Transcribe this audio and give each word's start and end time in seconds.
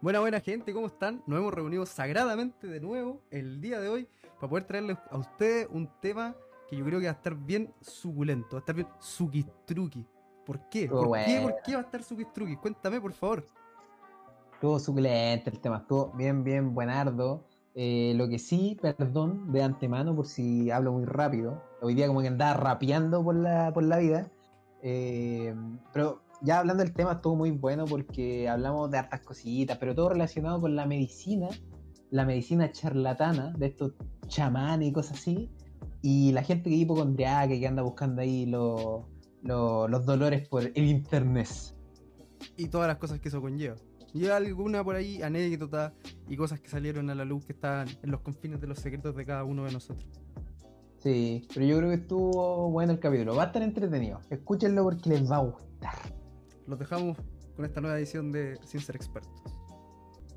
Buena, 0.00 0.20
buena 0.20 0.38
gente, 0.38 0.72
¿cómo 0.72 0.86
están? 0.86 1.24
Nos 1.26 1.40
hemos 1.40 1.52
reunido 1.52 1.84
sagradamente 1.84 2.68
de 2.68 2.78
nuevo 2.78 3.20
el 3.32 3.60
día 3.60 3.80
de 3.80 3.88
hoy 3.88 4.08
para 4.36 4.48
poder 4.48 4.64
traerles 4.64 4.96
a 5.10 5.18
ustedes 5.18 5.66
un 5.72 5.90
tema 6.00 6.36
que 6.70 6.76
yo 6.76 6.84
creo 6.84 7.00
que 7.00 7.06
va 7.06 7.10
a 7.10 7.16
estar 7.16 7.34
bien 7.34 7.74
suculento, 7.80 8.50
va 8.52 8.58
a 8.58 8.60
estar 8.60 8.76
bien 8.76 8.86
suquistruki. 9.00 10.06
¿Por 10.46 10.68
qué? 10.68 10.86
¿Por, 10.86 11.10
qué? 11.24 11.40
¿Por 11.42 11.54
qué 11.64 11.72
va 11.72 11.80
a 11.80 11.82
estar 11.82 12.04
suquistruki? 12.04 12.54
Cuéntame, 12.54 13.00
por 13.00 13.12
favor. 13.12 13.44
Estuvo 14.54 14.78
suculento 14.78 15.50
el 15.50 15.58
tema, 15.58 15.78
estuvo 15.78 16.12
bien, 16.12 16.44
bien 16.44 16.72
buenardo. 16.72 17.42
Eh, 17.74 18.12
lo 18.14 18.28
que 18.28 18.38
sí, 18.38 18.78
perdón 18.80 19.50
de 19.50 19.64
antemano 19.64 20.14
por 20.14 20.28
si 20.28 20.70
hablo 20.70 20.92
muy 20.92 21.06
rápido. 21.06 21.60
Hoy 21.80 21.94
día 21.94 22.06
como 22.06 22.20
que 22.20 22.28
andaba 22.28 22.54
rapeando 22.54 23.24
por 23.24 23.34
la, 23.34 23.72
por 23.74 23.82
la 23.82 23.98
vida. 23.98 24.30
Eh, 24.80 25.56
pero 25.92 26.22
ya 26.40 26.60
hablando 26.60 26.82
del 26.82 26.92
tema, 26.92 27.12
estuvo 27.12 27.36
muy 27.36 27.50
bueno 27.50 27.84
porque 27.84 28.48
hablamos 28.48 28.90
de 28.90 28.98
hartas 28.98 29.20
cositas, 29.20 29.78
pero 29.78 29.94
todo 29.94 30.10
relacionado 30.10 30.60
con 30.60 30.76
la 30.76 30.86
medicina, 30.86 31.48
la 32.10 32.24
medicina 32.24 32.70
charlatana, 32.70 33.52
de 33.56 33.66
estos 33.66 33.94
chamanes 34.28 34.88
y 34.88 34.92
cosas 34.92 35.18
así, 35.18 35.50
y 36.00 36.32
la 36.32 36.42
gente 36.42 36.70
que 36.70 36.76
es 36.76 36.82
hipocondriaca, 36.82 37.48
que 37.48 37.66
anda 37.66 37.82
buscando 37.82 38.22
ahí 38.22 38.46
los, 38.46 39.04
los, 39.42 40.06
dolores 40.06 40.48
por 40.48 40.64
el 40.64 40.84
internet. 40.84 41.48
Y 42.56 42.68
todas 42.68 42.86
las 42.86 42.98
cosas 42.98 43.18
que 43.18 43.28
eso 43.28 43.40
conlleva. 43.40 43.76
Y 44.14 44.26
alguna 44.26 44.84
por 44.84 44.94
ahí 44.94 45.22
anécdota 45.22 45.92
y 46.28 46.36
cosas 46.36 46.60
que 46.60 46.68
salieron 46.68 47.10
a 47.10 47.14
la 47.14 47.24
luz 47.24 47.44
que 47.44 47.52
están 47.52 47.88
en 48.02 48.10
los 48.10 48.20
confines 48.20 48.60
de 48.60 48.68
los 48.68 48.78
secretos 48.78 49.14
de 49.16 49.26
cada 49.26 49.44
uno 49.44 49.64
de 49.64 49.72
nosotros. 49.72 50.08
Sí, 50.98 51.46
pero 51.52 51.66
yo 51.66 51.76
creo 51.78 51.90
que 51.90 51.96
estuvo 51.96 52.70
bueno 52.70 52.92
el 52.92 53.00
capítulo. 53.00 53.36
Va 53.36 53.44
a 53.44 53.46
estar 53.46 53.62
entretenido. 53.62 54.20
Escúchenlo 54.30 54.84
porque 54.84 55.10
les 55.10 55.30
va 55.30 55.36
a 55.36 55.40
gustar 55.40 56.17
los 56.68 56.78
dejamos 56.78 57.16
con 57.56 57.64
esta 57.64 57.80
nueva 57.80 57.98
edición 57.98 58.30
de 58.30 58.58
Sin 58.64 58.80
Ser 58.80 58.94
Expertos. 58.94 59.42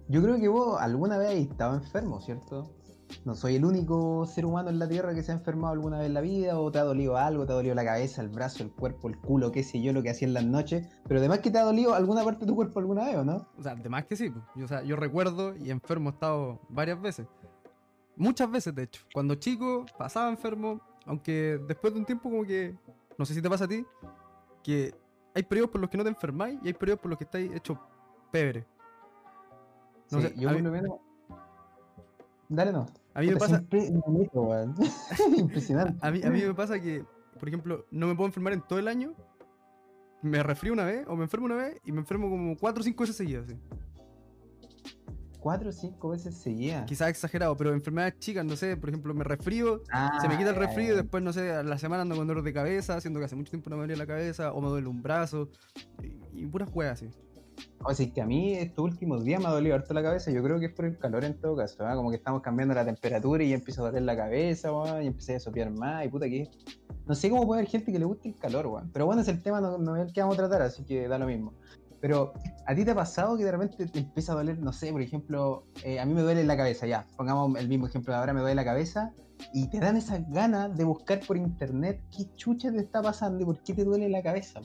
Yo 0.07 0.21
creo 0.23 0.39
que 0.39 0.47
vos 0.47 0.81
alguna 0.81 1.17
vez 1.17 1.31
estado 1.31 1.75
enfermo, 1.75 2.21
¿cierto? 2.21 2.73
No 3.25 3.35
soy 3.35 3.57
el 3.57 3.65
único 3.65 4.25
ser 4.25 4.45
humano 4.45 4.69
en 4.69 4.79
la 4.79 4.87
Tierra 4.87 5.13
que 5.13 5.21
se 5.21 5.33
ha 5.33 5.35
enfermado 5.35 5.73
alguna 5.73 5.97
vez 5.97 6.07
en 6.07 6.13
la 6.13 6.21
vida, 6.21 6.57
o 6.57 6.71
te 6.71 6.79
ha 6.79 6.83
dolido 6.83 7.17
algo, 7.17 7.45
te 7.45 7.51
ha 7.51 7.55
dolido 7.55 7.75
la 7.75 7.83
cabeza, 7.83 8.21
el 8.21 8.29
brazo, 8.29 8.63
el 8.63 8.71
cuerpo, 8.71 9.09
el 9.09 9.17
culo, 9.17 9.51
qué 9.51 9.63
sé 9.63 9.81
yo, 9.81 9.91
lo 9.91 10.01
que 10.01 10.09
hacía 10.09 10.27
en 10.27 10.33
las 10.33 10.45
noches. 10.45 10.87
Pero 11.07 11.19
además 11.19 11.39
que 11.39 11.51
te 11.51 11.57
ha 11.57 11.63
dolido 11.63 11.93
alguna 11.93 12.23
parte 12.23 12.41
de 12.41 12.45
tu 12.47 12.55
cuerpo 12.55 12.79
alguna 12.79 13.05
vez, 13.05 13.17
¿o 13.17 13.25
no? 13.25 13.47
O 13.57 13.63
sea, 13.63 13.73
además 13.73 14.05
que 14.05 14.15
sí. 14.15 14.33
Yo, 14.55 14.65
o 14.65 14.67
sea, 14.67 14.83
yo 14.83 14.95
recuerdo 14.95 15.55
y 15.57 15.69
enfermo 15.69 16.09
he 16.09 16.13
estado 16.13 16.61
varias 16.69 17.01
veces. 17.01 17.27
Muchas 18.15 18.49
veces, 18.49 18.73
de 18.73 18.83
hecho. 18.83 19.03
Cuando 19.13 19.35
chico 19.35 19.85
pasaba 19.97 20.29
enfermo, 20.29 20.79
aunque 21.05 21.59
después 21.67 21.93
de 21.93 21.99
un 21.99 22.05
tiempo 22.05 22.29
como 22.29 22.43
que, 22.43 22.77
no 23.17 23.25
sé 23.25 23.33
si 23.33 23.41
te 23.41 23.49
pasa 23.49 23.65
a 23.65 23.67
ti, 23.67 23.85
que 24.63 24.93
hay 25.33 25.43
periodos 25.43 25.71
por 25.71 25.81
los 25.81 25.89
que 25.89 25.97
no 25.97 26.03
te 26.03 26.09
enfermáis 26.09 26.59
y 26.63 26.67
hay 26.67 26.73
periodos 26.73 26.99
por 27.01 27.09
los 27.09 27.17
que 27.17 27.23
estáis 27.23 27.51
hecho 27.53 27.79
pebre. 28.31 28.65
No 30.09 30.21
sé, 30.21 30.33
yo 30.35 30.49
por 30.49 30.61
lo 30.61 30.71
menos. 30.71 30.99
Dale, 32.49 32.73
no. 32.73 32.85
A 33.13 33.21
mí 33.21 33.27
me 33.27 33.37
pasa. 33.37 33.63
Impresionante. 35.37 36.05
A 36.05 36.11
mí, 36.11 36.21
a 36.23 36.29
mí 36.29 36.41
me 36.41 36.53
pasa 36.53 36.79
que, 36.79 37.05
por 37.39 37.47
ejemplo, 37.47 37.85
no 37.91 38.07
me 38.07 38.15
puedo 38.15 38.27
enfermar 38.27 38.53
en 38.53 38.61
todo 38.61 38.79
el 38.79 38.87
año. 38.87 39.13
Me 40.21 40.43
resfrío 40.43 40.73
una 40.73 40.85
vez 40.85 41.05
o 41.07 41.15
me 41.15 41.23
enfermo 41.23 41.45
una 41.45 41.55
vez 41.55 41.79
y 41.85 41.91
me 41.91 41.99
enfermo 41.99 42.29
como 42.29 42.55
cuatro 42.57 42.81
o 42.81 42.83
cinco 42.83 43.03
veces 43.03 43.15
seguidas. 43.15 43.47
¿sí? 43.47 43.55
Cuatro 45.41 45.69
o 45.69 45.73
cinco 45.73 46.09
veces 46.09 46.35
seguía. 46.35 46.85
Quizás 46.85 47.09
exagerado, 47.09 47.57
pero 47.57 47.73
enfermedades 47.73 48.19
chicas, 48.19 48.45
no 48.45 48.55
sé, 48.55 48.77
por 48.77 48.89
ejemplo, 48.89 49.13
me 49.13 49.23
resfrío, 49.23 49.81
se 50.21 50.29
me 50.29 50.37
quita 50.37 50.51
el 50.51 50.55
resfrío 50.55 50.93
y 50.93 50.95
después, 50.95 51.21
no 51.23 51.33
sé, 51.33 51.51
a 51.51 51.63
la 51.63 51.77
semana 51.77 52.03
ando 52.03 52.15
con 52.15 52.27
dolor 52.27 52.43
de 52.43 52.53
cabeza, 52.53 53.01
siendo 53.01 53.19
que 53.19 53.25
hace 53.25 53.35
mucho 53.35 53.49
tiempo 53.49 53.69
no 53.69 53.75
me 53.75 53.83
dolía 53.83 53.97
la 53.97 54.05
cabeza, 54.05 54.53
o 54.53 54.61
me 54.61 54.69
duele 54.69 54.87
un 54.87 55.01
brazo, 55.01 55.49
y, 56.33 56.45
puras 56.45 56.69
juegas 56.69 57.01
así. 57.01 57.09
O 57.83 57.93
sea, 57.93 58.05
es 58.05 58.13
que 58.13 58.21
a 58.21 58.25
mí 58.25 58.53
estos 58.53 58.85
últimos 58.85 59.23
días 59.23 59.41
me 59.41 59.47
ha 59.47 59.51
dolido 59.51 59.75
harto 59.75 59.93
la 59.93 60.03
cabeza, 60.03 60.31
yo 60.31 60.43
creo 60.43 60.59
que 60.59 60.67
es 60.67 60.73
por 60.73 60.85
el 60.85 60.97
calor 60.97 61.25
en 61.25 61.39
todo 61.39 61.55
caso, 61.55 61.83
¿eh? 61.89 61.95
como 61.95 62.11
que 62.11 62.17
estamos 62.17 62.41
cambiando 62.41 62.75
la 62.75 62.85
temperatura 62.85 63.43
y 63.43 63.49
ya 63.49 63.55
empiezo 63.55 63.81
a 63.81 63.87
doler 63.87 64.03
la 64.03 64.15
cabeza, 64.15 64.69
y 65.01 65.07
empecé 65.07 65.35
a 65.35 65.39
sopiar 65.39 65.71
más, 65.71 66.05
y 66.05 66.09
puta 66.09 66.29
que... 66.29 66.49
No 67.07 67.15
sé 67.15 67.31
cómo 67.31 67.47
puede 67.47 67.61
haber 67.61 67.69
gente 67.69 67.91
que 67.91 67.97
le 67.97 68.05
guste 68.05 68.29
el 68.29 68.35
calor, 68.35 68.67
weón. 68.67 68.91
Pero 68.93 69.07
bueno, 69.07 69.23
es 69.23 69.27
el 69.27 69.41
tema, 69.41 69.59
no, 69.59 69.79
no 69.79 69.97
es 69.97 70.07
el 70.07 70.13
que 70.13 70.21
vamos 70.21 70.35
a 70.35 70.41
tratar, 70.41 70.61
así 70.61 70.83
que 70.85 71.07
da 71.07 71.17
lo 71.17 71.25
mismo. 71.25 71.53
Pero, 72.01 72.33
¿a 72.65 72.73
ti 72.73 72.83
te 72.83 72.91
ha 72.91 72.95
pasado 72.95 73.37
que 73.37 73.45
de 73.45 73.51
repente 73.51 73.85
te 73.85 73.99
empieza 73.99 74.33
a 74.33 74.35
doler, 74.35 74.59
no 74.59 74.73
sé, 74.73 74.91
por 74.91 75.01
ejemplo, 75.01 75.67
eh, 75.83 75.99
a 75.99 76.05
mí 76.05 76.13
me 76.13 76.21
duele 76.21 76.43
la 76.43 76.57
cabeza, 76.57 76.87
ya, 76.87 77.05
pongamos 77.15 77.57
el 77.59 77.69
mismo 77.69 77.87
ejemplo 77.87 78.11
de 78.11 78.19
ahora, 78.19 78.33
me 78.33 78.41
duele 78.41 78.55
la 78.55 78.65
cabeza, 78.65 79.13
y 79.53 79.67
te 79.67 79.79
dan 79.79 79.97
esas 79.97 80.27
ganas 80.29 80.75
de 80.75 80.83
buscar 80.83 81.19
por 81.25 81.37
internet 81.37 82.01
qué 82.15 82.25
chucha 82.35 82.71
te 82.71 82.79
está 82.79 83.01
pasando 83.01 83.41
y 83.41 83.45
por 83.45 83.61
qué 83.63 83.73
te 83.73 83.83
duele 83.83 84.09
la 84.09 84.21
cabeza, 84.21 84.61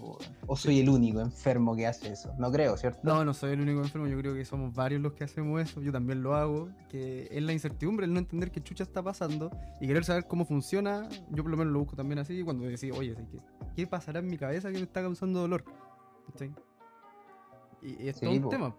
¿O 0.46 0.56
soy 0.56 0.80
el 0.80 0.88
único 0.88 1.20
enfermo 1.20 1.76
que 1.76 1.86
hace 1.86 2.12
eso? 2.12 2.32
No 2.38 2.50
creo, 2.50 2.76
¿cierto? 2.76 3.00
No, 3.02 3.24
no 3.24 3.34
soy 3.34 3.52
el 3.52 3.60
único 3.60 3.80
enfermo, 3.80 4.06
yo 4.06 4.18
creo 4.18 4.34
que 4.34 4.44
somos 4.44 4.74
varios 4.74 5.02
los 5.02 5.12
que 5.12 5.24
hacemos 5.24 5.60
eso, 5.60 5.82
yo 5.82 5.92
también 5.92 6.22
lo 6.22 6.34
hago, 6.34 6.68
que 6.88 7.28
es 7.30 7.42
la 7.42 7.52
incertidumbre, 7.52 8.06
el 8.06 8.12
no 8.12 8.18
entender 8.18 8.50
qué 8.50 8.62
chucha 8.62 8.84
está 8.84 9.02
pasando 9.02 9.50
y 9.80 9.86
querer 9.86 10.04
saber 10.04 10.26
cómo 10.26 10.46
funciona, 10.46 11.08
yo 11.30 11.42
por 11.42 11.50
lo 11.50 11.56
menos 11.58 11.72
lo 11.72 11.80
busco 11.80 11.96
también 11.96 12.18
así, 12.18 12.42
cuando 12.42 12.64
decís, 12.64 12.92
oye, 12.96 13.14
¿qué, 13.14 13.38
¿qué 13.74 13.86
pasará 13.86 14.20
en 14.20 14.28
mi 14.28 14.38
cabeza 14.38 14.70
que 14.70 14.78
me 14.78 14.84
está 14.84 15.02
causando 15.02 15.40
dolor? 15.40 15.64
¿Sí? 16.38 16.50
Y, 17.82 18.08
es 18.08 18.20
todo 18.20 18.30
un 18.30 18.48
tema. 18.48 18.76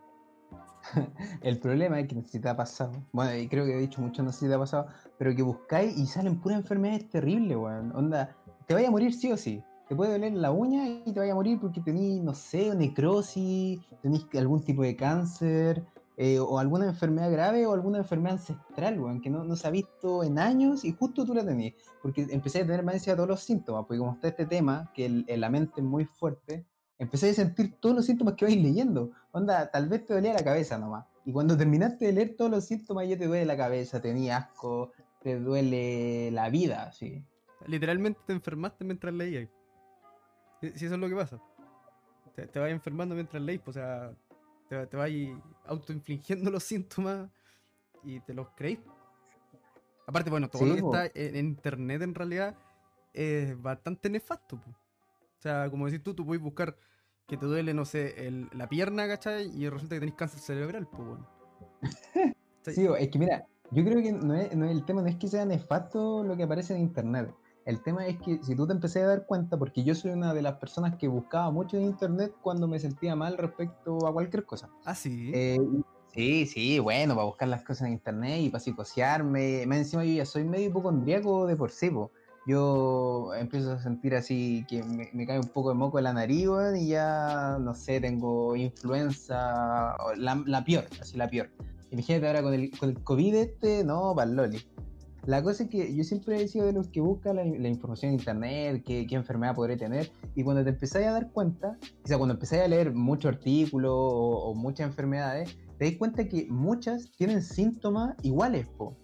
El 1.42 1.60
problema 1.60 2.00
es 2.00 2.08
que 2.08 2.22
si 2.24 2.40
te 2.40 2.50
ha 2.50 2.56
pasado. 2.56 2.94
Bueno, 3.12 3.36
y 3.36 3.48
creo 3.48 3.66
que 3.66 3.74
he 3.74 3.80
dicho 3.80 4.02
mucho, 4.02 4.24
no 4.24 4.32
sé 4.32 4.42
si 4.42 4.48
te 4.48 4.54
ha 4.54 4.60
pasado, 4.60 4.88
pero 5.18 5.36
que 5.36 5.42
buscáis 5.42 5.98
y 5.98 6.06
salen 6.06 6.40
puras 6.40 6.60
enfermedades 6.60 7.10
terribles, 7.10 7.58
weón. 7.58 7.96
Onda, 7.96 8.36
te 8.66 8.74
vaya 8.74 8.88
a 8.88 8.92
morir 8.92 9.14
sí 9.14 9.32
o 9.32 9.38
sí. 9.38 9.64
Te 9.88 9.96
puede 9.96 10.12
doler 10.12 10.34
la 10.34 10.52
uña 10.52 10.86
y 11.06 11.14
te 11.14 11.20
vaya 11.20 11.32
a 11.32 11.36
morir 11.36 11.60
porque 11.60 11.80
tenés, 11.80 12.22
no 12.22 12.34
sé, 12.34 12.76
necrosis, 12.76 13.80
tenés 14.02 14.26
algún 14.36 14.62
tipo 14.62 14.84
de 14.84 14.96
cáncer, 14.98 15.86
eh, 16.18 16.40
o 16.40 16.60
alguna 16.60 16.88
enfermedad 16.88 17.32
grave 17.32 17.66
o 17.68 17.74
alguna 17.74 18.00
enfermedad 18.00 18.40
ancestral, 18.40 19.00
weón, 19.00 19.22
que 19.22 19.30
no, 19.30 19.44
no, 19.44 19.56
se 19.56 19.68
ha 19.68 19.72
visto 19.72 20.24
en 20.24 20.40
años 20.40 20.84
y 20.84 20.92
justo 20.92 21.26
tú 21.26 21.34
la 21.34 21.46
tenías. 21.46 21.76
Porque 22.02 22.28
empecé 22.30 22.60
a 22.60 22.66
tener 22.66 22.84
más 22.84 23.06
de 23.06 23.16
todos 23.16 23.30
los 23.30 23.42
síntomas, 23.42 23.86
porque 23.86 24.00
como 24.00 24.14
está 24.14 24.28
este 24.30 24.46
tema, 24.46 24.92
que 24.94 25.24
la 25.28 25.50
mente 25.50 25.74
es 25.78 25.84
muy 25.84 26.06
fuerte, 26.06 26.66
empecé 27.00 27.30
a 27.30 27.34
sentir 27.34 27.76
todos 27.80 27.96
los 27.96 28.06
síntomas 28.06 28.36
que 28.36 28.46
vais 28.46 28.62
leyendo. 28.62 29.12
Onda, 29.32 29.70
tal 29.72 29.88
vez 29.90 30.06
te 30.06 30.14
dolía 30.14 30.34
la 30.34 30.44
cabeza 30.44 30.78
nomás. 30.78 31.06
Y 31.26 31.32
cuando 31.32 31.58
terminaste 31.58 32.06
de 32.06 32.14
leer 32.14 32.36
todos 32.38 32.50
los 32.50 32.66
síntomas, 32.66 33.08
ya 33.08 33.18
te 33.18 33.28
duele 33.28 33.46
la 33.46 33.58
cabeza, 33.58 34.02
tenía 34.02 34.38
asco, 34.38 34.94
te 35.22 35.40
duele 35.40 36.32
la 36.32 36.50
vida, 36.50 36.92
sí. 36.92 37.24
Literalmente 37.66 38.20
te 38.26 38.34
enfermaste 38.34 38.86
mientras 38.86 39.14
leías. 39.14 39.50
Si 40.62 40.86
eso 40.86 40.96
es 40.96 41.00
lo 41.00 41.10
que 41.10 41.16
pasa. 41.16 41.42
Te, 42.36 42.60
vas 42.60 42.70
enfermando 42.70 43.16
mientras 43.16 43.42
leís, 43.42 43.60
pues, 43.60 43.78
o 43.78 43.80
sea, 43.80 44.12
te, 44.70 44.88
te 44.88 44.98
vas 44.98 45.10
autoinfligiendo 45.66 46.52
los 46.52 46.64
síntomas 46.64 47.30
y 48.04 48.20
te 48.22 48.34
los 48.34 48.48
creís. 48.56 48.80
Aparte, 50.06 50.30
bueno, 50.30 50.50
todo 50.50 50.66
lo 50.66 50.74
que 50.74 50.80
está 50.80 51.12
en, 51.14 51.36
internet 51.36 52.02
en 52.02 52.16
realidad 52.16 52.56
es 53.14 53.62
bastante 53.62 54.10
nefasto. 54.10 54.58
Pues. 54.62 54.76
O 55.38 55.42
sea, 55.42 55.70
como 55.70 55.86
decís 55.86 56.04
tú, 56.04 56.14
tú 56.14 56.26
puedes 56.26 56.42
buscar 56.42 56.76
que 57.28 57.38
te 57.38 57.46
duele, 57.46 57.74
no 57.74 57.86
sé, 57.86 58.32
la 58.54 58.68
pierna, 58.70 59.08
¿cachai? 59.08 59.52
Y 59.56 59.70
resulta 59.70 59.96
que 59.96 60.00
tenés 60.00 60.16
cáncer 60.16 60.40
cerebral, 60.40 60.88
pues 60.88 61.08
bueno. 61.08 61.28
sí, 62.64 62.88
es 63.00 63.10
que 63.10 63.20
mira, 63.20 63.46
yo 63.72 63.84
creo 63.84 64.02
que 64.02 64.14
no 64.14 64.34
es, 64.34 64.52
el 64.52 64.86
tema 64.86 65.02
no 65.02 65.08
es 65.08 65.18
que 65.18 65.28
sea 65.28 65.46
nefasto 65.46 66.24
lo 66.24 66.38
que 66.38 66.44
aparece 66.44 66.74
en 66.74 66.82
internet. 66.82 67.34
El 67.66 67.84
tema 67.84 68.08
es 68.08 68.18
que 68.22 68.42
si 68.42 68.56
tú 68.56 68.66
te 68.66 68.72
empecé 68.72 69.04
a 69.04 69.08
dar 69.08 69.26
cuenta, 69.26 69.58
porque 69.58 69.84
yo 69.84 69.94
soy 69.94 70.12
una 70.12 70.34
de 70.34 70.42
las 70.42 70.56
personas 70.56 70.96
que 70.96 71.10
buscaba 71.10 71.52
mucho 71.52 71.76
en 71.76 71.84
internet 71.84 72.34
cuando 72.42 72.66
me 72.66 72.80
sentía 72.80 73.14
mal 73.16 73.38
respecto 73.38 74.08
a 74.08 74.14
cualquier 74.14 74.46
cosa. 74.46 74.70
Ah, 74.86 74.96
sí. 74.96 75.32
Eh, 75.34 75.60
sí, 76.14 76.46
sí, 76.46 76.80
bueno, 76.80 77.14
para 77.14 77.26
buscar 77.26 77.50
las 77.50 77.64
cosas 77.64 77.88
en 77.88 77.94
internet 77.94 78.40
y 78.40 78.50
para 78.50 78.62
psicosearme. 78.62 79.66
Más 79.68 79.80
encima 79.80 80.06
yo 80.06 80.14
ya 80.14 80.26
soy 80.26 80.46
medio 80.46 80.68
hipocondríaco 80.68 81.46
de 81.46 81.58
por 81.58 81.72
sí, 81.72 81.90
po 81.90 82.12
yo 82.48 83.34
empiezo 83.38 83.74
a 83.74 83.80
sentir 83.80 84.16
así 84.16 84.66
que 84.70 84.82
me, 84.82 85.28
cae 85.28 85.38
un 85.38 85.50
poco 85.50 85.70
de 85.70 85.76
moco 85.76 85.98
en 85.98 86.06
la 86.06 86.14
nariz, 86.14 86.48
y 86.78 86.88
ya, 86.88 87.58
no 87.60 87.76
sé, 87.76 88.00
tengo 88.00 88.56
influenza, 88.56 89.96
la, 90.16 90.42
la 90.46 90.64
peor, 90.64 90.86
así 91.02 91.18
la 91.18 91.30
peor. 91.30 91.50
Imagínate 91.92 92.28
ahora 92.28 92.42
con 92.42 92.54
el, 92.54 92.72
con 92.72 92.90
el 92.90 93.04
COVID 93.04 93.36
este, 93.36 93.84
no, 93.84 94.14
para 94.16 94.32
loli. 94.32 94.60
La 95.26 95.44
cosa 95.44 95.64
es 95.64 95.70
que 95.70 95.94
yo 95.94 96.06
siempre 96.06 96.42
he 96.42 96.48
sido 96.48 96.68
de 96.68 96.72
los 96.72 96.88
que 96.88 97.02
busca 97.02 97.34
la, 97.34 97.44
información 97.44 98.14
en 98.14 98.20
internet, 98.20 98.84
qué, 98.86 99.06
qué, 99.06 99.16
enfermedad 99.16 99.54
podré 99.54 99.76
tener, 99.76 100.10
y 100.36 100.44
cuando 100.44 100.64
te 100.64 100.70
empezáis 100.70 101.08
a 101.08 101.12
dar 101.12 101.32
cuenta, 101.34 101.78
o 102.06 102.08
sea, 102.08 102.18
cuando 102.18 102.36
empezáis 102.36 102.64
a 102.64 102.68
leer 102.70 102.94
muchos 102.94 103.34
artículos 103.34 103.92
o, 103.94 104.54
muchas 104.56 104.88
enfermedades, 104.88 105.58
te 105.78 105.84
das 105.84 105.96
cuenta 105.98 106.30
que 106.30 106.48
muchas 106.50 107.12
tienen 107.18 107.42
síntomas 107.42 108.16
iguales, 108.24 108.70
po. 108.78 108.96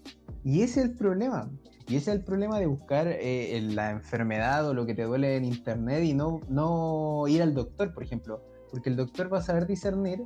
Y 0.46 0.62
ese 0.62 0.80
es 0.80 0.86
el 0.86 0.94
problema. 0.94 1.52
Y 1.88 1.98
ese 1.98 2.12
es 2.12 2.18
el 2.18 2.24
problema 2.24 2.60
de 2.60 2.66
buscar 2.66 3.08
eh, 3.08 3.62
la 3.74 3.92
enfermedad 3.92 4.68
o 4.68 4.74
lo 4.74 4.86
que 4.86 4.96
te 4.96 5.04
duele 5.04 5.36
en 5.36 5.46
internet 5.46 6.04
y 6.04 6.14
no, 6.14 6.40
no 6.48 7.26
ir 7.28 7.42
al 7.42 7.54
doctor, 7.54 7.94
por 7.94 8.04
ejemplo. 8.04 8.42
Porque 8.72 8.90
el 8.90 8.96
doctor 8.96 9.32
va 9.32 9.40
a 9.40 9.42
saber 9.42 9.68
discernir 9.68 10.24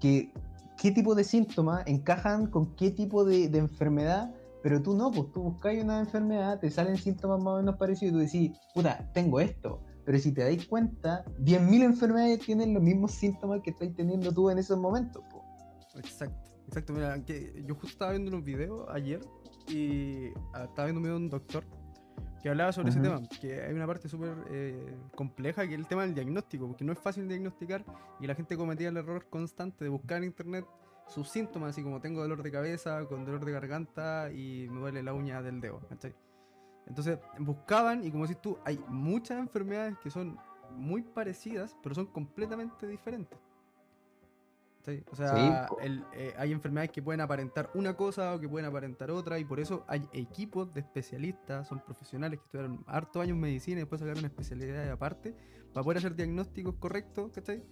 que, 0.00 0.32
qué 0.80 0.92
tipo 0.92 1.14
de 1.14 1.24
síntomas 1.24 1.84
encajan 1.86 2.46
con 2.46 2.74
qué 2.76 2.90
tipo 2.90 3.24
de, 3.24 3.44
enfermedad, 3.46 4.32
pero 4.62 4.80
tú 4.80 4.94
no, 4.94 5.10
pues 5.10 5.32
tú 5.32 5.42
buscas 5.42 5.74
una 5.82 5.98
enfermedad, 5.98 6.60
te 6.60 6.70
salen 6.70 6.96
síntomas 6.96 7.42
más 7.42 7.54
o 7.54 7.56
menos 7.58 7.76
parecidos 7.76 8.10
y 8.10 8.12
tú 8.12 8.18
decís, 8.18 8.58
puta, 8.74 9.10
tengo 9.12 9.40
esto. 9.40 9.80
Pero 10.04 10.18
si 10.18 10.32
te 10.32 10.42
dais 10.42 10.66
cuenta, 10.66 11.24
10.000 11.40 11.82
enfermedades 11.82 12.40
tienen 12.40 12.74
los 12.74 12.82
mismos 12.82 13.12
síntomas 13.12 13.60
que 13.62 13.70
estás 13.70 13.88
teniendo 13.94 14.30
tú 14.32 14.50
en 14.50 14.58
esos 14.58 14.78
momentos. 14.78 15.22
Exacto, 15.96 16.50
exacto. 16.66 16.92
Mira, 16.92 17.24
que 17.24 17.64
yo 17.66 17.74
justo 17.74 17.88
estaba 17.88 18.10
viendo 18.12 18.30
unos 18.30 18.44
videos 18.44 18.86
ayer 18.90 19.20
y 19.68 20.28
ah, 20.52 20.64
estaba 20.64 20.86
viendo 20.86 20.98
un 20.98 21.02
video 21.02 21.18
de 21.18 21.24
un 21.24 21.30
doctor 21.30 21.64
que 22.42 22.50
hablaba 22.50 22.72
sobre 22.72 22.90
ese 22.90 23.00
tema, 23.00 23.22
que 23.40 23.62
hay 23.62 23.72
una 23.72 23.86
parte 23.86 24.06
súper 24.06 24.36
eh, 24.50 24.98
compleja 25.14 25.66
que 25.66 25.74
es 25.74 25.80
el 25.80 25.86
tema 25.86 26.02
del 26.02 26.14
diagnóstico, 26.14 26.66
porque 26.66 26.84
no 26.84 26.92
es 26.92 26.98
fácil 26.98 27.26
diagnosticar 27.26 27.84
y 28.20 28.26
la 28.26 28.34
gente 28.34 28.54
cometía 28.56 28.90
el 28.90 28.96
error 28.98 29.26
constante 29.30 29.82
de 29.82 29.88
buscar 29.88 30.18
en 30.18 30.24
internet 30.24 30.66
sus 31.08 31.30
síntomas, 31.30 31.70
así 31.70 31.82
como 31.82 32.00
tengo 32.00 32.20
dolor 32.20 32.42
de 32.42 32.50
cabeza, 32.50 33.06
con 33.06 33.24
dolor 33.24 33.44
de 33.44 33.52
garganta 33.52 34.30
y 34.30 34.68
me 34.70 34.80
duele 34.80 35.02
la 35.02 35.14
uña 35.14 35.40
del 35.40 35.60
dedo. 35.60 35.80
¿cachai? 35.88 36.14
Entonces 36.86 37.18
buscaban 37.38 38.04
y 38.04 38.10
como 38.10 38.26
decís 38.26 38.42
tú, 38.42 38.58
hay 38.64 38.78
muchas 38.88 39.38
enfermedades 39.38 39.96
que 40.02 40.10
son 40.10 40.38
muy 40.76 41.02
parecidas, 41.02 41.76
pero 41.82 41.94
son 41.94 42.06
completamente 42.06 42.86
diferentes. 42.86 43.38
O 45.10 45.16
sea, 45.16 45.30
el, 45.80 46.04
eh, 46.12 46.34
hay 46.36 46.52
enfermedades 46.52 46.90
que 46.90 47.02
pueden 47.02 47.20
aparentar 47.20 47.70
una 47.74 47.96
cosa 47.96 48.34
o 48.34 48.40
que 48.40 48.48
pueden 48.48 48.68
aparentar 48.68 49.10
otra, 49.10 49.38
y 49.38 49.44
por 49.44 49.58
eso 49.58 49.84
hay 49.88 50.06
equipos 50.12 50.72
de 50.74 50.80
especialistas, 50.80 51.66
son 51.68 51.80
profesionales 51.80 52.38
que 52.38 52.44
estudiaron 52.44 52.84
harto 52.86 53.20
años 53.20 53.34
en 53.34 53.40
medicina 53.40 53.78
y 53.78 53.80
después 53.80 54.00
sacaron 54.00 54.24
especialidades 54.24 54.90
aparte 54.90 55.34
para 55.72 55.82
poder 55.82 55.98
hacer 55.98 56.14
diagnósticos 56.14 56.74
correctos, 56.76 57.32
¿cachai? 57.32 57.62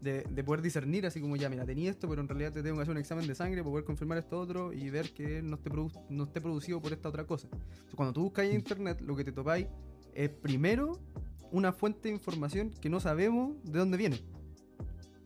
De, 0.00 0.22
de 0.22 0.44
poder 0.44 0.62
discernir 0.62 1.06
así 1.06 1.20
como 1.20 1.36
ya, 1.36 1.48
mira, 1.48 1.64
tenía 1.64 1.90
esto, 1.90 2.08
pero 2.08 2.22
en 2.22 2.28
realidad 2.28 2.52
te 2.52 2.62
tengo 2.62 2.76
que 2.76 2.82
hacer 2.82 2.92
un 2.92 2.98
examen 2.98 3.26
de 3.26 3.34
sangre 3.34 3.60
para 3.62 3.70
poder 3.70 3.84
confirmar 3.84 4.18
esto 4.18 4.38
otro 4.40 4.72
y 4.72 4.90
ver 4.90 5.12
que 5.12 5.42
no 5.42 5.56
esté, 5.56 5.70
produ- 5.70 6.04
no 6.08 6.24
esté 6.24 6.40
producido 6.40 6.80
por 6.80 6.92
esta 6.92 7.08
otra 7.08 7.24
cosa. 7.24 7.48
Entonces, 7.52 7.94
cuando 7.94 8.12
tú 8.12 8.22
buscas 8.22 8.46
en 8.46 8.54
internet, 8.54 9.00
lo 9.00 9.14
que 9.14 9.24
te 9.24 9.32
topáis 9.32 9.66
es 10.14 10.28
primero 10.30 10.98
una 11.52 11.72
fuente 11.72 12.08
de 12.08 12.14
información 12.14 12.70
que 12.70 12.88
no 12.88 12.98
sabemos 12.98 13.62
de 13.62 13.78
dónde 13.78 13.96
viene. 13.96 14.20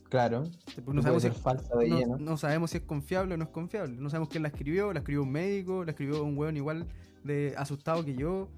Claro. 0.08 0.44
No 0.86 1.02
sabemos 1.02 1.22
si, 1.22 1.28
ser 1.28 1.38
falsa 1.38 1.76
de 1.76 1.88
no- 1.88 1.98
lleno. 1.98 2.16
no 2.18 2.36
sabemos 2.36 2.70
si 2.70 2.78
es 2.78 2.82
confiable 2.84 3.34
o 3.34 3.36
no 3.36 3.44
es 3.44 3.50
confiable. 3.50 3.96
No 3.98 4.08
sabemos 4.10 4.28
quién 4.28 4.42
la 4.42 4.48
escribió. 4.48 4.92
La 4.92 5.00
escribió 5.00 5.22
un 5.22 5.32
médico, 5.32 5.84
la 5.84 5.90
escribió 5.90 6.22
un 6.24 6.36
weón 6.38 6.56
igual 6.56 6.86
de 7.24 7.54
asustado 7.56 8.04
que 8.04 8.14
yo. 8.14 8.48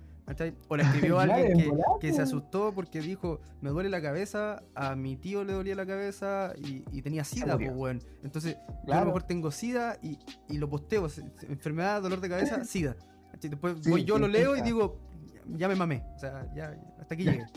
O 0.69 0.77
la 0.77 0.83
escribió 0.83 1.19
alguien 1.21 1.59
en 1.59 1.71
que, 2.00 2.12
se 2.12 2.21
asustó 2.21 2.73
porque 2.75 3.00
dijo, 3.00 3.41
me 3.62 3.71
duele 3.71 3.89
la 3.89 4.03
cabeza, 4.03 4.62
a 4.75 4.95
mi 4.95 5.17
tío 5.17 5.43
le 5.43 5.55
dolía 5.55 5.75
la 5.75 5.87
cabeza 5.87 6.53
y, 6.59 6.85
y 6.93 7.00
tenía 7.00 7.25
sida, 7.25 7.56
pues 7.56 7.71
weón. 7.75 8.03
Entonces, 8.23 8.59
yo 8.87 8.93
a 8.93 9.00
lo 9.00 9.06
mejor 9.06 9.23
tengo 9.23 9.50
sida 9.50 9.97
y, 10.03 10.19
y 10.50 10.59
lo 10.59 10.69
posteo, 10.69 11.09
enfermedad, 11.49 12.03
dolor 12.03 12.21
de 12.21 12.29
cabeza, 12.29 12.62
sida. 12.67 12.95
Después 13.41 13.77
Sí, 13.81 13.89
voy 13.91 14.05
yo, 14.05 14.19
lo 14.19 14.29
leo 14.29 14.55
y 14.56 14.61
digo, 14.61 14.99
ya 15.56 15.69
me 15.69 15.77
mamé. 15.77 16.05
O 16.17 16.19
sea, 16.19 16.47
ya, 16.55 16.77
hasta 17.00 17.15
aquí 17.15 17.25
llegué. 17.25 17.45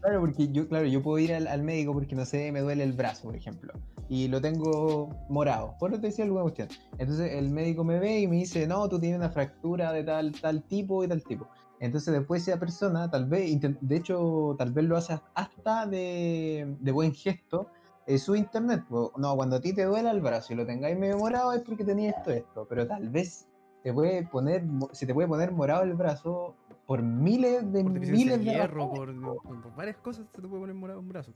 Claro, 0.00 0.20
porque 0.20 0.48
yo, 0.48 0.66
claro, 0.68 0.86
yo 0.86 1.02
puedo 1.02 1.18
ir 1.18 1.34
al, 1.34 1.46
al 1.48 1.62
médico 1.62 1.92
porque 1.92 2.14
no 2.14 2.24
sé, 2.24 2.50
me 2.50 2.60
duele 2.60 2.82
el 2.82 2.94
brazo, 2.94 3.24
por 3.24 3.36
ejemplo, 3.36 3.74
y 4.08 4.26
lo 4.28 4.40
tengo 4.40 5.10
morado, 5.28 5.76
por 5.78 5.98
decía 6.00 6.24
alguna 6.24 6.44
cuestión. 6.44 6.68
Entonces 6.96 7.32
el 7.34 7.50
médico 7.50 7.84
me 7.84 7.98
ve 7.98 8.20
y 8.20 8.26
me 8.26 8.36
dice, 8.36 8.66
no, 8.66 8.88
tú 8.88 8.98
tienes 8.98 9.18
una 9.18 9.28
fractura 9.28 9.92
de 9.92 10.02
tal, 10.02 10.32
tal 10.32 10.62
tipo 10.62 11.04
y 11.04 11.08
tal 11.08 11.22
tipo. 11.22 11.46
Entonces 11.80 12.14
después 12.14 12.48
esa 12.48 12.58
persona, 12.58 13.10
tal 13.10 13.26
vez, 13.26 13.60
de 13.60 13.96
hecho, 13.96 14.54
tal 14.56 14.72
vez 14.72 14.86
lo 14.86 14.96
hace 14.96 15.20
hasta 15.34 15.86
de, 15.86 16.74
de 16.80 16.92
buen 16.92 17.12
gesto, 17.12 17.70
en 18.06 18.18
su 18.18 18.36
internet. 18.36 18.84
No, 18.88 19.36
cuando 19.36 19.56
a 19.56 19.60
ti 19.60 19.74
te 19.74 19.84
duela 19.84 20.10
el 20.10 20.20
brazo 20.20 20.52
y 20.52 20.56
lo 20.56 20.66
tengáis 20.66 20.98
medio 20.98 21.18
morado 21.18 21.52
es 21.52 21.62
porque 21.62 21.84
tenías 21.84 22.16
esto, 22.16 22.30
esto, 22.30 22.66
pero 22.68 22.86
tal 22.86 23.08
vez 23.10 23.48
te 23.82 23.92
puede 23.92 24.26
poner, 24.26 24.64
se 24.92 25.06
te 25.06 25.14
puede 25.14 25.28
poner 25.28 25.52
morado 25.52 25.82
el 25.82 25.94
brazo 25.94 26.56
por 26.86 27.02
miles 27.02 27.72
de 27.72 27.82
Por 27.82 27.92
miles 27.92 28.38
de 28.38 28.44
hierro, 28.44 28.88
por, 28.90 29.20
por- 29.20 29.60
por 29.62 29.76
varias 29.76 29.96
cosas 29.96 30.26
se 30.32 30.40
te 30.40 30.48
puede 30.48 30.60
poner 30.60 30.74
morado 30.76 31.00
un 31.00 31.08
brazo. 31.08 31.32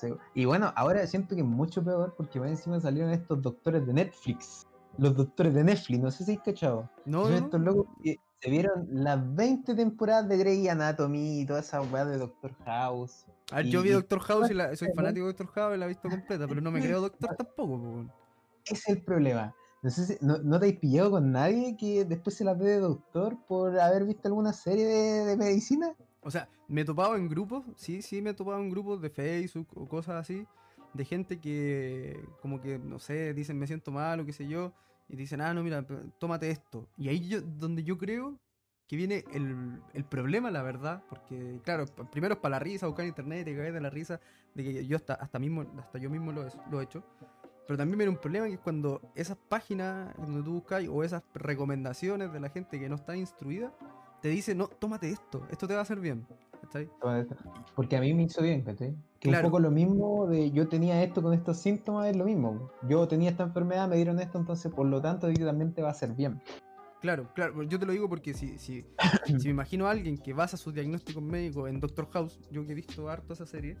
Sí. 0.00 0.08
Y 0.34 0.44
bueno, 0.44 0.72
ahora 0.76 1.06
siento 1.06 1.34
que 1.34 1.40
es 1.42 1.46
mucho 1.46 1.82
peor 1.84 2.14
porque 2.16 2.38
más 2.40 2.50
encima 2.50 2.80
salieron 2.80 3.10
estos 3.10 3.42
doctores 3.42 3.86
de 3.86 3.92
Netflix. 3.92 4.66
Los 4.98 5.16
doctores 5.16 5.52
de 5.54 5.64
Netflix, 5.64 6.00
no 6.00 6.10
sé 6.10 6.24
si 6.24 6.32
has 6.36 6.42
cachado. 6.42 6.88
No, 7.04 7.24
Son 7.24 7.32
no, 7.32 7.38
estos 7.38 7.60
locos 7.60 7.86
que 8.02 8.16
se 8.40 8.50
vieron 8.50 8.86
las 8.90 9.34
20 9.34 9.74
temporadas 9.74 10.28
de 10.28 10.38
Grey 10.38 10.68
Anatomy 10.68 11.40
y 11.40 11.46
toda 11.46 11.60
esa 11.60 11.82
weá 11.82 12.04
de 12.04 12.18
Doctor 12.18 12.54
House. 12.64 13.26
A 13.52 13.56
ver, 13.56 13.66
Y- 13.66 13.70
yo 13.70 13.82
vi 13.82 13.90
Doctor 13.90 14.20
House 14.20 14.50
y 14.50 14.54
la- 14.54 14.74
soy 14.76 14.88
fanático 14.96 15.26
de 15.26 15.32
Doctor 15.32 15.46
House 15.48 15.74
y 15.76 15.78
la 15.78 15.84
he 15.84 15.88
visto 15.88 16.08
completa, 16.08 16.46
pero 16.48 16.60
no 16.60 16.70
me 16.70 16.80
creo 16.80 17.00
doctor 17.00 17.36
tampoco. 17.36 18.04
Ese 18.64 18.74
es 18.74 18.88
el 18.96 19.02
problema. 19.02 19.54
No, 19.82 19.90
sé 19.90 20.04
si- 20.06 20.18
no, 20.20 20.38
no 20.38 20.60
te 20.60 20.68
has 20.68 20.74
pillado 20.74 21.10
con 21.12 21.32
nadie 21.32 21.76
que 21.76 22.04
después 22.04 22.36
se 22.36 22.44
la 22.44 22.52
ve 22.54 22.66
de 22.66 22.80
doctor 22.80 23.38
por 23.46 23.78
haber 23.80 24.04
visto 24.04 24.28
alguna 24.28 24.52
serie 24.52 24.86
de, 24.86 25.36
medicina. 25.36 25.94
O 26.20 26.30
sea, 26.30 26.48
me 26.68 26.82
he 26.82 26.84
topado 26.84 27.16
en 27.16 27.28
grupos, 27.28 27.64
sí, 27.76 28.02
sí 28.02 28.20
me 28.20 28.30
he 28.30 28.34
topado 28.34 28.58
en 28.60 28.68
grupos 28.68 29.00
de 29.00 29.08
Facebook 29.08 29.68
o 29.74 29.88
cosas 29.88 30.16
así, 30.16 30.46
de 30.92 31.04
gente 31.04 31.40
que 31.40 32.22
como 32.42 32.60
que, 32.60 32.78
no 32.78 32.98
sé, 32.98 33.32
dicen 33.32 33.58
me 33.58 33.66
siento 33.66 33.90
mal 33.90 34.20
o 34.20 34.26
qué 34.26 34.34
sé 34.34 34.46
yo, 34.46 34.72
y 35.08 35.16
dicen, 35.16 35.40
ah, 35.40 35.54
no, 35.54 35.62
mira, 35.62 35.84
tómate 36.18 36.50
esto. 36.50 36.86
Y 36.98 37.08
ahí 37.08 37.26
yo, 37.26 37.40
donde 37.40 37.82
yo 37.82 37.96
creo 37.96 38.38
que 38.86 38.96
viene 38.96 39.24
el, 39.32 39.80
el 39.94 40.04
problema, 40.04 40.50
la 40.50 40.62
verdad, 40.62 41.02
porque 41.08 41.58
claro, 41.64 41.86
primero 42.12 42.34
es 42.34 42.40
para 42.40 42.56
la 42.56 42.58
risa, 42.58 42.86
buscar 42.86 43.04
en 43.04 43.10
internet 43.10 43.48
y 43.48 43.56
caer 43.56 43.72
de 43.72 43.80
la 43.80 43.88
risa, 43.88 44.20
de 44.54 44.62
que 44.62 44.86
yo 44.86 44.96
hasta, 44.96 45.14
hasta, 45.14 45.38
mismo, 45.38 45.64
hasta 45.78 45.98
yo 45.98 46.10
mismo 46.10 46.32
lo 46.32 46.80
he 46.80 46.84
hecho. 46.84 47.02
Pero 47.70 47.78
también 47.78 47.98
viene 47.98 48.10
un 48.10 48.16
problema 48.16 48.48
que 48.48 48.54
es 48.54 48.58
cuando 48.58 49.00
esas 49.14 49.36
páginas 49.36 50.12
donde 50.16 50.42
tú 50.42 50.54
buscas 50.54 50.82
o 50.88 51.04
esas 51.04 51.22
recomendaciones 51.34 52.32
de 52.32 52.40
la 52.40 52.48
gente 52.48 52.80
que 52.80 52.88
no 52.88 52.96
está 52.96 53.16
instruida, 53.16 53.72
te 54.20 54.28
dice, 54.28 54.56
no, 54.56 54.66
tómate 54.66 55.08
esto, 55.08 55.46
esto 55.52 55.68
te 55.68 55.74
va 55.74 55.78
a 55.78 55.82
hacer 55.84 56.00
bien. 56.00 56.26
¿cachai? 56.62 56.90
Porque 57.76 57.96
a 57.96 58.00
mí 58.00 58.12
me 58.12 58.24
hizo 58.24 58.42
bien, 58.42 58.62
¿cachai? 58.62 58.96
Que 59.20 59.28
Claro. 59.28 59.46
un 59.46 59.52
poco 59.52 59.62
lo 59.62 59.70
mismo 59.70 60.26
de 60.26 60.50
yo 60.50 60.66
tenía 60.66 61.00
esto 61.04 61.22
con 61.22 61.32
estos 61.32 61.58
síntomas 61.58 62.08
es 62.08 62.16
lo 62.16 62.24
mismo. 62.24 62.72
Yo 62.88 63.06
tenía 63.06 63.30
esta 63.30 63.44
enfermedad, 63.44 63.86
me 63.86 63.94
dieron 63.94 64.18
esto, 64.18 64.36
entonces 64.36 64.74
por 64.74 64.86
lo 64.86 65.00
tanto 65.00 65.32
también 65.32 65.72
te 65.72 65.80
va 65.80 65.90
a 65.90 65.92
hacer 65.92 66.12
bien. 66.14 66.42
Claro, 67.00 67.28
claro, 67.36 67.62
yo 67.62 67.78
te 67.78 67.86
lo 67.86 67.92
digo 67.92 68.08
porque 68.08 68.34
si, 68.34 68.58
si, 68.58 68.84
si 69.38 69.44
me 69.44 69.50
imagino 69.50 69.86
a 69.86 69.92
alguien 69.92 70.18
que 70.18 70.32
basa 70.32 70.56
sus 70.56 70.74
diagnósticos 70.74 71.22
médicos 71.22 71.70
en 71.70 71.78
Doctor 71.78 72.10
House, 72.10 72.40
yo 72.50 72.66
que 72.66 72.72
he 72.72 72.74
visto 72.74 73.08
harto 73.08 73.32
esa 73.32 73.46
serie, 73.46 73.76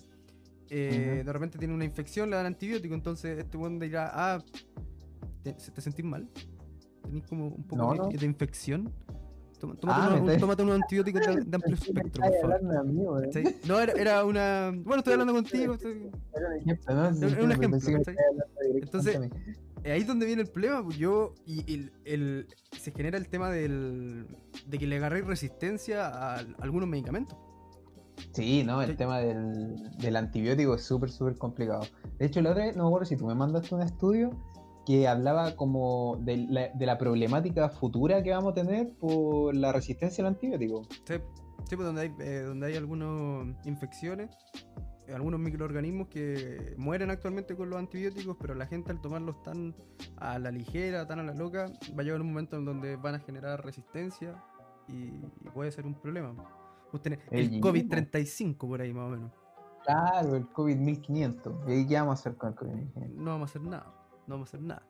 eh, 0.70 1.22
de 1.24 1.32
repente 1.32 1.58
tiene 1.58 1.74
una 1.74 1.84
infección, 1.84 2.30
le 2.30 2.36
dan 2.36 2.46
antibiótico, 2.46 2.94
entonces 2.94 3.38
este 3.38 3.56
buen 3.56 3.78
dirá, 3.78 4.10
ah, 4.12 4.42
¿te, 5.42 5.52
te 5.52 5.80
sentís 5.80 6.04
mal? 6.04 6.28
¿Tenís 7.02 7.24
como 7.26 7.48
un 7.48 7.64
poco 7.64 7.76
No, 7.76 7.92
de, 7.92 7.98
no. 7.98 8.08
de 8.20 8.26
infección? 8.26 8.92
Toma- 9.58 9.74
Tómate, 9.76 10.32
Ah, 10.34 10.38
tómate 10.38 10.62
unos 10.62 10.76
antibióticos 10.76 11.20
de, 11.26 11.44
de 11.44 11.56
amplio 11.56 11.74
espectro, 11.82 12.22
por 12.22 12.34
favor. 12.40 12.62
No, 13.66 13.78
era, 13.80 13.92
era 13.92 14.24
una... 14.24 14.70
Bueno, 14.74 14.98
estoy 14.98 15.12
hablando 15.12 15.34
contigo. 15.34 15.74
estoy- 15.74 16.10
Era 16.34 16.48
un 16.48 16.54
ejemplo, 16.56 16.94
¿no? 16.94 17.12
Sí, 17.12 17.18
sí, 17.28 17.42
un 17.42 17.52
ejemplo, 17.52 17.78
Entonces, 18.80 19.20
Ahí 19.84 20.02
es 20.02 20.06
donde 20.06 20.26
viene 20.26 20.42
el 20.42 20.48
problema, 20.48 20.82
pues, 20.84 20.98
yo 20.98 21.34
y 21.46 21.60
el, 21.74 21.92
el- 22.04 22.46
se 22.78 22.90
genera 22.92 23.16
el 23.18 23.28
tema 23.28 23.50
del, 23.50 24.26
de 24.66 24.78
que 24.78 24.86
le 24.86 24.96
agarré 24.96 25.22
resistencia 25.22 26.06
a, 26.06 26.36
algunos 26.60 26.86
medicamentos. 26.88 27.38
Sí, 28.32 28.62
no, 28.64 28.82
el 28.82 28.90
Sí. 28.90 28.96
tema 28.96 29.18
del, 29.20 29.76
del 29.98 30.16
antibiótico 30.16 30.74
es 30.74 30.82
súper, 30.82 31.10
súper 31.10 31.36
complicado. 31.38 31.82
De 32.18 32.26
hecho, 32.26 32.40
la 32.40 32.50
otra 32.50 32.64
vez, 32.66 32.76
no 32.76 32.84
me 32.84 32.88
acuerdo 32.88 33.06
si 33.06 33.16
tú 33.16 33.26
me 33.26 33.34
mandaste 33.34 33.74
un 33.74 33.82
estudio 33.82 34.30
que 34.86 35.06
hablaba 35.06 35.54
como 35.56 36.16
de 36.22 36.36
la, 36.48 36.68
de 36.68 36.86
la 36.86 36.96
problemática 36.98 37.68
futura 37.68 38.22
que 38.22 38.30
vamos 38.30 38.52
a 38.52 38.54
tener 38.54 38.92
por 38.98 39.54
la 39.54 39.72
resistencia 39.72 40.22
al 40.22 40.28
antibiótico. 40.28 40.82
Sí, 41.06 41.14
sí, 41.68 41.76
pues 41.76 41.86
donde 41.86 42.02
hay, 42.02 42.14
eh, 42.20 42.40
donde 42.46 42.66
hay 42.68 42.76
algunas 42.76 43.54
infecciones, 43.66 44.30
algunos 45.14 45.40
microorganismos 45.40 46.08
que 46.08 46.74
mueren 46.78 47.10
actualmente 47.10 47.56
con 47.56 47.68
los 47.68 47.78
antibióticos, 47.78 48.36
pero 48.40 48.54
la 48.54 48.66
gente 48.66 48.90
al 48.92 49.00
tomarlos 49.00 49.42
tan 49.42 49.74
a 50.16 50.38
la 50.38 50.50
ligera, 50.50 51.06
tan 51.06 51.18
a 51.18 51.24
la 51.24 51.34
loca, 51.34 51.66
va 51.96 52.00
a 52.00 52.02
llegar 52.02 52.20
un 52.20 52.28
momento 52.28 52.56
en 52.56 52.64
donde 52.64 52.96
van 52.96 53.16
a 53.16 53.18
generar 53.20 53.64
resistencia 53.64 54.42
y, 54.88 54.92
y 54.94 55.50
puede 55.52 55.70
ser 55.72 55.84
un 55.86 55.94
problema. 55.94 56.34
Vos 56.92 57.02
tenés 57.02 57.18
El 57.30 57.40
el 57.44 57.50
mismo. 57.50 57.68
COVID-35 57.70 58.56
por 58.58 58.80
ahí 58.80 58.92
más 58.92 59.06
o 59.06 59.10
menos. 59.10 59.32
Claro, 59.84 60.36
el 60.36 60.46
COVID 60.48 60.76
1500. 60.76 61.54
¿Y 61.68 61.72
ahí 61.72 61.86
qué 61.86 61.94
vamos 61.94 62.10
a 62.18 62.20
hacer 62.20 62.36
con 62.36 62.50
el 62.50 62.54
COVID 62.56 62.72
1500? 62.72 63.16
No 63.18 63.30
vamos 63.30 63.48
a 63.48 63.50
hacer 63.50 63.62
nada, 63.62 63.86
no 64.26 64.34
vamos 64.34 64.48
a 64.48 64.50
hacer 64.50 64.60
nada. 64.62 64.82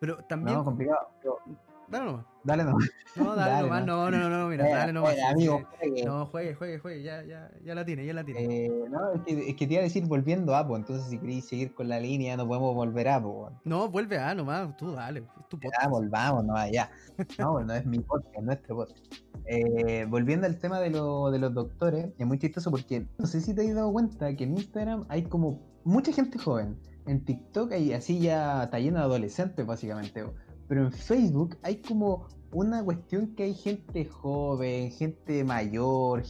Pero 0.00 0.16
también... 0.28 0.56
No, 0.58 0.64
complicado. 0.64 1.08
pero 1.20 1.38
Dale 1.86 2.04
nomás. 2.06 2.24
Dale, 2.44 2.64
no. 2.64 2.76
No, 3.16 3.36
dale, 3.36 3.50
Dale 3.52 3.62
nomás. 3.62 3.86
No, 3.86 4.10
no, 4.10 4.18
no, 4.18 4.28
no, 4.30 4.48
mira, 4.48 4.68
dale 4.68 4.92
nomás. 4.92 5.16
amigo, 5.30 5.62
juegue. 5.78 6.04
No, 6.04 6.26
juegue, 6.26 6.54
juegue, 6.54 6.78
juegue. 6.78 7.02
Ya, 7.02 7.22
ya, 7.22 7.50
ya 7.62 7.74
la 7.74 7.84
tiene, 7.84 8.06
ya 8.06 8.14
la 8.14 8.24
tiene. 8.24 8.66
Eh, 8.66 8.70
no, 8.90 9.12
es 9.12 9.20
que, 9.22 9.50
es 9.50 9.54
que 9.56 9.66
te 9.66 9.74
iba 9.74 9.80
a 9.80 9.84
decir 9.84 10.04
volviendo 10.06 10.54
a, 10.56 10.66
pues, 10.66 10.80
entonces 10.80 11.06
si 11.08 11.18
queréis 11.18 11.46
seguir 11.46 11.74
con 11.74 11.88
la 11.88 12.00
línea 12.00 12.36
no 12.38 12.46
podemos 12.48 12.74
volver 12.74 13.08
a, 13.08 13.22
pues. 13.22 13.52
No, 13.64 13.88
vuelve 13.90 14.18
a 14.18 14.34
nomás. 14.34 14.74
Tú 14.76 14.92
dale. 14.92 15.20
Es 15.20 15.48
tu 15.48 15.58
Ya, 15.58 15.68
podcast. 15.70 15.90
volvamos, 15.90 16.44
no, 16.44 16.54
ya. 16.70 16.90
No, 17.38 17.60
no 17.60 17.72
es 17.74 17.84
mi 17.86 17.98
podcast, 18.00 18.34
es 18.34 18.42
nuestro 18.42 18.76
podcast. 18.76 19.14
Eh, 19.46 20.06
volviendo 20.08 20.46
al 20.46 20.58
tema 20.58 20.80
de, 20.80 20.90
lo- 20.90 21.30
de 21.30 21.38
los 21.38 21.52
doctores, 21.52 22.08
es 22.18 22.26
muy 22.26 22.38
chistoso 22.38 22.70
porque 22.70 23.06
no 23.18 23.26
sé 23.26 23.40
si 23.40 23.54
te 23.54 23.68
has 23.68 23.74
dado 23.74 23.92
cuenta 23.92 24.34
que 24.36 24.44
en 24.44 24.56
Instagram 24.56 25.04
hay 25.08 25.22
como 25.24 25.60
mucha 25.84 26.12
gente 26.12 26.38
joven. 26.38 26.76
En 27.06 27.24
TikTok 27.24 27.72
hay 27.72 27.92
así 27.92 28.18
ya 28.20 28.64
está 28.64 28.78
lleno 28.78 28.98
de 28.98 29.04
adolescentes, 29.04 29.66
básicamente. 29.66 30.24
Pero 30.68 30.84
en 30.86 30.92
Facebook 30.92 31.58
hay 31.62 31.76
como 31.76 32.26
una 32.52 32.82
cuestión 32.82 33.34
que 33.34 33.42
hay 33.42 33.54
gente 33.54 34.06
joven, 34.06 34.90
gente 34.92 35.44
mayor, 35.44 36.22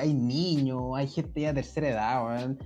hay 0.00 0.14
niños, 0.14 0.92
hay 0.94 1.08
gente 1.08 1.40
ya 1.40 1.48
de 1.48 1.54
tercera 1.62 1.88
edad. 1.88 2.56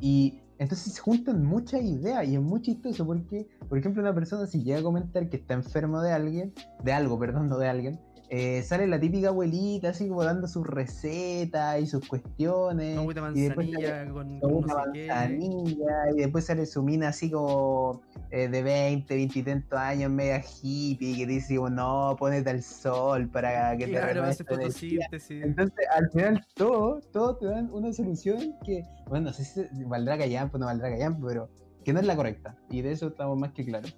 Y 0.00 0.40
Entonces 0.58 0.92
se 0.94 1.00
juntan 1.00 1.44
muchas 1.44 1.82
ideas 1.82 2.26
y 2.26 2.34
es 2.34 2.40
muy 2.40 2.62
chistoso 2.62 3.04
porque, 3.06 3.48
por 3.68 3.78
ejemplo, 3.78 4.02
una 4.02 4.14
persona 4.14 4.46
si 4.46 4.62
llega 4.64 4.80
a 4.80 4.82
comentar 4.82 5.28
que 5.28 5.36
está 5.36 5.54
enfermo 5.54 6.00
de 6.00 6.12
alguien, 6.12 6.52
de 6.82 6.92
algo, 6.92 7.18
perdón, 7.18 7.48
no 7.48 7.58
de 7.58 7.68
alguien, 7.68 8.00
eh, 8.34 8.62
sale 8.62 8.86
la 8.86 8.98
típica 8.98 9.28
abuelita 9.28 9.90
así 9.90 10.08
como 10.08 10.24
dando 10.24 10.48
sus 10.48 10.66
recetas 10.66 11.78
y 11.78 11.86
sus 11.86 12.08
cuestiones. 12.08 12.98
Una 12.98 13.30
y 13.34 13.40
después 13.42 13.66
manzanilla 13.68 13.98
sale 13.98 14.10
con, 14.10 14.40
con 14.40 14.50
no 14.52 14.56
una 14.56 14.74
manzanilla 14.74 16.10
y 16.14 16.20
después 16.20 16.46
sale 16.46 16.64
su 16.64 16.82
mina 16.82 17.08
así 17.08 17.30
como 17.30 18.00
eh, 18.30 18.48
de 18.48 18.62
20, 18.62 19.14
20 19.14 19.38
y 19.38 19.42
tantos 19.42 19.78
años, 19.78 20.10
media 20.10 20.42
hippie, 20.42 21.14
que 21.14 21.26
dice 21.26 21.56
como, 21.56 21.68
no, 21.68 22.16
ponete 22.18 22.48
al 22.48 22.62
sol 22.62 23.28
para 23.28 23.76
que 23.76 23.84
te 23.84 23.90
Claro, 23.90 24.24
energía". 24.24 24.34
fotosíntesis. 24.46 25.44
Entonces, 25.44 25.86
al 25.94 26.10
final, 26.10 26.46
todo, 26.54 27.00
todo 27.12 27.36
te 27.36 27.48
dan 27.48 27.70
una 27.70 27.92
solución 27.92 28.56
que, 28.64 28.82
bueno, 29.10 29.26
no 29.26 29.32
sé 29.34 29.44
si 29.44 29.84
valdrá 29.84 30.16
callampo 30.16 30.56
o 30.56 30.60
no 30.60 30.64
valdrá 30.64 30.88
callampo, 30.88 31.26
pero 31.26 31.50
que 31.84 31.92
no 31.92 32.00
es 32.00 32.06
la 32.06 32.16
correcta. 32.16 32.56
Y 32.70 32.80
de 32.80 32.92
eso 32.92 33.08
estamos 33.08 33.38
más 33.38 33.52
que 33.52 33.66
claros. 33.66 33.94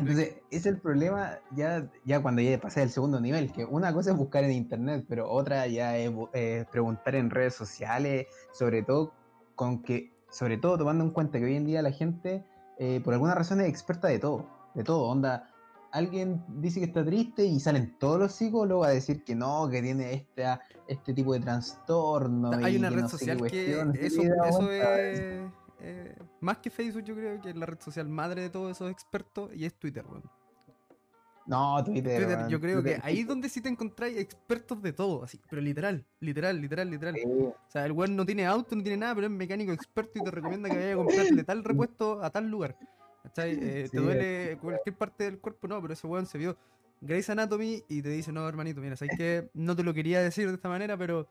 Entonces, 0.00 0.36
es 0.50 0.66
el 0.66 0.78
problema 0.78 1.38
ya, 1.54 1.88
ya 2.04 2.20
cuando 2.20 2.42
ya 2.42 2.58
pasé 2.60 2.82
al 2.82 2.90
segundo 2.90 3.20
nivel, 3.20 3.52
que 3.52 3.64
una 3.64 3.92
cosa 3.92 4.10
es 4.12 4.16
buscar 4.16 4.44
en 4.44 4.52
internet, 4.52 5.04
pero 5.08 5.30
otra 5.30 5.66
ya 5.66 5.96
es 5.96 6.10
eh, 6.32 6.64
preguntar 6.70 7.14
en 7.14 7.30
redes 7.30 7.54
sociales, 7.54 8.26
sobre 8.52 8.82
todo 8.82 9.12
con 9.54 9.82
que, 9.82 10.12
sobre 10.30 10.56
todo 10.56 10.78
tomando 10.78 11.04
en 11.04 11.10
cuenta 11.10 11.38
que 11.38 11.44
hoy 11.44 11.56
en 11.56 11.66
día 11.66 11.82
la 11.82 11.92
gente, 11.92 12.44
eh, 12.78 13.00
por 13.04 13.14
alguna 13.14 13.34
razón, 13.34 13.60
es 13.60 13.68
experta 13.68 14.08
de 14.08 14.18
todo, 14.18 14.46
de 14.74 14.84
todo, 14.84 15.04
onda. 15.04 15.46
Alguien 15.92 16.44
dice 16.48 16.78
que 16.78 16.86
está 16.86 17.04
triste 17.04 17.44
y 17.44 17.58
salen 17.58 17.98
todos 17.98 18.18
los 18.18 18.32
psicólogos 18.32 18.86
a 18.86 18.90
decir 18.90 19.24
que 19.24 19.34
no, 19.34 19.68
que 19.68 19.82
tiene 19.82 20.14
esta, 20.14 20.60
este 20.86 21.12
tipo 21.12 21.32
de 21.32 21.40
trastorno. 21.40 22.52
Hay 22.62 22.76
y 22.76 22.78
una 22.78 22.90
red 22.90 23.02
no 23.02 23.08
social 23.08 23.42
que 23.42 23.80
eso, 24.00 24.22
es 24.22 25.50
eh, 25.82 26.16
más 26.40 26.58
que 26.58 26.70
Facebook, 26.70 27.02
yo 27.04 27.14
creo 27.14 27.40
que 27.40 27.50
es 27.50 27.56
la 27.56 27.66
red 27.66 27.80
social 27.80 28.08
madre 28.08 28.42
de 28.42 28.50
todos 28.50 28.72
esos 28.72 28.90
expertos 28.90 29.50
y 29.54 29.64
es 29.64 29.74
Twitter, 29.74 30.04
weón. 30.06 30.22
No, 31.46 31.82
Twitter. 31.82 32.46
Yo 32.48 32.60
creo 32.60 32.82
que 32.82 33.00
ahí 33.02 33.20
es 33.20 33.26
donde 33.26 33.48
sí 33.48 33.60
te 33.60 33.68
encontráis 33.68 34.16
expertos 34.18 34.80
de 34.82 34.92
todo, 34.92 35.24
así, 35.24 35.40
pero 35.48 35.60
literal, 35.60 36.04
literal, 36.20 36.60
literal, 36.60 36.90
literal. 36.90 37.14
Sí. 37.14 37.24
O 37.26 37.56
sea, 37.66 37.86
el 37.86 37.92
weón 37.92 38.14
no 38.14 38.24
tiene 38.24 38.46
auto, 38.46 38.76
no 38.76 38.82
tiene 38.82 38.98
nada, 38.98 39.14
pero 39.14 39.26
es 39.26 39.32
mecánico 39.32 39.72
experto 39.72 40.20
y 40.20 40.22
te 40.22 40.30
recomienda 40.30 40.68
que 40.68 40.76
vayas 40.76 40.92
a 40.92 40.96
comprarle 40.96 41.44
tal 41.44 41.64
repuesto 41.64 42.22
a 42.22 42.30
tal 42.30 42.48
lugar. 42.48 42.76
Eh, 43.36 43.84
Sí, 43.84 43.90
te 43.90 43.98
duele 43.98 44.58
cualquier 44.58 44.96
parte 44.96 45.24
del 45.24 45.38
cuerpo, 45.38 45.68
no, 45.68 45.80
pero 45.80 45.94
ese 45.94 46.06
weón 46.06 46.26
se 46.26 46.38
vio 46.38 46.56
Grey's 47.00 47.30
Anatomy 47.30 47.82
y 47.88 48.02
te 48.02 48.08
dice, 48.10 48.32
no, 48.32 48.46
hermanito, 48.48 48.80
mira, 48.80 48.96
sabes 48.96 49.16
que 49.16 49.50
no 49.54 49.74
te 49.74 49.82
lo 49.82 49.92
quería 49.94 50.22
decir 50.22 50.48
de 50.48 50.54
esta 50.54 50.68
manera, 50.68 50.96
pero 50.96 51.26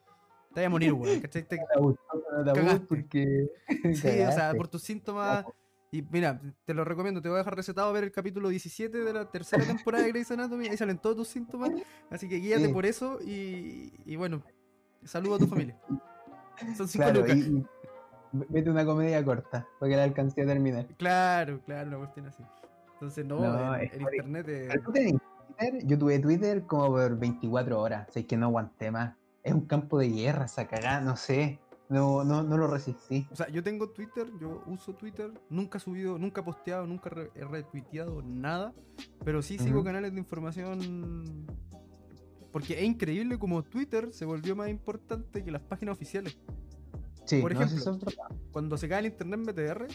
te 0.53 0.61
vas 0.61 0.67
a 0.67 0.69
morir, 0.69 0.93
weón. 0.93 1.19
¿Cachai? 1.21 1.43
Te- 1.47 1.57
Cagaste. 2.45 2.79
porque. 2.87 3.47
Sí, 3.93 4.07
o 4.21 4.31
sea, 4.31 4.53
por 4.55 4.67
tus 4.67 4.81
síntomas. 4.83 5.45
Y 5.91 6.03
mira, 6.03 6.39
te 6.65 6.75
lo 6.75 6.83
recomiendo, 6.85 7.19
te 7.19 7.29
voy 7.29 7.37
a 7.37 7.39
dejar 7.39 7.55
recetado 7.55 7.89
a 7.89 7.91
ver 7.91 8.03
el 8.03 8.11
capítulo 8.11 8.49
17 8.49 8.95
de 8.99 9.11
la 9.13 9.25
tercera 9.31 9.65
temporada 9.65 10.03
de 10.03 10.11
Grey's 10.11 10.29
Anatomy. 10.29 10.67
Ahí 10.67 10.77
salen 10.77 10.99
todos 10.99 11.15
tus 11.15 11.27
síntomas. 11.29 11.71
Así 12.11 12.29
que 12.29 12.35
guíate 12.39 12.67
Sí. 12.67 12.73
por 12.73 12.85
eso 12.85 13.17
y, 13.25 13.91
y 14.05 14.15
bueno, 14.15 14.43
saludo 15.03 15.35
a 15.35 15.39
tu 15.39 15.47
familia. 15.47 15.79
Son 16.77 16.87
cinco 16.87 17.05
Claro, 17.05 17.21
lucas. 17.21 17.37
y, 17.37 17.41
y 17.57 17.65
vete 18.49 18.69
una 18.69 18.85
comedia 18.85 19.25
corta 19.25 19.65
para 19.79 19.89
que 19.89 19.95
la 19.95 20.03
alcancé 20.03 20.43
a 20.43 20.45
terminar. 20.45 20.85
Claro, 20.97 21.59
claro, 21.65 21.87
una 21.87 21.97
cuestión 21.97 22.27
así. 22.27 22.43
Entonces, 22.93 23.25
no, 23.25 23.39
No, 23.39 23.71
por- 24.03 24.13
internet 24.13 24.47
es- 24.49 25.87
yo 25.87 25.97
tuve 25.97 26.19
Twitter 26.19 26.61
como 26.67 26.87
por 26.89 27.17
24 27.17 27.81
horas, 27.81 28.07
así 28.09 28.25
que 28.25 28.37
no 28.37 28.45
aguanté 28.47 28.91
más. 28.91 29.15
Es 29.49 29.55
un 29.55 29.65
campo 29.65 29.97
de 29.97 30.09
guerra, 30.09 30.45
esa 30.45 30.67
cagada, 30.67 31.01
no 31.01 31.15
sé. 31.15 31.59
No, 31.89 32.23
no, 32.23 32.43
no 32.43 32.55
lo 32.55 32.67
resistí. 32.67 33.25
O 33.31 33.35
sea, 33.35 33.49
yo 33.49 33.63
tengo 33.63 33.89
Twitter, 33.89 34.27
yo 34.39 34.61
uso 34.67 34.93
Twitter, 34.93 35.31
nunca 35.49 35.79
he 35.79 35.81
subido, 35.81 36.19
nunca 36.19 36.41
he 36.41 36.43
posteado, 36.43 36.85
nunca 36.85 37.09
re- 37.09 37.31
he 37.33 37.43
retuiteado 37.43 38.21
nada, 38.21 38.75
pero 39.25 39.41
sí 39.41 39.57
sigo 39.57 39.83
canales 39.83 40.13
de 40.13 40.19
información. 40.19 41.47
Porque 42.51 42.77
es 42.79 42.83
increíble 42.83 43.39
como 43.39 43.63
Twitter 43.63 44.13
se 44.13 44.25
volvió 44.25 44.55
más 44.55 44.69
importante 44.69 45.43
que 45.43 45.49
las 45.49 45.63
páginas 45.63 45.93
oficiales. 45.93 46.37
Sí, 47.25 47.41
Por 47.41 47.51
ejemplo. 47.53 47.97
Cuando 48.51 48.77
se 48.77 48.87
cae 48.87 48.99
el 48.99 49.05
internet 49.07 49.39
BTR, 49.47 49.87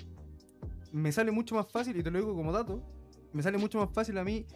me 0.90 1.12
sale 1.12 1.30
mucho 1.30 1.54
más 1.54 1.70
fácil, 1.70 1.96
y 1.96 2.02
te 2.02 2.11
lo 2.11 2.18
digo 2.18 2.34
como 2.34 2.50
dato, 2.50 2.82
me 3.32 3.40
sale 3.42 3.58
mucho 3.58 3.78
más 3.78 3.90
fácil 3.92 4.18
a 4.18 4.25
mí 4.25 4.46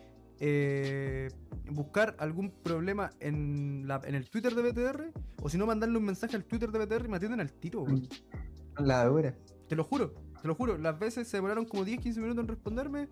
eh, 0.41 1.29
buscar 1.71 2.17
algún 2.19 2.51
problema 2.51 3.11
en, 3.21 3.87
la, 3.87 4.01
en 4.05 4.15
el 4.15 4.29
Twitter 4.29 4.55
de 4.55 4.71
BTR, 4.71 5.13
o 5.43 5.49
si 5.49 5.59
no 5.59 5.67
mandarle 5.67 5.99
un 5.99 6.05
mensaje 6.05 6.37
al 6.37 6.45
Twitter 6.45 6.71
de 6.71 6.85
BTR 6.85 7.07
y 7.07 7.09
me 7.09 7.17
atienden 7.17 7.41
al 7.41 7.53
tiro, 7.53 7.83
weón. 7.83 8.09
La 8.79 9.05
dura. 9.07 9.35
Te 9.69 9.77
lo 9.77 9.85
juro, 9.85 10.15
te 10.41 10.49
lo 10.49 10.55
juro. 10.55 10.79
Las 10.79 10.99
veces 10.99 11.29
se 11.29 11.37
demoraron 11.37 11.65
como 11.65 11.85
10-15 11.85 12.17
minutos 12.19 12.45
en 12.45 12.49
responderme 12.49 13.09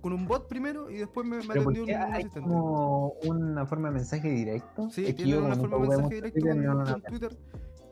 con 0.00 0.12
un 0.12 0.26
bot 0.26 0.48
primero 0.48 0.90
y 0.90 0.96
después 0.96 1.26
me, 1.26 1.38
me 1.38 1.48
Pero 1.48 1.64
¿por 1.64 1.72
atendió 1.72 1.82
un, 1.82 2.02
hay 2.02 2.22
asistente. 2.22 2.40
como 2.40 3.08
una 3.24 3.66
forma 3.66 3.88
de 3.88 3.94
mensaje 3.94 4.30
directo? 4.30 4.90
Sí, 4.90 5.12
tiene 5.12 5.38
una 5.38 5.56
forma 5.56 5.78
de 5.78 5.88
mensaje 5.88 6.14
directo 6.14 6.40
con, 6.40 6.50
Twitter, 6.50 6.74
no, 6.74 6.84
no, 6.84 6.92
con 6.92 7.02
Twitter. 7.02 7.38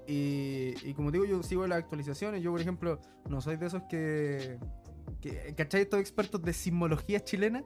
Y, 0.06 0.74
y 0.84 0.94
como 0.94 1.10
digo, 1.10 1.24
yo 1.26 1.42
sigo 1.42 1.66
las 1.66 1.78
actualizaciones. 1.78 2.42
Yo, 2.42 2.50
por 2.50 2.60
ejemplo, 2.60 2.98
no 3.28 3.40
soy 3.40 3.56
de 3.56 3.66
esos 3.66 3.82
que. 3.90 4.58
que 5.20 5.54
¿Cachai? 5.54 5.82
Estos 5.82 6.00
expertos 6.00 6.42
de 6.42 6.52
sismología 6.52 7.20
chilena. 7.20 7.62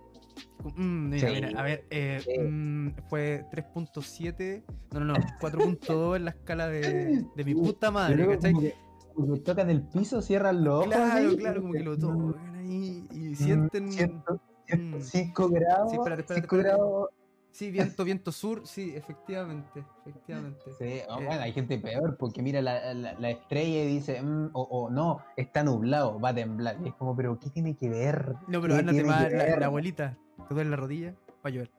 Mm, 0.76 1.08
mira, 1.10 1.28
Sí. 1.28 1.34
mira, 1.34 1.60
a 1.60 1.62
ver, 1.64 1.84
eh, 1.90 2.20
Sí. 2.24 2.38
mm, 2.38 2.94
fue 3.08 3.44
3.7. 3.50 4.62
No, 4.92 5.00
no, 5.00 5.06
no, 5.14 5.14
4.2 5.40 6.16
en 6.16 6.24
la 6.24 6.30
escala 6.30 6.68
de, 6.68 6.80
de 7.36 7.44
mi 7.44 7.54
puta 7.54 7.90
madre, 7.90 8.26
¿cachai? 8.26 8.52
como 8.52 8.62
que, 8.62 8.74
como 9.14 9.34
que 9.34 9.40
tocan 9.40 9.70
el 9.70 9.82
piso, 9.82 10.22
cierran 10.22 10.62
los 10.64 10.74
ojos. 10.86 10.94
Claro, 10.94 11.28
así, 11.28 11.36
claro, 11.36 11.60
como 11.62 11.72
que 11.72 11.80
lo 11.80 11.98
tocan 11.98 12.54
ahí 12.56 13.06
y 13.12 13.18
mm, 13.30 13.34
sienten. 13.36 13.92
ciento- 13.92 14.40
mm. 14.72 15.00
5 15.00 15.48
grados. 15.48 15.90
Sí, 15.90 15.96
espérate, 15.96 16.22
espérate, 16.22 16.34
5 16.46 16.56
espérate. 16.56 16.68
grados. 16.78 17.08
Sí, 17.52 17.70
viento, 17.70 18.02
viento 18.04 18.32
sur, 18.32 18.66
sí, 18.66 18.94
efectivamente, 18.96 19.84
efectivamente. 20.06 20.62
Sí, 20.78 21.00
oh, 21.08 21.20
Eh, 21.20 21.26
bueno, 21.26 21.42
hay 21.42 21.52
gente 21.52 21.78
peor 21.78 22.16
porque 22.18 22.42
mira 22.42 22.62
la, 22.62 22.94
la- 22.94 23.12
la 23.12 23.30
estrella 23.30 23.84
y 23.84 23.86
dice, 23.88 24.22
mm, 24.22 24.50
o, 24.54 24.62
o 24.62 24.90
no, 24.90 25.18
está 25.36 25.62
nublado, 25.62 26.18
va 26.18 26.30
a 26.30 26.34
temblar. 26.34 26.76
Y 26.82 26.88
es 26.88 26.94
como, 26.94 27.14
pero 27.14 27.38
¿qué 27.38 27.50
tiene 27.50 27.76
que 27.76 27.90
ver? 27.90 28.34
No, 28.48 28.60
pero 28.62 28.74
¿Qué 28.74 28.80
ándate 28.80 29.04
más, 29.04 29.30
la, 29.32 29.58
la 29.58 29.66
abuelita, 29.66 30.18
te 30.48 30.54
duele 30.54 30.70
la 30.70 30.76
rodilla, 30.76 31.14
va 31.44 31.48
a 31.48 31.50
llover. 31.50 31.70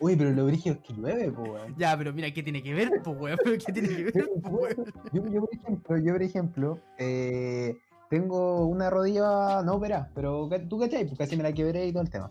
Uy, 0.00 0.16
pero 0.16 0.30
lo 0.30 0.46
brígido 0.46 0.76
es 0.76 0.80
que 0.82 0.94
llueve, 0.94 1.32
pues, 1.32 1.50
weón. 1.50 1.74
Ya, 1.76 1.96
pero 1.98 2.12
mira, 2.12 2.30
¿qué 2.32 2.42
tiene 2.42 2.62
que 2.62 2.72
ver, 2.72 2.90
po, 3.02 3.10
weón? 3.10 3.38
¿Qué 3.66 3.72
tiene 3.72 3.88
que 3.88 4.04
ver, 4.04 4.30
po, 4.42 4.48
weón? 4.48 4.76
Yo, 5.12 5.26
yo, 5.26 5.40
por 5.40 5.50
ejemplo, 5.52 5.98
yo, 5.98 6.12
por 6.12 6.22
ejemplo, 6.22 6.80
eh, 6.98 7.76
tengo 8.08 8.64
una 8.66 8.88
rodilla 8.88 9.62
no 9.62 9.74
operada, 9.74 10.10
pero 10.14 10.48
tú 10.68 10.78
cachai, 10.78 11.04
pues 11.04 11.18
casi 11.18 11.36
me 11.36 11.42
la 11.42 11.52
quebré 11.52 11.86
y 11.88 11.92
todo 11.92 12.02
el 12.04 12.10
tema. 12.10 12.30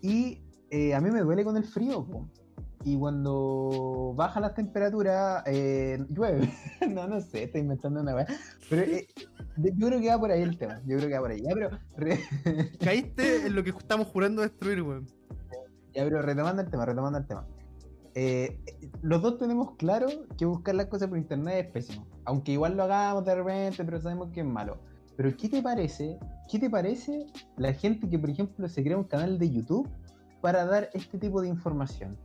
Y 0.00 0.40
eh, 0.74 0.92
a 0.92 1.00
mí 1.00 1.08
me 1.12 1.20
duele 1.20 1.44
con 1.44 1.56
el 1.56 1.62
frío, 1.62 2.04
po. 2.04 2.28
Y 2.82 2.98
cuando 2.98 4.12
bajan 4.16 4.42
las 4.42 4.54
temperaturas, 4.54 5.44
eh, 5.46 6.04
llueve. 6.10 6.52
no, 6.90 7.06
no 7.06 7.20
sé, 7.20 7.44
estoy 7.44 7.60
inventando 7.60 8.00
una 8.00 8.12
weá. 8.12 8.26
Pero 8.68 8.82
eh, 8.82 9.06
yo 9.56 9.86
creo 9.86 10.00
que 10.00 10.08
va 10.08 10.18
por 10.18 10.32
ahí 10.32 10.42
el 10.42 10.58
tema. 10.58 10.80
Yo 10.84 10.96
creo 10.96 11.08
que 11.08 11.14
va 11.14 11.20
por 11.20 11.30
ahí. 11.30 11.42
Ya, 11.42 11.54
pero, 11.54 11.70
Caíste 12.80 13.46
en 13.46 13.54
lo 13.54 13.62
que 13.62 13.70
estamos 13.70 14.08
jurando 14.08 14.42
destruir, 14.42 14.82
weón. 14.82 15.06
ya, 15.94 16.02
pero 16.02 16.20
retomando 16.22 16.60
el 16.62 16.68
tema, 16.68 16.84
retomando 16.84 17.18
el 17.20 17.26
tema. 17.26 17.46
Eh, 18.16 18.58
los 19.00 19.22
dos 19.22 19.38
tenemos 19.38 19.76
claro 19.76 20.08
que 20.36 20.44
buscar 20.44 20.74
las 20.74 20.86
cosas 20.86 21.08
por 21.08 21.18
internet 21.18 21.66
es 21.66 21.72
pésimo. 21.72 22.04
Aunque 22.24 22.50
igual 22.50 22.76
lo 22.76 22.82
hagamos 22.82 23.24
de 23.24 23.34
repente, 23.36 23.84
pero 23.84 24.00
sabemos 24.00 24.30
que 24.32 24.40
es 24.40 24.46
malo. 24.46 24.78
Pero 25.16 25.36
¿qué 25.36 25.48
te 25.48 25.62
parece? 25.62 26.18
¿Qué 26.50 26.58
te 26.58 26.68
parece 26.68 27.26
la 27.58 27.72
gente 27.72 28.08
que, 28.08 28.18
por 28.18 28.28
ejemplo, 28.28 28.68
se 28.68 28.82
crea 28.82 28.96
un 28.96 29.04
canal 29.04 29.38
de 29.38 29.48
YouTube 29.48 29.88
para 30.44 30.66
dar 30.66 30.90
este 30.92 31.16
tipo 31.18 31.40
de 31.40 31.48
información? 31.48 32.18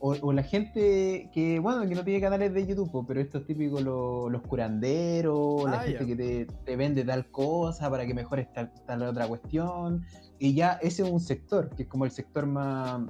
O, 0.00 0.14
o 0.22 0.32
la 0.32 0.42
gente 0.42 1.28
que, 1.34 1.58
bueno, 1.58 1.86
que 1.86 1.94
no 1.94 2.02
tiene 2.04 2.22
canales 2.22 2.54
de 2.54 2.66
YouTube, 2.66 3.04
pero 3.06 3.20
estos 3.20 3.44
típicos 3.46 3.82
lo- 3.82 4.30
los 4.30 4.40
curanderos, 4.42 5.64
la 5.70 5.80
Ah, 5.80 5.82
gente 5.82 6.00
ya. 6.00 6.06
que 6.06 6.16
te, 6.16 6.46
te 6.64 6.76
vende 6.76 7.04
tal 7.04 7.30
cosa 7.30 7.90
para 7.90 8.06
que 8.06 8.14
mejores 8.14 8.50
tal, 8.54 8.72
tal 8.86 9.02
otra 9.02 9.28
cuestión. 9.28 10.02
Y 10.38 10.54
ya 10.54 10.78
ese 10.80 11.02
es 11.02 11.10
un 11.10 11.20
sector, 11.20 11.68
que 11.76 11.82
es 11.82 11.88
como 11.88 12.06
el 12.06 12.10
sector 12.12 12.46
más, 12.46 13.02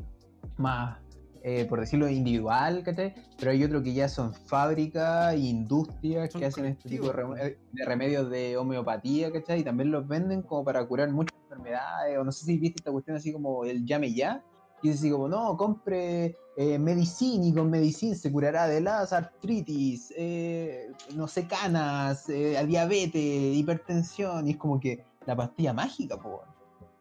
más 0.56 0.98
eh, 1.44 1.64
por 1.68 1.78
decirlo, 1.78 2.08
individual, 2.08 2.82
¿cachai? 2.82 3.14
Pero 3.38 3.52
hay 3.52 3.62
otro 3.62 3.80
que 3.84 3.94
ya 3.94 4.08
son 4.08 4.34
fábricas 4.34 5.32
e 5.34 5.38
industrias 5.38 6.32
Son 6.32 6.40
que 6.40 6.46
hacen 6.48 6.64
este 6.66 6.88
tipo 6.88 7.06
de, 7.06 7.12
rem- 7.12 7.56
de 7.70 7.84
remedios 7.84 8.28
de 8.30 8.56
homeopatía, 8.56 9.30
¿cachai? 9.30 9.60
Y 9.60 9.64
también 9.64 9.92
los 9.92 10.08
venden 10.08 10.42
como 10.42 10.64
para 10.64 10.84
curar 10.86 11.12
muchas 11.12 11.34
enfermedades, 11.42 12.18
o 12.18 12.24
no 12.24 12.32
sé 12.32 12.44
si 12.46 12.58
viste 12.58 12.80
esta 12.80 12.90
cuestión 12.90 13.16
así 13.16 13.32
como 13.32 13.64
el 13.64 13.84
llame 13.86 14.12
ya, 14.12 14.44
y 14.86 14.90
así 14.92 15.10
como, 15.10 15.28
no, 15.28 15.56
compre 15.56 16.36
eh, 16.56 16.78
medicina 16.78 17.46
y 17.46 17.52
con 17.54 17.70
medicina 17.70 18.14
se 18.14 18.30
curará 18.32 18.66
de 18.66 18.80
las 18.80 19.12
artritis, 19.12 20.12
eh, 20.16 20.92
no 21.14 21.28
sé, 21.28 21.46
canas, 21.46 22.28
eh, 22.28 22.62
diabetes, 22.66 23.56
hipertensión, 23.56 24.46
y 24.46 24.52
es 24.52 24.56
como 24.56 24.80
que 24.80 25.04
la 25.26 25.36
pastilla 25.36 25.72
mágica, 25.72 26.16
po. 26.16 26.42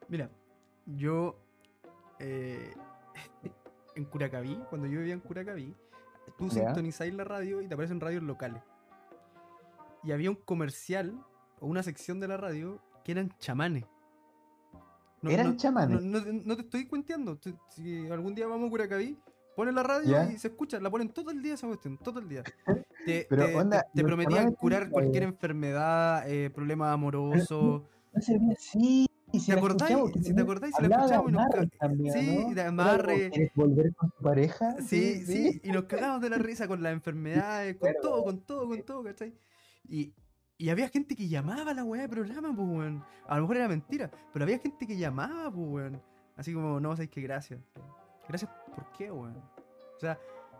Mira, 0.08 0.30
yo 0.86 1.36
eh, 2.20 2.74
en 3.96 4.06
Curacaví, 4.06 4.60
cuando 4.70 4.88
yo 4.88 5.00
vivía 5.00 5.14
en 5.14 5.20
Curacaví, 5.22 5.74
tú 6.38 6.48
Ya. 6.50 6.66
sintonizáis 6.66 7.14
la 7.14 7.24
radio 7.24 7.62
y 7.62 7.68
te 7.68 7.74
aparecen 7.74 8.00
radios 8.00 8.24
locales. 8.24 8.62
Y 10.04 10.12
había 10.12 10.30
un 10.30 10.36
comercial 10.36 11.18
o 11.60 11.68
una 11.68 11.82
sección 11.82 12.20
de 12.20 12.28
la 12.28 12.38
radio 12.38 12.82
que 13.04 13.12
eran 13.14 13.34
chamanes. 13.40 13.86
No- 15.26 15.32
¿Eran 15.32 15.48
no- 15.48 15.58
chamanes? 15.58 16.04
No, 16.04 16.56
te 16.56 16.62
estoy 16.62 16.86
cuenteando. 16.86 17.40
Si 17.70 18.08
algún 18.12 18.36
día 18.36 18.46
vamos 18.48 18.68
a 18.68 18.70
Curacaví, 18.70 19.18
ponen 19.56 19.74
la 19.74 19.82
radio 19.82 20.12
¿Ya? 20.12 20.32
y 20.32 20.38
se 20.38 20.50
escucha. 20.50 20.80
La 20.80 20.92
ponen 20.92 21.10
todo 21.10 21.32
el 21.32 21.42
día 21.42 21.56
esa 21.56 21.66
cuestión, 21.66 21.98
todo 21.98 22.20
el 22.20 22.30
día. 22.30 22.44
Te, 23.06 23.26
Pero, 23.30 23.46
te- 23.48 23.56
onda, 23.56 23.82
te- 23.82 23.88
te 23.96 24.02
los 24.04 24.08
prometían 24.10 24.54
curar 24.54 24.90
cualquier 24.90 25.24
enfermedad, 25.24 26.30
eh, 26.30 26.50
problema 26.52 26.92
amoroso. 26.92 27.88
No 28.14 28.22
se 28.22 28.38
ve 28.38 28.54
así. 28.56 29.06
y 29.32 29.40
si 29.40 29.52
¿Te 29.52 29.58
acordáis? 29.58 29.98
Si 30.24 30.34
te 30.34 30.42
acordáis, 30.42 30.76
si 30.76 30.82
la 30.88 30.96
escuchamos 30.96 31.30
y 31.30 31.32
nos 31.34 31.42
amarres 31.44 31.70
ca- 31.72 31.78
también, 31.88 32.14
sí, 32.14 32.54
de 32.54 32.62
amarre. 32.62 33.30
¿Quieres 33.32 33.52
volver 33.56 33.94
con 33.96 34.10
tu 34.12 34.24
pareja? 34.24 34.76
Sí, 34.82 35.26
sí, 35.26 35.60
y 35.64 35.72
nos 35.72 35.84
cagamos 35.86 36.22
de 36.22 36.30
la 36.30 36.38
risa 36.38 36.68
con 36.68 36.82
las 36.84 36.94
enfermedades, 36.94 37.76
con 37.78 37.90
Claro. 37.92 38.00
todo, 38.02 38.24
con 38.24 38.40
todo, 38.42 38.68
con 38.68 38.84
todo, 38.84 39.04
¿cachai? 39.04 39.34
Y, 39.88 40.14
y 40.58 40.70
había 40.70 40.88
gente 40.90 41.16
que 41.16 41.28
llamaba 41.28 41.72
a 41.72 41.74
la 41.74 41.84
weá 41.84 42.04
de 42.04 42.10
programa, 42.10 42.54
pues, 42.56 42.68
weón. 42.68 43.04
A 43.28 43.36
lo 43.36 43.42
mejor 43.44 43.58
era 43.58 43.68
mentira, 43.68 44.10
pero 44.34 44.44
había 44.44 44.60
gente 44.60 44.88
que 44.88 44.98
llamaba, 44.98 45.52
pues, 45.52 45.68
weón. 45.70 46.02
Así 46.38 46.54
como, 46.54 46.80
no, 46.80 46.92
sabéis 46.96 47.12
que 47.12 47.22
gracias. 47.22 47.60
Gracias, 48.28 48.50
¿por 48.76 48.92
qué, 48.98 49.12
weón? 49.12 49.36
O 49.96 50.00
sea, 50.00 50.18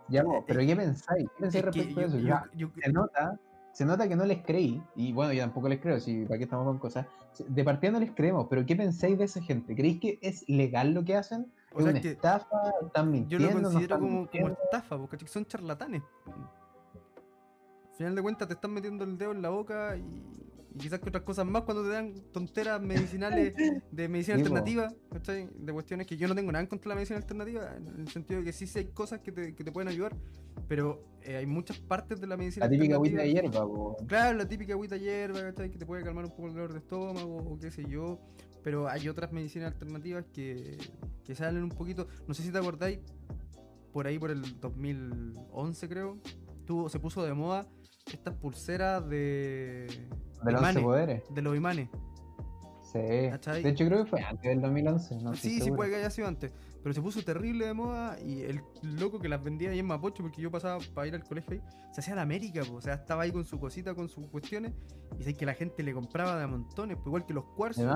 Ya, 0.08 0.20
Eh, 0.20 0.44
pero 0.46 0.60
eh, 0.60 0.66
¿qué 0.66 0.76
pensáis? 0.76 1.28
¿Qué 1.36 1.40
pensáis 1.42 1.64
respecto 1.64 1.98
a 1.98 2.02
yo- 2.02 2.08
eso? 2.08 2.18
yo- 2.18 2.40
yo- 2.54 2.70
se 2.80 2.92
nota, 2.92 3.40
se 3.72 3.84
nota 3.84 4.08
que 4.08 4.14
no 4.16 4.24
les 4.24 4.42
creí, 4.44 4.80
y 4.94 5.12
bueno, 5.12 5.32
yo 5.32 5.42
tampoco 5.42 5.68
les 5.68 5.80
creo, 5.80 5.98
si 5.98 6.24
para 6.24 6.38
qué 6.38 6.44
estamos 6.44 6.64
con 6.64 6.78
cosas. 6.78 7.06
De 7.48 7.64
partida 7.64 7.90
no 7.90 7.98
les 8.00 8.12
creemos, 8.12 8.46
pero 8.48 8.64
¿qué 8.64 8.76
pensáis 8.76 9.18
de 9.18 9.24
esa 9.24 9.42
gente? 9.42 9.74
¿Creéis 9.74 10.00
que 10.00 10.18
es 10.22 10.48
legal 10.48 10.94
lo 10.94 11.04
que 11.04 11.16
hacen? 11.16 11.52
O 11.74 11.78
¿Es 11.78 11.84
sea, 11.84 11.90
una 11.92 12.00
que 12.00 12.10
estafa? 12.12 12.56
¿Están 12.86 13.06
yo 13.06 13.10
mintiendo? 13.10 13.48
lo 13.48 13.54
¿No 13.60 13.62
considero 13.70 13.98
como, 13.98 14.26
como 14.30 14.48
estafa, 14.48 14.96
porque 14.96 15.26
son 15.26 15.44
charlatanes. 15.44 16.02
Al 17.96 17.98
final 17.98 18.14
de 18.14 18.20
cuentas 18.20 18.46
te 18.46 18.52
están 18.52 18.72
metiendo 18.74 19.04
el 19.04 19.16
dedo 19.16 19.32
en 19.32 19.40
la 19.40 19.48
boca 19.48 19.96
y, 19.96 20.02
y 20.76 20.78
quizás 20.78 21.00
que 21.00 21.08
otras 21.08 21.24
cosas 21.24 21.46
más 21.46 21.62
cuando 21.62 21.82
te 21.82 21.88
dan 21.88 22.12
tonteras 22.30 22.78
medicinales 22.78 23.54
de 23.90 24.08
medicina 24.08 24.36
alternativa, 24.36 24.92
¿cachai? 25.10 25.48
De 25.58 25.72
cuestiones 25.72 26.06
que 26.06 26.18
yo 26.18 26.28
no 26.28 26.34
tengo 26.34 26.52
nada 26.52 26.62
en 26.62 26.68
contra 26.68 26.90
de 26.90 26.94
la 26.94 26.94
medicina 26.96 27.16
alternativa, 27.16 27.74
en 27.74 28.00
el 28.00 28.08
sentido 28.08 28.40
de 28.40 28.44
que 28.44 28.52
sí, 28.52 28.66
sí 28.66 28.80
hay 28.80 28.84
cosas 28.88 29.20
que 29.20 29.32
te, 29.32 29.54
que 29.54 29.64
te 29.64 29.72
pueden 29.72 29.88
ayudar, 29.88 30.14
pero 30.68 31.02
eh, 31.22 31.36
hay 31.36 31.46
muchas 31.46 31.78
partes 31.78 32.20
de 32.20 32.26
la 32.26 32.36
medicina 32.36 32.66
La 32.66 32.70
típica 32.70 32.96
agüita 32.96 33.22
de 33.22 33.32
hierba, 33.32 33.66
po. 33.66 33.96
Claro, 34.06 34.36
la 34.36 34.46
típica 34.46 34.74
agüita 34.74 34.98
hierba, 34.98 35.40
¿cachai? 35.40 35.70
Que 35.70 35.78
te 35.78 35.86
puede 35.86 36.04
calmar 36.04 36.26
un 36.26 36.32
poco 36.32 36.48
el 36.48 36.52
dolor 36.52 36.74
de 36.74 36.80
estómago 36.80 37.38
o 37.38 37.58
qué 37.58 37.70
sé 37.70 37.86
yo. 37.88 38.20
Pero 38.62 38.88
hay 38.88 39.08
otras 39.08 39.32
medicinas 39.32 39.72
alternativas 39.72 40.26
que, 40.34 40.76
que 41.24 41.34
salen 41.34 41.62
un 41.62 41.70
poquito. 41.70 42.08
No 42.28 42.34
sé 42.34 42.42
si 42.42 42.50
te 42.50 42.58
acordáis, 42.58 42.98
por 43.92 44.06
ahí 44.06 44.18
por 44.18 44.30
el 44.30 44.60
2011 44.60 45.88
creo, 45.88 46.18
tuvo, 46.66 46.88
se 46.88 46.98
puso 47.00 47.24
de 47.24 47.32
moda 47.34 47.66
estas 48.12 48.34
pulseras 48.34 49.08
de, 49.08 49.86
De 50.44 50.52
los 50.52 50.60
imanes, 50.60 50.82
poderes. 50.82 51.22
de 51.34 51.42
los 51.42 51.56
imanes. 51.56 51.88
Sí. 52.92 53.00
¿Cachai? 53.30 53.62
De 53.62 53.70
hecho, 53.70 53.84
creo 53.86 54.04
que 54.04 54.10
fue 54.10 54.22
antes 54.22 54.42
del 54.48 54.60
2011. 54.60 55.16
No 55.16 55.32
estoy 55.32 55.50
sí, 55.50 55.60
sí 55.60 55.70
puede 55.72 55.90
que 55.90 55.96
haya 55.96 56.10
sido 56.10 56.28
antes. 56.28 56.52
Pero 56.82 56.94
se 56.94 57.02
puso 57.02 57.20
terrible 57.24 57.66
de 57.66 57.74
moda 57.74 58.16
y 58.20 58.42
el 58.42 58.60
loco 58.82 59.18
que 59.18 59.28
las 59.28 59.42
vendía 59.42 59.70
ahí 59.70 59.80
en 59.80 59.86
Mapocho, 59.86 60.22
porque 60.22 60.40
yo 60.40 60.52
pasaba 60.52 60.78
para 60.94 61.08
ir 61.08 61.14
al 61.16 61.24
colegio 61.24 61.54
ahí, 61.54 61.62
se 61.92 62.00
hacía 62.00 62.14
la 62.14 62.22
América, 62.22 62.62
po. 62.64 62.74
o 62.76 62.80
sea, 62.80 62.94
estaba 62.94 63.24
ahí 63.24 63.32
con 63.32 63.44
su 63.44 63.58
cosita, 63.58 63.92
con 63.96 64.08
sus 64.08 64.28
cuestiones, 64.28 64.72
y 65.18 65.24
sé 65.24 65.34
que 65.34 65.44
la 65.44 65.54
gente 65.54 65.82
le 65.82 65.92
compraba 65.92 66.36
de 66.38 66.44
a 66.44 66.46
montones, 66.46 66.96
pues 66.98 67.06
igual 67.08 67.26
que 67.26 67.34
los 67.34 67.44
cuarzos. 67.56 67.92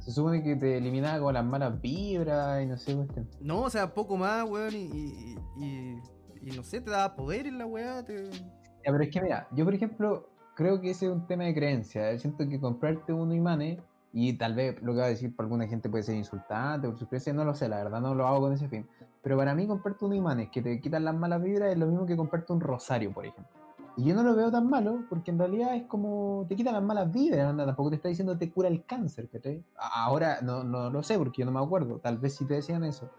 Se 0.00 0.10
supone 0.10 0.42
que 0.42 0.56
te 0.56 0.78
eliminaba 0.78 1.20
con 1.20 1.34
las 1.34 1.44
malas 1.44 1.80
vibras 1.80 2.60
y 2.64 2.66
no 2.66 2.76
sé, 2.76 2.96
cuestión. 2.96 3.28
No, 3.40 3.60
o 3.62 3.70
sea, 3.70 3.94
poco 3.94 4.16
más, 4.16 4.48
weón, 4.50 4.74
y, 4.74 4.78
y, 4.78 5.36
y- 5.64 6.02
y 6.42 6.50
no 6.56 6.62
sé, 6.62 6.80
te 6.80 6.90
daba 6.90 7.14
poder 7.14 7.46
en 7.46 7.58
la 7.58 7.66
weá. 7.66 8.04
Te... 8.04 8.30
Ya, 8.30 8.90
pero 8.90 9.02
es 9.02 9.10
que 9.10 9.20
mira, 9.20 9.48
yo 9.52 9.64
por 9.64 9.74
ejemplo 9.74 10.28
creo 10.54 10.80
que 10.80 10.90
ese 10.90 11.06
es 11.06 11.12
un 11.12 11.26
tema 11.26 11.44
de 11.44 11.54
creencia. 11.54 12.10
eh, 12.10 12.18
Siento 12.18 12.48
que 12.48 12.60
comprarte 12.60 13.12
unos 13.12 13.34
imanes, 13.34 13.78
y 14.12 14.34
tal 14.34 14.54
vez 14.54 14.80
lo 14.82 14.92
que 14.92 14.98
va 14.98 15.06
a 15.06 15.08
decir 15.08 15.34
para 15.34 15.46
alguna 15.46 15.66
gente 15.66 15.88
puede 15.88 16.04
ser 16.04 16.16
insultante 16.16 16.86
por 16.86 16.98
sus 16.98 17.08
creencias, 17.08 17.34
no 17.34 17.44
lo 17.44 17.54
sé, 17.54 17.68
la 17.68 17.82
verdad 17.82 18.00
no 18.00 18.14
lo 18.14 18.26
hago 18.26 18.40
con 18.42 18.52
ese 18.52 18.68
fin. 18.68 18.86
Pero 19.22 19.38
para 19.38 19.54
mí 19.54 19.66
comprarte 19.66 20.04
unos 20.04 20.18
imanes 20.18 20.50
que 20.50 20.60
te 20.60 20.80
quitan 20.80 21.04
las 21.04 21.14
malas 21.14 21.42
vibras 21.42 21.72
es 21.72 21.78
lo 21.78 21.86
mismo 21.86 22.04
que 22.04 22.16
comprarte 22.16 22.52
un 22.52 22.60
rosario, 22.60 23.12
por 23.12 23.24
ejemplo. 23.24 23.50
Y 23.96 24.04
yo 24.04 24.14
no 24.14 24.22
lo 24.22 24.34
veo 24.34 24.50
tan 24.50 24.68
malo, 24.68 25.04
porque 25.08 25.30
en 25.30 25.38
realidad 25.38 25.76
es 25.76 25.84
como 25.84 26.46
te 26.48 26.56
quitan 26.56 26.74
las 26.74 26.82
malas 26.82 27.12
vibras, 27.12 27.46
anda, 27.46 27.64
tampoco 27.64 27.90
te 27.90 27.96
está 27.96 28.08
diciendo 28.08 28.36
te 28.36 28.50
cura 28.50 28.68
el 28.68 28.84
cáncer, 28.84 29.28
¿cachai? 29.28 29.62
Ahora 29.76 30.40
no, 30.42 30.64
no 30.64 30.90
lo 30.90 31.02
sé 31.02 31.18
porque 31.18 31.42
yo 31.42 31.46
no 31.46 31.52
me 31.52 31.60
acuerdo, 31.60 31.98
tal 31.98 32.18
vez 32.18 32.34
si 32.34 32.44
te 32.46 32.54
decían 32.54 32.84
eso. 32.84 33.10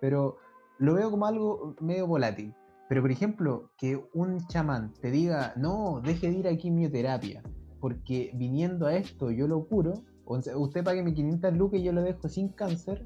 Pero 0.00 0.36
lo 0.78 0.94
veo 0.94 1.10
como 1.10 1.26
algo 1.26 1.74
medio 1.80 2.06
volátil. 2.06 2.54
Pero 2.88 3.02
por 3.02 3.10
ejemplo, 3.10 3.70
que 3.76 4.00
un 4.14 4.46
chamán 4.46 4.92
te 5.00 5.10
diga, 5.10 5.52
no, 5.56 6.00
deje 6.04 6.30
de 6.30 6.38
ir 6.38 6.48
a 6.48 6.56
quimioterapia, 6.56 7.42
porque 7.80 8.30
viniendo 8.34 8.86
a 8.86 8.94
esto 8.94 9.30
yo 9.30 9.48
lo 9.48 9.66
curo, 9.66 10.04
o 10.24 10.40
sea, 10.40 10.56
usted 10.56 10.84
pague 10.84 11.02
mis 11.02 11.14
500 11.14 11.56
lucas 11.56 11.80
y 11.80 11.84
yo 11.84 11.92
lo 11.92 12.02
dejo 12.02 12.28
sin 12.28 12.48
cáncer, 12.50 13.04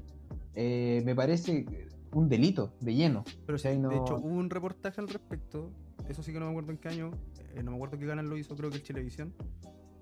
eh, 0.53 1.01
me 1.05 1.15
parece 1.15 1.65
un 2.13 2.29
delito 2.29 2.73
de 2.79 2.93
lleno. 2.93 3.23
Pero 3.45 3.57
¿cachai? 3.57 3.75
de 3.75 3.81
No- 3.81 3.91
hecho, 4.05 4.17
hubo 4.17 4.27
un 4.35 4.49
reportaje 4.49 5.01
al 5.01 5.07
respecto, 5.07 5.71
eso 6.07 6.21
sí 6.21 6.31
que 6.33 6.39
no 6.39 6.45
me 6.45 6.51
acuerdo 6.51 6.71
en 6.73 6.77
qué 6.77 6.89
año, 6.89 7.11
eh, 7.55 7.63
no 7.63 7.71
me 7.71 7.77
acuerdo 7.77 7.97
qué 7.97 8.05
canal 8.05 8.27
lo 8.29 8.37
hizo, 8.37 8.55
creo 8.55 8.69
que 8.69 8.77
el 8.77 8.83
Televisión. 8.83 9.33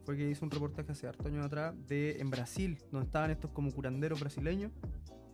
Fue 0.06 0.18
que 0.18 0.28
hizo 0.28 0.44
un 0.44 0.50
reportaje 0.50 0.92
hace 0.92 1.08
harto 1.08 1.28
años 1.28 1.46
atrás 1.46 1.76
de 1.88 2.20
en 2.20 2.32
Brasil, 2.32 2.80
donde 2.92 3.06
estaban 3.06 3.30
estos 3.30 3.52
como 3.52 3.72
curanderos 3.72 4.20
brasileños 4.20 4.72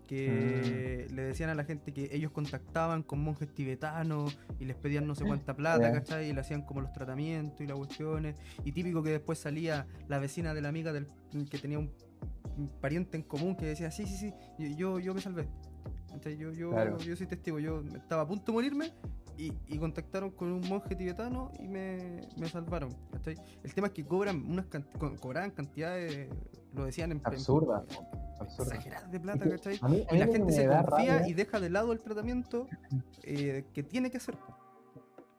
que 0.06 1.08
Mm. 1.10 1.16
le 1.16 1.22
decían 1.24 1.50
a 1.50 1.56
la 1.56 1.64
gente 1.64 1.92
que 1.94 2.10
ellos 2.12 2.32
contactaban 2.32 3.04
con 3.04 3.20
monjes 3.24 3.50
tibetanos 3.54 4.38
y 4.60 4.66
les 4.66 4.76
pedían 4.76 5.06
no 5.08 5.16
sé 5.16 5.26
cuánta 5.26 5.56
plata. 5.56 5.92
¿cachai? 5.92 6.30
Y 6.30 6.34
le 6.34 6.42
hacían 6.42 6.62
como 6.64 6.82
los 6.82 6.92
tratamientos 6.94 7.62
y 7.62 7.68
las 7.68 7.78
cuestiones. 7.78 8.36
Y 8.64 8.72
típico 8.72 9.02
que 9.04 9.12
después 9.12 9.40
salía 9.40 9.88
la 10.08 10.20
vecina 10.20 10.54
de 10.54 10.62
la 10.62 10.70
amiga 10.70 10.94
del, 10.94 11.08
que 11.50 11.58
tenía 11.58 11.80
un, 11.80 11.92
un 12.58 12.68
pariente 12.82 13.18
en 13.18 13.24
común 13.24 13.56
que 13.56 13.66
decía, 13.66 13.92
sí, 13.92 14.06
sí, 14.06 14.16
sí, 14.58 14.76
yo, 14.76 15.00
yo, 15.00 15.14
me 15.14 15.22
salvé. 15.22 15.48
Yo, 16.40 16.52
yo, 16.54 16.70
Claro. 16.72 16.98
yo 17.00 17.16
soy 17.16 17.28
testigo, 17.28 17.60
yo 17.60 17.82
estaba 17.96 18.22
a 18.22 18.28
punto 18.28 18.46
de 18.52 18.54
morirme 18.54 18.94
y, 19.38 19.52
y 19.68 19.78
contactaron 19.78 20.32
con 20.32 20.50
un 20.50 20.62
monje 20.70 20.96
tibetano 20.96 21.52
y 21.60 21.68
me, 21.68 22.22
me 22.38 22.48
salvaron. 22.48 22.96
¿cachai? 23.12 23.36
El 23.64 23.74
tema 23.74 23.88
es 23.88 23.94
que 23.94 24.06
cobran 24.06 24.50
unas 24.50 24.66
can- 24.68 24.88
co- 24.98 25.14
cobraban 25.18 25.52
cantidades, 25.52 26.30
lo 26.74 26.86
decían 26.86 27.12
en 27.12 27.22
absurda. 27.24 27.84
Exageradas 28.42 29.12
de 29.12 29.20
plata, 29.20 29.50
¿cachai? 29.50 29.80
a 29.82 29.88
mí- 29.88 30.06
a 30.10 30.14
Y 30.14 30.14
mí 30.14 30.20
la 30.20 30.26
lo 30.26 30.32
que 30.32 30.38
gente 30.38 30.54
se 30.54 30.68
confía 30.68 30.82
rabia- 30.82 31.28
y 31.28 31.34
deja 31.34 31.60
de 31.60 31.70
lado 31.70 31.92
el 31.94 32.00
tratamiento 32.02 32.68
eh, 33.24 33.66
que 33.74 33.84
tiene 33.84 34.12
que 34.12 34.18
hacer. 34.18 34.38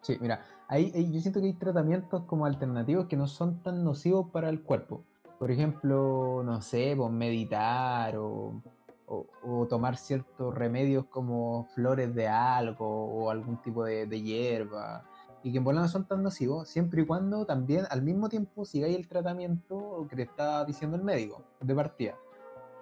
Sí, 0.02 0.16
mira, 0.20 0.44
ahí, 0.68 0.92
ahí 0.94 1.12
yo 1.12 1.20
siento 1.20 1.40
que 1.40 1.46
hay 1.46 1.54
tratamientos 1.54 2.22
como 2.24 2.46
alternativos 2.46 3.06
que 3.06 3.16
no 3.16 3.26
son 3.26 3.62
tan 3.62 3.82
nocivos 3.84 4.30
para 4.30 4.48
el 4.48 4.62
cuerpo. 4.62 5.04
Por 5.38 5.50
ejemplo, 5.50 6.42
no 6.44 6.62
sé, 6.62 6.94
pues 6.96 7.10
meditar 7.10 8.16
o, 8.16 8.62
o- 9.06 9.26
o 9.42 9.66
tomar 9.66 9.96
ciertos 9.96 10.54
remedios 10.54 11.06
como 11.06 11.64
flores 11.74 12.14
de 12.14 12.28
algo 12.28 12.86
o 12.86 13.30
algún 13.30 13.60
tipo 13.62 13.84
de, 13.84 14.06
de 14.06 14.22
hierba. 14.22 15.04
Y 15.42 15.52
que 15.52 15.58
en 15.58 15.64
bola 15.64 15.80
no 15.82 15.88
son 15.88 16.06
tan 16.06 16.22
nocivos, 16.22 16.68
siempre 16.68 17.02
y 17.02 17.06
cuando 17.06 17.44
también 17.44 17.84
al 17.90 18.02
mismo 18.02 18.28
tiempo 18.28 18.64
sigáis 18.64 18.96
el 18.96 19.06
tratamiento 19.08 20.06
que 20.08 20.16
te 20.16 20.22
está 20.22 20.64
diciendo 20.64 20.96
el 20.96 21.02
médico, 21.04 21.42
de 21.60 21.74
partida. 21.74 22.14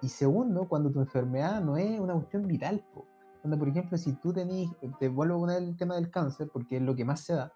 Y 0.05 0.09
segundo, 0.09 0.67
cuando 0.67 0.91
tu 0.91 0.99
enfermedad 0.99 1.61
no 1.61 1.77
es 1.77 1.99
una 1.99 2.13
cuestión 2.13 2.45
vital, 2.45 2.85
po. 2.93 3.07
Cuando, 3.41 3.57
por 3.57 3.67
ejemplo, 3.69 3.97
si 3.97 4.13
tú 4.13 4.31
tenés, 4.31 4.69
te 4.99 5.07
vuelvo 5.07 5.37
a 5.37 5.39
poner 5.39 5.63
el 5.63 5.75
tema 5.75 5.95
del 5.95 6.11
cáncer, 6.11 6.47
porque 6.53 6.75
es 6.77 6.83
lo 6.83 6.95
que 6.95 7.03
más 7.03 7.21
se 7.21 7.33
da. 7.33 7.51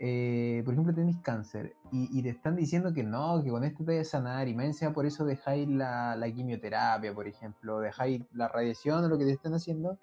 eh, 0.00 0.62
por 0.64 0.74
ejemplo, 0.74 0.92
tenés 0.92 1.18
cáncer 1.22 1.76
y, 1.92 2.18
y 2.18 2.22
te 2.24 2.30
están 2.30 2.56
diciendo 2.56 2.92
que 2.92 3.04
no, 3.04 3.40
que 3.44 3.50
con 3.50 3.62
esto 3.62 3.84
te 3.84 3.98
vas 3.98 4.08
a 4.08 4.10
sanar, 4.18 4.48
y 4.48 4.54
más 4.54 4.80
por 4.92 5.06
eso 5.06 5.24
dejáis 5.24 5.68
la, 5.68 6.16
la 6.16 6.28
quimioterapia, 6.32 7.14
por 7.14 7.28
ejemplo, 7.28 7.78
dejáis 7.78 8.24
la 8.32 8.48
radiación 8.48 9.04
o 9.04 9.08
lo 9.08 9.16
que 9.16 9.26
te 9.26 9.30
están 9.30 9.54
haciendo. 9.54 9.96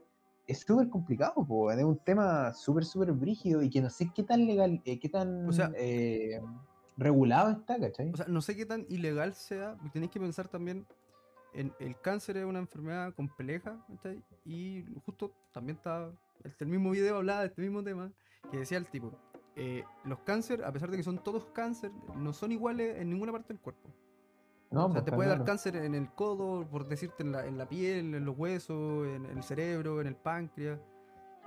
Es 0.48 0.60
súper 0.62 0.88
complicado, 0.88 1.46
po, 1.46 1.70
es 1.70 1.84
un 1.84 1.98
tema 1.98 2.54
súper, 2.54 2.86
súper 2.86 3.12
brígido 3.12 3.62
y 3.62 3.70
que 3.70 3.82
no 3.82 3.90
sé 3.90 4.10
qué 4.16 4.24
tan 4.24 4.48
legal, 4.48 4.82
eh, 4.86 5.00
qué 5.02 5.10
tan 5.10 5.50
O 5.50 5.52
sea- 5.52 5.70
eh, 5.76 6.40
regulado 6.96 7.52
está, 7.52 7.78
¿cachai? 7.78 8.12
O 8.14 8.16
sea, 8.16 8.26
no 8.30 8.40
sé 8.40 8.56
qué 8.56 8.66
tan 8.66 8.86
ilegal 8.88 9.34
sea, 9.34 9.78
tenéis 9.92 10.12
que 10.12 10.20
pensar 10.22 10.48
también 10.48 10.86
el 11.54 12.00
cáncer 12.02 12.38
es 12.38 12.46
una 12.46 12.60
enfermedad 12.60 13.14
compleja. 13.16 13.84
Y 14.46 14.86
justo 15.06 15.32
también 15.52 15.78
estaba, 15.78 16.12
el, 16.44 16.54
el 16.60 16.68
mismo 16.68 16.92
video 16.92 17.18
hablaba 17.18 17.42
de 17.42 17.48
este 17.48 17.62
mismo 17.62 17.84
tema, 17.84 18.12
que 18.52 18.58
decía 18.60 18.78
el 18.78 18.88
tipo, 18.88 19.12
eh, 19.56 19.84
los 20.06 20.20
cáncer, 20.20 20.64
a 20.64 20.72
pesar 20.72 20.90
de 20.92 20.98
que 20.98 21.04
son 21.04 21.18
todos 21.24 21.46
cáncer, 21.48 21.92
no 22.16 22.34
son 22.34 22.52
iguales 22.52 22.98
en 23.00 23.10
ninguna 23.10 23.32
parte 23.32 23.54
del 23.54 23.60
cuerpo. 23.62 23.90
no, 24.72 24.86
O 24.86 24.92
sea, 24.92 24.94
pues, 24.94 25.06
te 25.06 25.10
está 25.10 25.16
puede 25.16 25.30
dar 25.30 25.44
cáncer 25.46 25.76
en 25.76 25.96
el 25.96 26.10
codo, 26.12 26.68
por 26.70 26.88
decirte, 26.88 27.24
en 27.24 27.32
la, 27.32 27.46
en 27.46 27.58
la 27.58 27.68
piel, 27.68 28.14
en 28.16 28.24
los 28.26 28.38
huesos, 28.38 29.08
en 29.08 29.26
el 29.26 29.44
cerebro, 29.44 30.00
en 30.02 30.08
el 30.08 30.16
páncreas, 30.16 30.80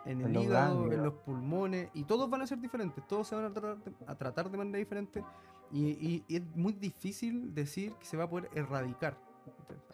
en 0.04 0.20
el 0.20 0.26
En 0.26 0.32
los 0.34 0.44
hígado, 0.44 0.92
en 0.92 1.02
los 1.04 1.14
pulmones, 1.14 1.88
y 1.94 2.04
todos 2.04 2.28
van 2.28 2.42
a 2.42 2.46
ser 2.46 2.58
diferentes, 2.60 3.06
todos 3.06 3.28
se 3.28 3.36
van 3.36 3.44
a 3.44 3.52
tratar 3.52 3.78
de, 3.78 3.92
a 4.06 4.14
tratar 4.16 4.50
de 4.50 4.58
manera 4.58 4.78
diferente, 4.78 5.24
y, 5.70 5.90
y- 5.92 6.24
y 6.28 6.36
es 6.36 6.42
muy 6.56 6.72
difícil 6.72 7.54
decir 7.54 7.94
que 7.94 8.04
se 8.04 8.16
va 8.16 8.24
a 8.24 8.28
poder 8.28 8.50
erradicar. 8.54 9.16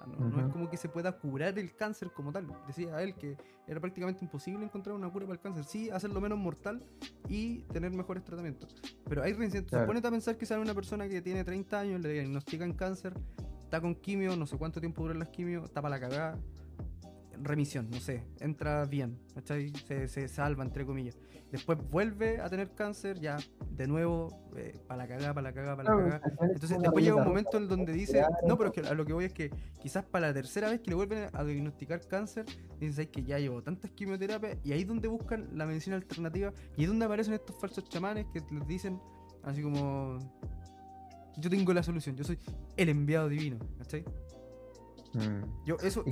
No, 0.06 0.28
no, 0.30 0.46
es 0.46 0.52
como 0.52 0.70
que 0.70 0.76
se 0.76 0.88
pueda 0.88 1.12
curar 1.12 1.58
el 1.58 1.74
cáncer 1.74 2.10
como 2.12 2.32
tal. 2.32 2.46
Decía 2.66 3.02
él 3.02 3.14
que 3.14 3.36
era 3.66 3.80
prácticamente 3.80 4.24
imposible 4.24 4.64
encontrar 4.64 4.96
una 4.96 5.10
cura 5.10 5.26
para 5.26 5.34
el 5.34 5.40
cáncer. 5.40 5.64
Sí, 5.64 5.90
hacerlo 5.90 6.20
menos 6.20 6.38
mortal 6.38 6.82
y 7.28 7.62
tener 7.64 7.90
mejores 7.92 8.24
tratamientos. 8.24 8.74
Pero 9.08 9.22
hay. 9.22 9.34
Se 9.50 9.62
pone 9.62 9.98
a 9.98 10.10
pensar 10.10 10.36
que 10.36 10.46
sale 10.46 10.62
una 10.62 10.74
persona 10.74 11.08
que 11.08 11.20
tiene 11.20 11.44
30 11.44 11.80
años, 11.80 12.00
le 12.00 12.12
diagnostican 12.12 12.72
cáncer, 12.72 13.14
está 13.64 13.80
con 13.80 13.94
quimio, 13.94 14.36
no 14.36 14.46
sé 14.46 14.56
cuánto 14.56 14.80
tiempo 14.80 15.02
duran 15.02 15.18
las 15.18 15.28
quimio, 15.28 15.64
está 15.64 15.82
para 15.82 15.96
la 15.96 16.00
cagada. 16.00 16.38
Remisión, 17.42 17.88
no 17.90 18.00
sé, 18.00 18.24
entra 18.40 18.84
bien, 18.84 19.18
Se, 19.44 20.08
se 20.08 20.28
salva, 20.28 20.64
entre 20.64 20.84
comillas 20.84 21.16
después 21.50 21.78
vuelve 21.90 22.40
a 22.40 22.48
tener 22.48 22.74
cáncer, 22.74 23.18
ya 23.20 23.38
de 23.70 23.86
nuevo, 23.86 24.50
eh, 24.56 24.78
para 24.86 24.98
la 25.04 25.08
cagada, 25.08 25.34
para 25.34 25.48
la 25.48 25.54
cagada, 25.54 25.76
para 25.76 25.96
la 25.96 26.02
cagada. 26.02 26.32
Entonces 26.42 26.78
después 26.78 27.04
llega 27.04 27.16
un 27.16 27.24
momento 27.24 27.56
en 27.56 27.68
donde 27.68 27.92
dice, 27.92 28.24
no, 28.46 28.56
pero 28.58 28.70
es 28.70 28.74
que 28.74 28.88
a 28.88 28.94
lo 28.94 29.04
que 29.04 29.12
voy 29.12 29.24
es 29.26 29.32
que 29.32 29.50
quizás 29.80 30.04
para 30.04 30.28
la 30.28 30.34
tercera 30.34 30.68
vez 30.70 30.80
que 30.80 30.90
le 30.90 30.96
vuelven 30.96 31.28
a 31.32 31.44
diagnosticar 31.44 32.06
cáncer, 32.06 32.44
dicen 32.78 33.08
que 33.08 33.22
ya 33.22 33.38
llevo 33.38 33.62
tantas 33.62 33.90
quimioterapias 33.92 34.58
y 34.64 34.72
ahí 34.72 34.82
es 34.82 34.88
donde 34.88 35.08
buscan 35.08 35.48
la 35.54 35.66
medicina 35.66 35.96
alternativa 35.96 36.52
y 36.76 36.82
es 36.82 36.88
donde 36.88 37.04
aparecen 37.04 37.34
estos 37.34 37.58
falsos 37.58 37.88
chamanes 37.88 38.26
que 38.32 38.42
les 38.50 38.66
dicen 38.66 39.00
así 39.42 39.62
como, 39.62 40.18
yo 41.38 41.48
tengo 41.48 41.72
la 41.72 41.82
solución, 41.82 42.16
yo 42.16 42.24
soy 42.24 42.38
el 42.76 42.88
enviado 42.88 43.28
divino, 43.28 43.58
¿cachai? 43.78 44.04
Mm. 45.14 45.64
Yo 45.64 45.76
eso... 45.82 46.04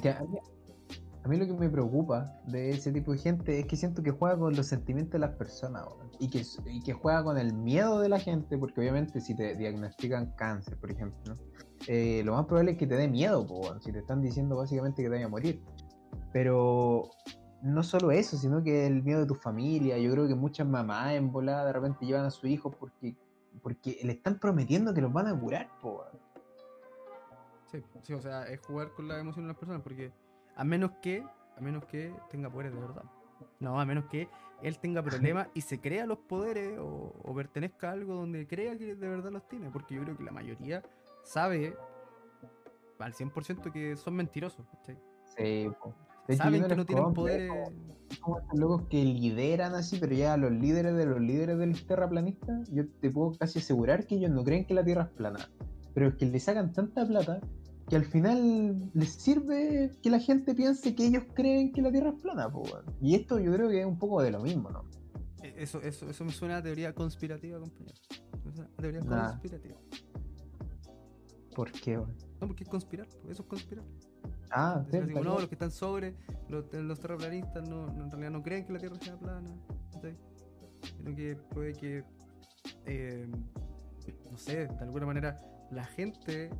A 1.27 1.29
mí 1.29 1.39
lo 1.39 1.47
que 1.49 1.55
me 1.55 1.69
preocupa 1.69 2.33
de 2.47 2.71
ese 2.71 2.93
tipo 2.93 3.11
de 3.11 3.19
gente 3.19 3.59
es 3.59 3.67
que 3.67 3.75
siento 3.75 4.01
que 4.01 4.13
juega 4.13 4.39
con 4.39 4.55
los 4.55 4.65
sentimientos 4.65 5.15
de 5.15 5.19
las 5.19 5.35
personas 5.35 5.85
y 6.21 6.31
que, 6.31 6.45
que 6.85 6.93
juega 6.93 7.25
con 7.25 7.37
el 7.37 7.53
miedo 7.53 7.99
de 7.99 8.09
la 8.09 8.21
gente, 8.21 8.57
porque 8.57 8.81
obviamente 8.81 9.21
si 9.21 9.35
te 9.35 9.57
diagnostican 9.57 10.37
cáncer, 10.37 10.77
por 10.77 10.93
ejemplo, 10.93 11.37
eh, 11.89 12.23
lo 12.25 12.35
más 12.35 12.47
probable 12.47 12.71
es 12.71 12.79
que 12.79 12.87
te 12.87 12.95
dé 12.95 13.09
miedo, 13.09 13.45
si 13.81 13.91
te 13.91 13.99
están 13.99 14.23
diciendo 14.23 14.55
básicamente 14.55 15.03
que 15.03 15.09
te 15.09 15.15
vaya 15.17 15.27
a 15.27 15.29
morir. 15.29 15.61
Pero 16.33 17.11
no 17.61 17.83
solo 17.83 18.13
eso, 18.13 18.37
sino 18.37 18.63
que 18.63 18.87
el 18.87 19.03
miedo 19.03 19.19
de 19.19 19.27
tu 19.27 19.35
familia. 19.35 19.99
Yo 19.99 20.13
creo 20.13 20.29
que 20.29 20.37
muchas 20.37 20.69
mamás 20.69 21.15
en 21.15 21.33
volada 21.33 21.67
de 21.67 21.73
repente 21.73 22.07
llevan 22.07 22.27
a 22.27 22.31
su 22.31 22.47
hijo 22.47 22.71
porque, 22.71 23.17
porque 23.65 23.99
le 24.05 24.13
están 24.13 24.39
prometiendo 24.39 24.95
que 24.95 25.01
los 25.01 25.13
van 25.13 25.27
a 25.27 25.37
curar, 25.37 25.69
po. 25.83 26.05
Sí, 27.73 27.83
sí, 28.03 28.15
o 28.15 28.23
sea, 28.23 28.45
es 28.45 28.61
jugar 28.65 28.93
con 28.93 29.09
la 29.09 29.19
emoción 29.19 29.47
de 29.47 29.49
las 29.49 29.59
personas 29.59 29.83
porque 29.83 30.13
a 30.57 30.65
menos 30.65 30.93
que, 31.03 31.23
a 31.57 31.61
menos 31.61 31.85
que 31.85 32.13
tenga 32.31 32.51
poderes 32.51 32.75
de 32.75 32.81
verdad. 32.81 33.05
No, 33.61 33.81
a 33.81 33.85
menos 33.85 34.07
que 34.07 34.29
él 34.63 34.79
tenga 34.79 35.03
problemas 35.03 35.49
y 35.55 35.61
se 35.61 35.81
crea 35.81 36.07
los 36.07 36.19
poderes 36.19 36.79
o, 36.81 37.33
pertenezca 37.35 37.91
a 37.91 37.93
algo 37.93 38.15
donde 38.15 38.47
crea 38.47 38.77
que 38.77 38.95
de 38.95 39.09
verdad 39.09 39.31
los 39.31 39.47
tiene. 39.47 39.71
Porque 39.71 39.95
yo 39.95 40.03
creo 40.03 40.17
que 40.17 40.25
la 40.25 40.33
mayoría 40.33 40.83
sabe 41.23 41.77
al 42.99 43.13
100% 43.13 43.73
que 43.73 43.97
son 43.97 44.15
mentirosos. 44.15 44.67
Sí, 45.37 45.69
Saben 46.35 46.67
que 46.67 46.75
no 46.75 46.87
tienen 46.87 47.13
poderes. 47.13 47.53
Como 48.21 48.39
estos 48.39 48.59
locos 48.59 48.83
que 48.89 49.05
lideran 49.05 49.75
así, 49.75 49.99
pero 49.99 50.15
ya 50.15 50.37
los 50.37 50.51
líderes 50.53 50.97
de 50.97 51.07
los 51.07 51.21
líderes 51.21 51.59
del 51.59 51.87
terraplanistas, 51.87 52.69
yo 52.71 52.89
te 53.01 53.11
puedo 53.11 53.33
casi 53.33 53.59
asegurar 53.59 54.07
que 54.07 54.17
ellos 54.17 54.31
no 54.31 54.43
creen 54.43 54.65
que 54.65 54.75
la 54.75 54.85
Tierra 54.85 55.03
es 55.03 55.11
plana. 55.11 55.39
Pero 55.95 56.09
es 56.09 56.15
que 56.15 56.27
le 56.27 56.41
sacan 56.41 56.73
tanta 56.73 57.07
plata 57.07 57.41
que 57.89 57.97
al 57.97 58.05
final 58.05 58.91
les 58.95 59.13
sirve 59.13 59.93
que 60.03 60.11
la 60.11 60.19
gente 60.19 60.55
piense 60.55 60.95
que 60.95 61.07
ellos 61.07 61.25
creen 61.35 61.73
que 61.73 61.83
la 61.83 61.91
Tierra 61.91 62.11
es 62.11 62.21
plana, 62.21 62.51
Y 63.01 63.15
esto 63.15 63.39
yo 63.39 63.53
creo 63.53 63.69
que 63.69 63.81
es 63.81 63.87
un 63.87 63.99
poco 63.99 64.23
de 64.23 64.33
lo 64.33 64.41
mismo, 64.41 64.71
¿no? 64.71 64.85
E, 65.43 65.63
eso, 65.63 65.81
eso, 65.83 66.11
eso 66.11 66.25
me 66.25 66.33
suena 66.33 66.57
a 66.57 66.63
teoría 66.63 66.93
conspirativa, 66.95 67.61
compañero. 67.61 67.95
teoría 68.77 69.01
conspirativa. 69.01 69.77
¿Por 71.55 71.71
qué, 71.73 71.97
No, 71.97 72.47
porque 72.47 72.65
es 72.65 72.69
conspirar, 72.69 73.07
eso 73.29 73.43
es 73.43 73.49
conspirar. 73.49 73.85
Ah, 74.51 74.85
sí, 74.91 74.99
no, 74.99 75.23
los 75.23 75.49
que 75.49 75.55
están 75.55 75.71
sobre, 75.71 76.15
los, 76.49 76.73
los 76.73 77.01
terraplanistas 77.01 77.69
no, 77.69 77.89
en 77.89 78.11
realidad 78.11 78.31
no 78.31 78.43
creen 78.43 78.65
que 78.65 78.73
la 78.73 78.79
Tierra 78.79 78.97
sea 79.01 79.17
plana, 79.17 79.51
sino 80.99 81.17
que 81.17 81.37
puede 81.51 81.73
que, 81.73 82.05
eh, 82.85 83.29
no 84.31 84.37
sé, 84.37 84.67
de 84.67 84.79
alguna 84.81 85.07
manera 85.07 85.41
la 85.71 85.85
gente 85.85 86.51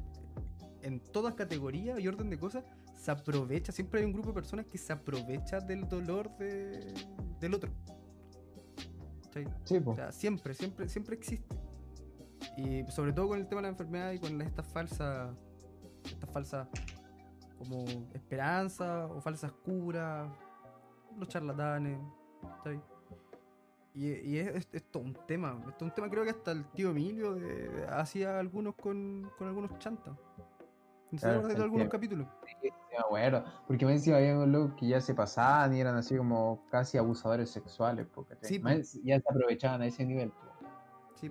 en 0.87 1.01
toda 1.01 1.35
categoría 1.35 1.99
y 1.99 2.07
orden 2.07 2.31
de 2.31 2.39
cosas 2.39 2.65
se 2.95 3.11
aprovecha, 3.11 3.73
siempre 3.73 4.01
hay 4.01 4.07
un 4.07 4.13
grupo 4.13 4.29
de 4.29 4.35
personas 4.35 4.67
que 4.67 4.79
se 4.79 4.93
aprovecha 4.93 5.61
del 5.61 5.89
dolor 5.89 6.31
de, 6.39 6.95
del 7.41 7.55
otro. 7.55 7.71
Sí, 9.65 9.77
o 9.85 9.95
sea, 9.95 10.13
siempre, 10.13 10.55
siempre, 10.55 10.89
siempre 10.89 11.17
existe. 11.17 11.55
Y 12.57 12.85
sobre 12.91 13.13
todo 13.13 13.29
con 13.29 13.39
el 13.39 13.49
tema 13.49 13.61
de 13.61 13.63
la 13.63 13.69
enfermedad 13.69 14.13
y 14.13 14.19
con 14.19 14.41
estas 14.41 14.67
falsas, 14.67 15.37
estas 16.05 16.31
falsas 16.31 16.69
como 17.59 17.85
esperanza 18.15 19.07
o 19.07 19.21
falsas 19.21 19.53
curas, 19.53 20.31
los 21.19 21.29
charlatanes, 21.29 21.99
Y, 23.93 24.07
y 24.07 24.39
es, 24.39 24.69
es, 24.73 24.85
todo 24.85 25.03
un 25.03 25.19
tema, 25.27 25.61
es 25.69 25.77
todo 25.77 25.89
un 25.89 25.95
tema 25.95 26.09
creo 26.09 26.23
que 26.23 26.31
hasta 26.31 26.53
el 26.53 26.65
tío 26.73 26.91
Emilio 26.91 27.37
hacía 27.91 28.39
algunos 28.39 28.75
con, 28.77 29.31
con 29.37 29.49
algunos 29.49 29.77
chantas. 29.79 30.17
Claro, 31.19 31.47
de 31.47 31.63
algunos 31.63 31.89
capítulos. 31.89 32.27
Sí, 32.61 32.69
bueno, 33.11 33.45
porque 33.67 33.87
me 33.87 33.93
decía 33.93 34.17
había 34.17 34.35
locos 34.35 34.75
que 34.79 34.89
ya 34.89 35.01
se 35.01 35.15
pasaban 35.15 35.75
y 35.75 35.81
eran 35.81 35.97
así 35.97 36.17
como 36.17 36.67
casi 36.71 36.99
abusadores 36.99 37.51
sexuales, 37.51 38.07
porque 38.13 38.35
sí, 38.43 38.61
ya 39.05 39.21
se 39.21 39.29
aprovechaban 39.29 39.83
a 39.83 39.87
ese 39.87 40.05
nivel. 40.05 40.33
Sí, 41.15 41.31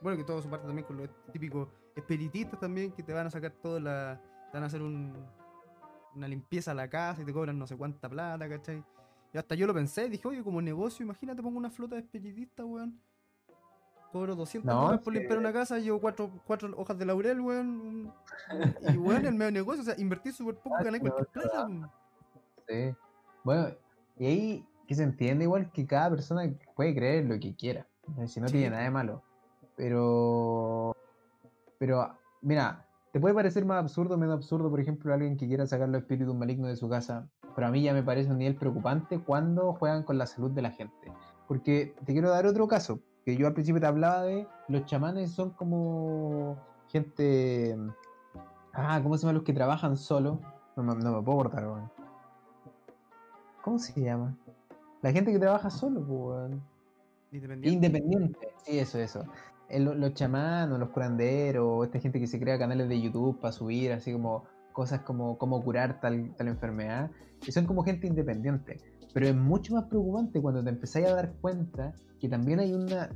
bueno, 0.00 0.18
que 0.18 0.24
todo 0.24 0.42
su 0.42 0.50
parte 0.50 0.66
también 0.66 0.86
con 0.86 0.98
los 0.98 1.08
típicos 1.32 1.68
espiritistas 1.96 2.60
también, 2.60 2.92
que 2.92 3.02
te 3.02 3.12
van 3.12 3.26
a 3.26 3.30
sacar 3.30 3.52
todo 3.52 3.80
la. 3.80 4.20
te 4.50 4.56
van 4.58 4.64
a 4.64 4.66
hacer 4.66 4.82
un, 4.82 5.14
una 6.14 6.28
limpieza 6.28 6.72
a 6.72 6.74
la 6.74 6.88
casa 6.88 7.22
y 7.22 7.24
te 7.24 7.32
cobran 7.32 7.58
no 7.58 7.66
sé 7.66 7.76
cuánta 7.76 8.08
plata, 8.08 8.48
¿cachai? 8.48 8.84
Y 9.32 9.38
hasta 9.38 9.54
yo 9.54 9.66
lo 9.66 9.74
pensé, 9.74 10.08
dije, 10.08 10.28
oye, 10.28 10.44
como 10.44 10.60
negocio, 10.60 11.02
imagínate, 11.02 11.42
pongo 11.42 11.58
una 11.58 11.70
flota 11.70 11.96
de 11.96 12.02
espiritistas, 12.02 12.64
weón 12.66 13.00
cobro 14.14 14.36
200 14.36 14.72
no, 14.72 15.00
por 15.00 15.12
limpiar 15.12 15.40
una 15.40 15.52
casa, 15.52 15.76
llevo 15.80 16.00
cuatro, 16.00 16.30
cuatro 16.46 16.72
hojas 16.76 16.96
de 16.96 17.04
laurel, 17.04 17.40
weón. 17.40 18.12
Y 18.94 18.96
weón, 18.96 19.26
el 19.26 19.34
medio 19.34 19.50
negocio, 19.50 19.82
o 19.82 19.84
sea, 19.84 19.96
invertí 19.98 20.30
súper 20.30 20.54
poco, 20.54 20.76
gané 20.84 21.00
cualquier 21.00 21.26
plata. 21.26 21.68
Sí. 22.68 22.94
Bueno, 23.42 23.74
y 24.16 24.26
ahí 24.26 24.66
que 24.86 24.94
se 24.94 25.02
entiende 25.02 25.44
igual 25.44 25.72
que 25.72 25.84
cada 25.84 26.10
persona 26.10 26.48
puede 26.76 26.94
creer 26.94 27.24
lo 27.24 27.40
que 27.40 27.56
quiera. 27.56 27.88
Si 28.26 28.40
no 28.40 28.46
tiene 28.46 28.70
nada 28.70 28.84
de 28.84 28.90
malo. 28.90 29.22
Pero. 29.74 30.96
Pero, 31.78 32.16
mira, 32.40 32.86
te 33.12 33.18
puede 33.18 33.34
parecer 33.34 33.64
más 33.64 33.82
absurdo 33.82 34.16
menos 34.16 34.36
absurdo, 34.36 34.70
por 34.70 34.78
ejemplo, 34.78 35.12
alguien 35.12 35.36
que 35.36 35.48
quiera 35.48 35.66
sacar 35.66 35.88
los 35.88 36.02
espíritus 36.02 36.36
malignos 36.36 36.68
de 36.68 36.76
su 36.76 36.88
casa. 36.88 37.28
Pero 37.56 37.66
a 37.66 37.70
mí 37.72 37.82
ya 37.82 37.92
me 37.92 38.04
parece 38.04 38.30
un 38.30 38.38
nivel 38.38 38.54
preocupante 38.54 39.18
cuando 39.18 39.72
juegan 39.72 40.04
con 40.04 40.18
la 40.18 40.26
salud 40.26 40.52
de 40.52 40.62
la 40.62 40.70
gente. 40.70 41.12
Porque 41.48 41.96
te 42.04 42.12
quiero 42.12 42.30
dar 42.30 42.46
otro 42.46 42.68
caso 42.68 43.00
que 43.24 43.36
yo 43.36 43.46
al 43.46 43.54
principio 43.54 43.80
te 43.80 43.86
hablaba 43.86 44.22
de, 44.22 44.46
los 44.68 44.84
chamanes 44.86 45.32
son 45.32 45.50
como 45.50 46.56
gente... 46.88 47.76
Ah, 48.72 49.00
¿cómo 49.02 49.16
se 49.16 49.22
llaman 49.22 49.36
los 49.36 49.44
que 49.44 49.52
trabajan 49.52 49.96
solo? 49.96 50.40
No, 50.76 50.82
me 50.94 51.22
puedo 51.22 51.38
cortar, 51.38 51.66
weón. 51.66 51.90
¿Cómo 53.62 53.78
se 53.78 53.98
llama? 54.00 54.36
La 55.00 55.12
gente 55.12 55.32
que 55.32 55.38
trabaja 55.38 55.70
solo, 55.70 56.00
weón. 56.00 56.62
Independiente. 57.30 57.86
Independiente, 57.86 58.48
sí, 58.64 58.78
eso, 58.78 58.98
eso. 58.98 59.24
los 59.70 60.14
chamanos, 60.14 60.78
los 60.78 60.90
curanderos, 60.90 61.86
esta 61.86 62.00
gente 62.00 62.20
que 62.20 62.26
se 62.26 62.38
crea 62.38 62.58
canales 62.58 62.88
de 62.88 63.00
YouTube 63.00 63.40
para 63.40 63.52
subir 63.52 63.92
así 63.92 64.12
como 64.12 64.44
cosas 64.72 65.00
como 65.00 65.38
cómo 65.38 65.62
curar 65.62 66.00
tal, 66.00 66.34
tal 66.36 66.48
enfermedad, 66.48 67.10
que 67.40 67.52
son 67.52 67.64
como 67.66 67.84
gente 67.84 68.06
independiente. 68.06 68.80
Pero 69.14 69.28
es 69.28 69.34
mucho 69.34 69.74
más 69.74 69.84
preocupante 69.84 70.42
cuando 70.42 70.62
te 70.62 70.68
empezáis 70.68 71.06
a 71.06 71.14
dar 71.14 71.32
cuenta 71.40 71.94
que 72.20 72.28
también 72.28 72.60
hay 72.60 72.74
una, 72.74 73.08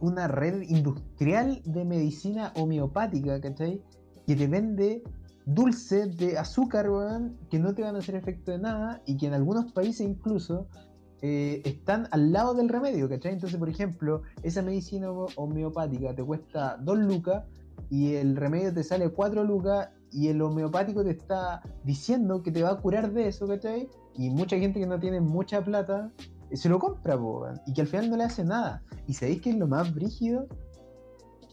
una 0.00 0.28
red 0.28 0.62
industrial 0.62 1.60
de 1.64 1.84
medicina 1.84 2.52
homeopática, 2.56 3.40
¿cachai? 3.40 3.82
Que 4.26 4.36
te 4.36 4.46
vende 4.46 5.02
dulces 5.44 6.16
de 6.16 6.38
azúcar, 6.38 6.88
weón, 6.88 7.36
que 7.50 7.58
no 7.58 7.74
te 7.74 7.82
van 7.82 7.96
a 7.96 7.98
hacer 7.98 8.14
efecto 8.14 8.52
de 8.52 8.58
nada 8.58 9.02
y 9.06 9.16
que 9.16 9.26
en 9.26 9.34
algunos 9.34 9.72
países 9.72 10.06
incluso 10.06 10.68
eh, 11.20 11.62
están 11.64 12.06
al 12.12 12.32
lado 12.32 12.54
del 12.54 12.68
remedio, 12.68 13.08
¿cachai? 13.08 13.32
Entonces, 13.32 13.58
por 13.58 13.68
ejemplo, 13.68 14.22
esa 14.42 14.62
medicina 14.62 15.10
homeopática 15.10 16.14
te 16.14 16.22
cuesta 16.22 16.78
2 16.80 16.98
lucas 16.98 17.44
y 17.90 18.14
el 18.14 18.36
remedio 18.36 18.72
te 18.72 18.84
sale 18.84 19.08
4 19.08 19.42
lucas 19.42 19.88
y 20.12 20.28
el 20.28 20.40
homeopático 20.40 21.02
te 21.02 21.10
está 21.10 21.62
diciendo 21.84 22.42
que 22.42 22.50
te 22.50 22.62
va 22.62 22.70
a 22.70 22.76
curar 22.80 23.12
de 23.12 23.28
eso, 23.28 23.46
¿cachai? 23.46 23.88
Y 24.16 24.30
mucha 24.30 24.58
gente 24.58 24.80
que 24.80 24.86
no 24.86 24.98
tiene 24.98 25.20
mucha 25.20 25.62
plata 25.62 26.10
eh, 26.50 26.56
se 26.56 26.68
lo 26.68 26.78
compra, 26.78 27.18
y 27.66 27.72
que 27.72 27.82
al 27.82 27.86
final 27.86 28.10
no 28.10 28.16
le 28.16 28.24
hace 28.24 28.44
nada. 28.44 28.82
¿Y 29.06 29.14
sabéis 29.14 29.40
qué 29.40 29.50
es 29.50 29.56
lo 29.56 29.66
más 29.66 29.94
brígido? 29.94 30.46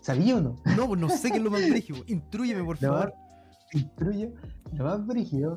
¿Sabía 0.02 0.38
o 0.38 0.42
no? 0.42 0.56
No, 0.78 0.88
pues 0.88 1.00
no 1.00 1.10
sé 1.10 1.32
qué 1.32 1.38
es 1.38 1.44
lo 1.44 1.52
más 1.52 1.62
brígido. 1.70 2.04
Intrúyeme, 2.08 2.64
por 2.64 2.78
favor. 2.78 3.14
Instruye. 3.74 4.34
Lo 4.74 4.86
más 4.86 5.06
brígido 5.06 5.56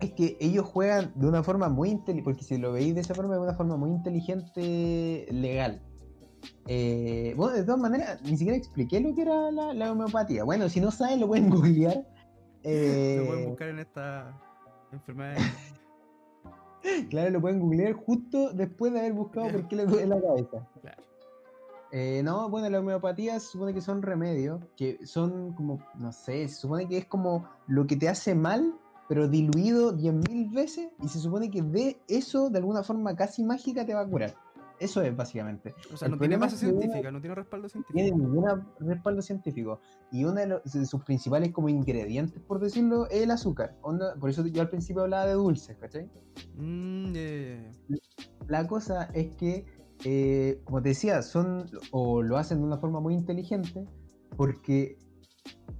es 0.00 0.12
que 0.12 0.36
ellos 0.40 0.66
juegan 0.66 1.12
de 1.14 1.26
una 1.26 1.42
forma 1.42 1.68
muy 1.68 1.90
inteligente, 1.90 2.24
porque 2.24 2.44
si 2.44 2.58
lo 2.58 2.72
veis 2.72 2.94
de 2.94 3.00
esa 3.00 3.14
forma, 3.14 3.34
de 3.34 3.40
una 3.40 3.54
forma 3.54 3.76
muy 3.76 3.90
inteligente, 3.90 5.26
legal. 5.30 5.80
Eh, 6.66 7.34
bueno, 7.36 7.56
de 7.56 7.64
todas 7.64 7.80
maneras, 7.80 8.20
ni 8.22 8.36
siquiera 8.36 8.56
expliqué 8.56 9.00
lo 9.00 9.14
que 9.14 9.22
era 9.22 9.50
la, 9.50 9.74
la 9.74 9.92
homeopatía. 9.92 10.44
Bueno, 10.44 10.68
si 10.68 10.80
no 10.80 10.90
saben, 10.90 11.20
lo 11.20 11.28
pueden 11.28 11.50
googlear 11.50 11.96
Lo 11.96 12.02
pueden 12.62 13.42
Eh, 13.42 13.46
buscar 13.48 13.68
en 13.68 13.78
esta 13.80 14.40
enfermedad. 14.92 15.36
claro, 17.10 17.30
lo 17.30 17.40
pueden 17.40 17.60
googlear 17.60 17.92
justo 17.94 18.52
después 18.52 18.92
de 18.92 19.00
haber 19.00 19.12
buscado 19.12 19.50
por 19.50 19.68
qué 19.68 19.76
le 19.76 19.86
duele 19.86 20.06
la 20.06 20.20
cabeza. 20.20 20.66
Claro. 20.80 21.02
Eh, 21.92 22.22
no, 22.24 22.48
bueno, 22.48 22.68
la 22.70 22.80
homeopatía 22.80 23.38
se 23.38 23.46
supone 23.52 23.72
que 23.72 23.80
son 23.80 24.02
remedios, 24.02 24.60
que 24.76 25.06
son 25.06 25.52
como, 25.52 25.78
no 25.96 26.10
sé, 26.10 26.48
se 26.48 26.56
supone 26.56 26.88
que 26.88 26.98
es 26.98 27.06
como 27.06 27.48
lo 27.68 27.86
que 27.86 27.96
te 27.96 28.08
hace 28.08 28.34
mal, 28.34 28.74
pero 29.08 29.28
diluido 29.28 29.96
10.000 29.96 30.52
veces, 30.52 30.88
y 31.00 31.08
se 31.08 31.20
supone 31.20 31.50
que 31.50 31.62
de 31.62 32.00
eso, 32.08 32.50
de 32.50 32.58
alguna 32.58 32.82
forma 32.82 33.14
casi 33.14 33.44
mágica, 33.44 33.86
te 33.86 33.94
va 33.94 34.00
a 34.00 34.08
curar. 34.08 34.34
Eso 34.84 35.00
es 35.02 35.16
básicamente. 35.16 35.74
O 35.92 35.96
sea, 35.96 36.06
El 36.06 36.12
no 36.12 36.18
tiene 36.18 36.36
base 36.36 36.56
científica, 36.56 37.10
no 37.10 37.20
tiene 37.20 37.34
respaldo 37.34 37.68
tiene 37.68 37.84
científico. 38.10 38.16
ningún 38.18 38.44
respaldo 38.80 39.22
científico. 39.22 39.80
Y 40.12 40.24
uno 40.24 40.34
de, 40.34 40.46
los- 40.46 40.62
de 40.72 40.84
sus 40.84 41.02
principales 41.04 41.52
como 41.52 41.68
ingredientes, 41.68 42.40
por 42.42 42.60
decirlo, 42.60 43.06
es 43.10 43.22
el 43.22 43.30
azúcar. 43.30 43.76
Onda- 43.82 44.14
por 44.16 44.28
eso 44.30 44.46
yo 44.46 44.60
al 44.60 44.68
principio 44.68 45.02
hablaba 45.02 45.26
de 45.26 45.34
dulces, 45.34 45.76
¿cachai? 45.78 46.10
Mm. 46.56 47.12
La 48.48 48.66
cosa 48.66 49.04
es 49.14 49.34
que, 49.36 49.64
eh, 50.04 50.60
como 50.64 50.82
te 50.82 50.90
decía, 50.90 51.22
son 51.22 51.64
o 51.90 52.22
lo 52.22 52.36
hacen 52.36 52.58
de 52.58 52.64
una 52.64 52.76
forma 52.76 53.00
muy 53.00 53.14
inteligente 53.14 53.86
porque 54.36 54.98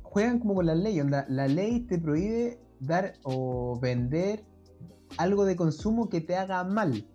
juegan 0.02 0.38
como 0.38 0.54
con 0.54 0.66
la 0.66 0.74
ley. 0.74 1.00
Onda, 1.00 1.26
la 1.28 1.46
ley 1.46 1.80
te 1.80 1.98
prohíbe 1.98 2.58
dar 2.80 3.12
o 3.24 3.78
vender 3.80 4.44
algo 5.18 5.44
de 5.44 5.56
consumo 5.56 6.08
que 6.08 6.20
te 6.20 6.36
haga 6.36 6.64
mal. 6.64 7.06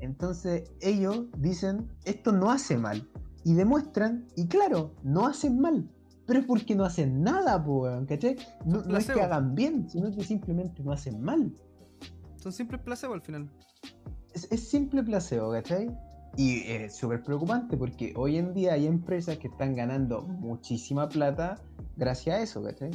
Entonces 0.00 0.70
ellos 0.80 1.26
dicen, 1.38 1.88
esto 2.04 2.32
no 2.32 2.50
hace 2.50 2.76
mal. 2.76 3.08
Y 3.44 3.54
demuestran, 3.54 4.26
y 4.36 4.48
claro, 4.48 4.94
no 5.02 5.26
hacen 5.26 5.60
mal. 5.60 5.88
Pero 6.26 6.40
es 6.40 6.46
porque 6.46 6.74
no 6.74 6.84
hacen 6.84 7.22
nada, 7.22 7.62
po, 7.64 7.88
¿cachai? 8.06 8.36
No, 8.64 8.82
no 8.82 8.98
es 8.98 9.06
que 9.06 9.20
hagan 9.20 9.54
bien, 9.54 9.88
sino 9.88 10.10
que 10.10 10.22
simplemente 10.22 10.82
no 10.82 10.92
hacen 10.92 11.20
mal. 11.20 11.52
Son 12.36 12.52
simples 12.52 12.80
placebo 12.82 13.14
al 13.14 13.22
final. 13.22 13.50
es, 14.34 14.46
es 14.50 14.68
simple 14.68 15.02
placebo, 15.02 15.52
¿cachai? 15.52 15.90
Y 16.36 16.60
es 16.70 16.96
súper 16.96 17.22
preocupante 17.22 17.76
porque 17.76 18.12
hoy 18.16 18.38
en 18.38 18.54
día 18.54 18.74
hay 18.74 18.86
empresas 18.86 19.38
que 19.38 19.48
están 19.48 19.74
ganando 19.74 20.22
muchísima 20.22 21.08
plata 21.08 21.56
gracias 21.96 22.36
a 22.36 22.42
eso, 22.42 22.62
¿cachai? 22.62 22.90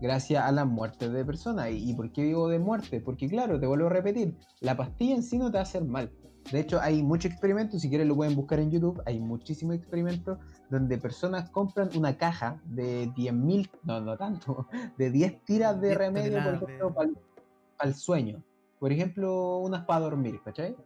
Gracias 0.00 0.44
a 0.44 0.52
las 0.52 0.66
muertes 0.66 1.10
de 1.12 1.24
personas. 1.24 1.70
¿Y, 1.70 1.94
por 1.94 2.12
qué 2.12 2.22
digo 2.22 2.48
de 2.48 2.58
muerte? 2.58 3.00
Porque 3.00 3.28
claro, 3.28 3.58
te 3.58 3.66
vuelvo 3.66 3.86
a 3.86 3.90
repetir, 3.90 4.36
la 4.60 4.76
pastilla 4.76 5.14
en 5.14 5.22
sí 5.22 5.38
no 5.38 5.46
te 5.46 5.54
va 5.54 5.60
a 5.60 5.62
hacer 5.62 5.84
mal. 5.84 6.12
De 6.52 6.60
hecho, 6.60 6.80
hay 6.80 7.02
muchos 7.02 7.32
experimentos, 7.32 7.82
si 7.82 7.88
quieres 7.88 8.06
lo 8.06 8.14
pueden 8.14 8.36
buscar 8.36 8.60
en 8.60 8.70
YouTube, 8.70 9.02
hay 9.04 9.18
muchísimos 9.18 9.74
experimentos 9.74 10.38
donde 10.70 10.96
personas 10.96 11.50
compran 11.50 11.90
una 11.96 12.16
caja 12.16 12.60
de 12.66 13.08
10.000, 13.08 13.68
no, 13.82 14.00
no 14.00 14.16
tanto, 14.16 14.68
de 14.98 15.10
10 15.10 15.44
tiras 15.44 15.80
de 15.80 15.88
10 15.88 15.98
remedio, 15.98 16.44
por 16.44 16.54
ejemplo, 16.54 16.94
para 16.94 17.10
el 17.82 17.94
sueño. 17.94 18.42
Por 18.78 18.92
ejemplo, 18.92 19.58
unas 19.58 19.84
para 19.86 20.00
dormir, 20.00 20.40
¿cachai? 20.44 20.76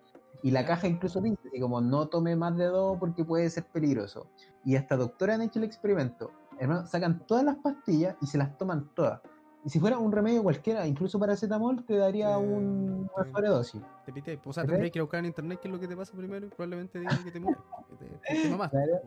Y 0.42 0.50
la 0.50 0.64
caja 0.64 0.86
incluso 0.86 1.20
dice 1.20 1.36
como 1.60 1.80
no 1.80 2.08
tome 2.08 2.34
más 2.36 2.56
de 2.56 2.64
dos 2.66 2.96
porque 2.98 3.24
puede 3.24 3.50
ser 3.50 3.64
peligroso. 3.64 4.28
Y 4.64 4.76
hasta 4.76 4.96
doctores 4.96 5.34
han 5.34 5.42
hecho 5.42 5.58
el 5.58 5.66
experimento. 5.66 6.30
Hermano, 6.60 6.86
sacan 6.86 7.26
todas 7.26 7.42
las 7.42 7.56
pastillas 7.56 8.16
y 8.20 8.26
se 8.26 8.38
las 8.38 8.56
toman 8.58 8.90
todas. 8.94 9.20
Y 9.64 9.70
si 9.70 9.80
fuera 9.80 9.98
un 9.98 10.12
remedio 10.12 10.42
cualquiera, 10.42 10.86
incluso 10.86 11.18
paracetamol, 11.18 11.84
te 11.84 11.96
daría 11.96 12.34
Eh, 12.34 12.36
un, 12.36 13.10
una 13.14 13.32
sobredosis. 13.32 13.82
Te 14.06 14.12
pité. 14.12 14.38
O 14.44 14.52
sea, 14.52 14.64
tendrías 14.64 14.92
que 14.92 15.00
buscar 15.00 15.20
en 15.20 15.26
internet 15.26 15.58
qué 15.60 15.68
es 15.68 15.74
lo 15.74 15.80
que 15.80 15.88
te 15.88 15.96
pasa 15.96 16.16
primero 16.16 16.46
y 16.46 16.48
probablemente 16.50 16.98
digan 16.98 17.24
que 17.24 17.30
te 17.30 17.40
mueres. 17.40 17.62
Que 17.88 17.96
te, 17.96 18.04
te, 18.04 18.42
te 18.42 18.50
mamaste. 18.50 18.76
Claro. 18.76 19.02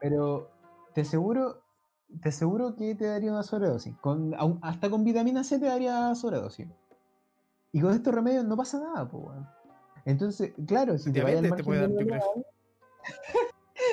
Pero 0.00 0.50
te 0.94 1.00
aseguro, 1.00 1.62
te 2.22 2.28
aseguro 2.28 2.76
que 2.76 2.94
te 2.94 3.06
daría 3.06 3.30
una 3.30 3.42
sobredosis. 3.42 3.96
Con, 3.98 4.34
hasta 4.62 4.90
con 4.90 5.04
vitamina 5.04 5.42
C 5.42 5.58
te 5.58 5.66
daría 5.66 6.14
sobredosis. 6.14 6.68
Y 7.72 7.80
con 7.80 7.92
estos 7.92 8.14
remedios 8.14 8.44
no 8.44 8.56
pasa 8.56 8.78
nada, 8.78 9.08
pues. 9.08 9.36
Entonces, 10.04 10.52
claro, 10.66 10.96
si 10.98 11.12
te 11.12 11.22
vaya 11.22 11.38
al 11.38 11.44
te 11.44 11.48
margen 11.50 11.66
puede 11.66 11.80
dar, 11.80 11.90
legal, 11.90 12.22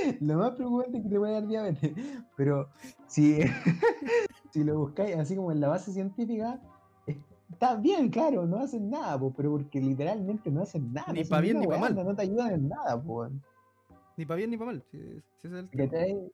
Lo 0.22 0.38
más 0.38 0.52
preocupante 0.56 0.98
es 0.98 1.04
que 1.04 1.10
te 1.10 1.18
puede 1.20 1.34
dar 1.34 1.48
diabetes. 1.48 1.94
Pero 2.38 2.70
si, 3.08 3.40
si 4.52 4.64
lo 4.64 4.80
buscáis 4.80 5.16
así 5.18 5.36
como 5.36 5.52
en 5.52 5.60
la 5.60 5.68
base 5.70 5.92
científica, 5.92 6.60
es- 7.06 7.18
está 7.52 7.76
bien, 7.76 8.10
claro, 8.10 8.46
no 8.46 8.58
hacen 8.58 8.90
nada, 8.90 9.20
po, 9.20 9.34
pero 9.34 9.52
porque 9.52 9.80
literalmente 9.80 10.50
no 10.52 10.62
hacen 10.62 10.92
nada. 10.94 11.12
Ni 11.14 11.20
no 11.20 11.22
hacen 11.22 11.30
pa' 11.32 11.42
bien 11.42 11.60
ni 11.60 11.68
pa' 11.68 11.74
weá, 11.74 11.80
mal. 11.82 11.96
No, 11.96 12.16
te 12.16 12.22
ayudan 12.24 12.52
en 12.54 12.70
nada, 12.70 13.02
po. 13.02 13.28
Ni 14.18 14.26
para 14.26 14.38
bien 14.38 14.50
ni 14.52 14.58
para 14.58 14.72
mal. 14.72 14.84
Si, 14.92 14.98
si 14.98 15.48
ese 15.48 15.48
es 15.48 15.54
el 15.54 15.70
tema. 15.70 15.90
¿Cachai? 15.92 16.32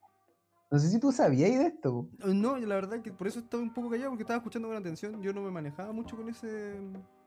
No 0.70 0.80
sé 0.80 0.90
si 0.90 1.00
tú 1.00 1.12
sabías 1.12 1.50
de 1.52 1.68
esto. 1.68 1.92
po. 2.20 2.28
Eh, 2.30 2.34
No, 2.34 2.58
la 2.58 2.76
verdad 2.76 3.02
que 3.02 3.12
por 3.12 3.28
eso 3.28 3.40
estaba 3.40 3.64
un 3.64 3.74
poco 3.74 3.90
callado 3.90 4.10
porque 4.12 4.24
estaba 4.24 4.38
escuchando 4.38 4.68
con 4.68 4.78
atención. 4.78 5.22
Yo 5.22 5.34
no 5.34 5.42
me 5.42 5.52
manejaba 5.52 5.92
mucho 5.94 6.16
con 6.18 6.28
ese 6.30 6.80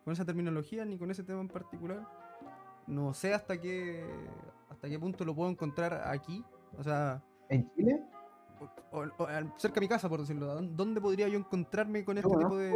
con 0.05 0.13
esa 0.15 0.25
terminología 0.25 0.85
ni 0.85 0.97
con 0.99 1.11
ese 1.11 1.23
tema 1.25 1.41
en 1.41 1.49
particular. 1.49 2.07
No 2.91 3.15
sé 3.15 3.33
hasta 3.35 3.61
qué 3.61 4.05
hasta 4.69 4.89
qué 4.89 4.99
punto 4.99 5.25
lo 5.25 5.35
puedo 5.35 5.51
encontrar 5.51 6.03
aquí. 6.07 6.45
O 6.79 6.83
sea, 6.83 7.23
¿En 7.49 7.71
Chile? 7.75 8.03
o- 8.93 9.07
cerca 9.57 9.75
de 9.77 9.81
mi 9.81 9.89
casa, 9.89 10.09
por 10.09 10.21
decirlo. 10.21 10.47
¿Dó- 10.47 10.61
¿Dónde 10.63 11.01
podría 11.01 11.29
yo 11.29 11.39
encontrarme 11.39 12.05
con 12.05 12.17
Yo 12.17 12.23
este 12.29 12.37
tipo 12.39 12.57
de 12.57 12.71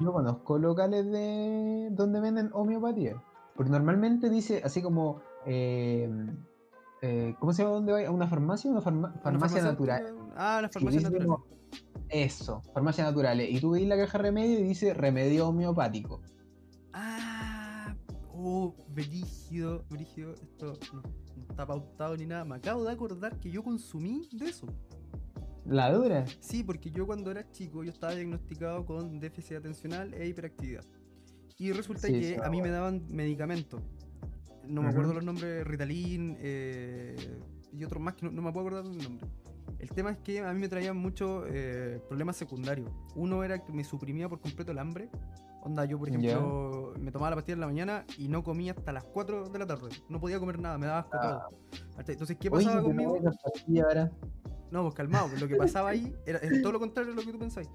yo 0.00 0.12
conozco 0.12 0.56
locales 0.58 1.10
de 1.10 1.88
donde 1.90 2.20
venden 2.20 2.50
homeopatía. 2.52 3.20
Porque 3.56 3.70
normalmente 3.70 4.30
dice 4.30 4.62
así 4.64 4.80
como. 4.82 5.20
eh, 5.46 6.08
eh, 7.02 7.34
¿Cómo 7.40 7.52
se 7.52 7.62
llama? 7.62 7.74
¿Dónde 7.74 7.92
va? 7.92 8.06
¿A 8.06 8.10
una 8.10 8.26
farmacia? 8.28 8.70
¿Una 8.70 8.80
farma- 8.80 9.12
una 9.12 9.20
farmacia 9.20 9.62
natural? 9.62 10.14
Ah, 10.36 10.60
dice 10.62 11.00
naturales. 11.00 11.26
como- 11.26 11.44
Eso, 12.08 12.62
farmacia 12.74 13.04
naturales. 13.04 13.48
Y 13.50 13.60
tú 13.60 13.70
veis 13.70 13.86
la 13.88 13.96
caja 13.96 14.18
remedio 14.18 14.58
y 14.58 14.62
dice 14.62 14.94
remedio 14.94 15.48
homeopático. 15.48 16.20
Oh, 18.42 18.74
brígido, 18.88 19.84
brígido. 19.90 20.32
Esto 20.34 20.78
no, 20.94 21.02
no 21.36 21.42
está 21.50 21.66
pautado 21.66 22.16
ni 22.16 22.24
nada. 22.24 22.44
Me 22.46 22.56
acabo 22.56 22.84
de 22.84 22.92
acordar 22.92 23.38
que 23.38 23.50
yo 23.50 23.62
consumí 23.62 24.26
de 24.32 24.46
eso. 24.46 24.66
La 25.66 25.92
dura. 25.92 26.24
Sí, 26.40 26.64
porque 26.64 26.90
yo 26.90 27.06
cuando 27.06 27.30
era 27.30 27.50
chico 27.52 27.84
yo 27.84 27.90
estaba 27.90 28.14
diagnosticado 28.14 28.86
con 28.86 29.20
déficit 29.20 29.58
atencional 29.58 30.14
e 30.14 30.26
hiperactividad. 30.26 30.84
Y 31.58 31.72
resulta 31.72 32.06
Sí, 32.06 32.14
que 32.14 32.38
a 32.42 32.48
mí 32.48 32.62
me 32.62 32.70
daban 32.70 33.04
medicamentos. 33.10 33.82
No 34.66 34.80
me 34.80 34.88
Ujú. 34.88 34.96
acuerdo 34.96 35.14
los 35.14 35.24
nombres, 35.24 35.66
Ritalin 35.66 36.36
eh, 36.40 37.16
y 37.72 37.84
otros 37.84 38.02
más 38.02 38.14
que 38.14 38.24
no, 38.24 38.32
no 38.32 38.40
me 38.40 38.52
puedo 38.52 38.68
acordar 38.68 38.90
del 38.90 39.02
nombre. 39.02 39.26
El 39.78 39.90
tema 39.90 40.12
es 40.12 40.18
que 40.18 40.40
a 40.40 40.52
mí 40.54 40.60
me 40.60 40.68
traían 40.68 40.96
muchos 40.96 41.44
eh, 41.50 42.00
problemas 42.08 42.36
secundarios. 42.36 42.90
Uno 43.14 43.44
era 43.44 43.62
que 43.62 43.72
me 43.72 43.84
suprimía 43.84 44.28
por 44.30 44.40
completo 44.40 44.72
el 44.72 44.78
hambre. 44.78 45.10
Onda, 45.62 45.84
yo 45.84 45.98
por 45.98 46.08
ejemplo 46.08 46.94
me 46.98 47.10
tomaba 47.12 47.30
la 47.30 47.36
pastilla 47.36 47.54
en 47.54 47.60
la 47.60 47.66
mañana 47.66 48.04
y 48.18 48.28
no 48.28 48.42
comía 48.42 48.72
hasta 48.72 48.92
las 48.92 49.04
4 49.04 49.48
de 49.50 49.58
la 49.58 49.66
tarde. 49.66 49.90
No 50.08 50.18
podía 50.20 50.38
comer 50.38 50.58
nada, 50.58 50.78
me 50.78 50.86
daba 50.86 51.00
asco 51.00 51.18
todo. 51.20 51.48
¿Cachai? 51.96 52.14
Entonces, 52.14 52.36
¿qué 52.40 52.48
Ah. 52.48 52.52
Oye, 52.54 52.64
pasaba 52.66 52.80
te 52.82 52.86
conmigo? 52.88 53.18
ahora. 53.86 54.10
No, 54.70 54.82
pues 54.82 54.94
calmado, 54.94 55.28
pues 55.28 55.40
lo 55.40 55.48
que 55.48 55.56
pasaba 55.56 55.90
ahí 55.90 56.14
era, 56.24 56.38
es 56.38 56.62
todo 56.62 56.72
lo 56.72 56.78
contrario 56.78 57.10
de 57.10 57.16
lo 57.16 57.22
que 57.26 57.32
tú 57.32 57.38
pensáis. 57.38 57.68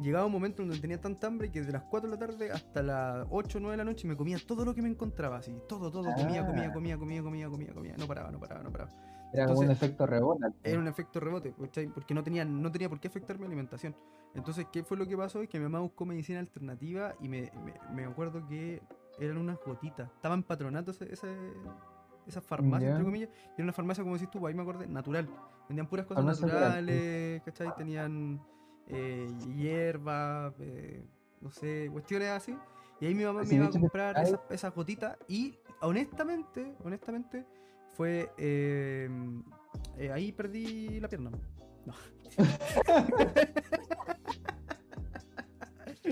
Llegaba 0.00 0.26
un 0.26 0.32
momento 0.32 0.62
donde 0.62 0.78
tenía 0.78 1.00
tanta 1.00 1.28
hambre 1.28 1.50
que 1.52 1.60
desde 1.60 1.72
las 1.72 1.82
4 1.84 2.10
de 2.10 2.16
la 2.16 2.26
tarde 2.26 2.50
hasta 2.50 2.82
las 2.82 3.26
8 3.30 3.58
o 3.58 3.60
9 3.60 3.72
de 3.72 3.76
la 3.76 3.84
noche 3.84 4.08
me 4.08 4.16
comía 4.16 4.38
todo 4.44 4.64
lo 4.64 4.74
que 4.74 4.82
me 4.82 4.88
encontraba, 4.88 5.36
así, 5.38 5.56
todo, 5.68 5.90
todo, 5.92 6.12
comía, 6.14 6.44
comía, 6.44 6.64
Ah. 6.68 6.72
comía, 6.72 6.98
comía, 6.98 7.22
comía, 7.22 7.48
comía, 7.48 7.72
comía, 7.72 7.94
no 7.96 8.06
paraba, 8.08 8.30
no 8.32 8.40
paraba, 8.40 8.62
no 8.64 8.72
paraba. 8.72 8.90
Era 9.32 9.46
como 9.46 9.58
un 9.60 9.64
Entonces, 9.64 9.82
efecto 9.88 10.06
rebota. 10.06 10.52
Era 10.62 10.78
un 10.78 10.88
efecto 10.88 11.20
rebote, 11.20 11.54
¿cachai? 11.60 11.86
Porque 11.88 12.14
no 12.14 12.22
tenía, 12.22 12.44
no 12.44 12.70
tenía 12.70 12.88
por 12.88 13.00
qué 13.00 13.08
afectar 13.08 13.38
mi 13.38 13.46
alimentación. 13.46 13.96
Entonces, 14.34 14.66
¿qué 14.72 14.82
fue 14.84 14.96
lo 14.96 15.06
que 15.06 15.16
pasó? 15.16 15.40
Es 15.42 15.48
que 15.48 15.58
mi 15.58 15.64
mamá 15.64 15.80
buscó 15.80 16.04
medicina 16.04 16.38
alternativa 16.40 17.14
y 17.20 17.28
me, 17.28 17.50
me, 17.64 17.74
me 17.94 18.04
acuerdo 18.04 18.46
que 18.46 18.82
eran 19.18 19.38
unas 19.38 19.58
gotitas. 19.64 20.10
Estaba 20.14 20.34
en 20.34 20.42
patronato 20.42 20.90
ese, 20.90 21.12
ese- 21.12 21.52
esa 22.26 22.40
farmacia, 22.40 22.88
Ya. 22.88 22.92
entre 22.92 23.04
comillas. 23.04 23.28
Y 23.50 23.54
era 23.56 23.64
una 23.64 23.72
farmacia, 23.72 24.02
como 24.04 24.14
decís 24.16 24.30
tú, 24.30 24.46
ahí 24.46 24.54
me 24.54 24.62
acordé, 24.62 24.86
natural. 24.86 25.28
Vendían 25.68 25.86
puras 25.88 26.06
cosas 26.06 26.22
Farmacia 26.24 26.46
natural, 26.46 26.70
sí. 26.86 26.92
naturales, 26.92 27.42
¿cachai? 27.44 27.74
Tenían 27.76 28.40
eh, 28.88 29.28
hierba, 29.56 30.52
eh, 30.60 31.04
no 31.40 31.50
sé, 31.50 31.88
cuestiones 31.92 32.28
así. 32.28 32.56
Y 33.00 33.06
ahí 33.06 33.14
mi 33.14 33.24
mamá 33.24 33.42
me 33.42 33.54
iba 33.54 33.66
a 33.66 33.70
comprar 33.70 34.18
esas, 34.22 34.40
esas 34.50 34.74
gotitas. 34.74 35.16
Y 35.26 35.56
honestamente, 35.80 36.74
honestamente, 36.84 37.44
fue. 38.02 38.30
eh, 38.36 39.08
eh, 39.96 40.10
ahí 40.10 40.32
perdí 40.32 40.98
la 41.00 41.08
pierna. 41.08 41.30
No. 41.86 41.94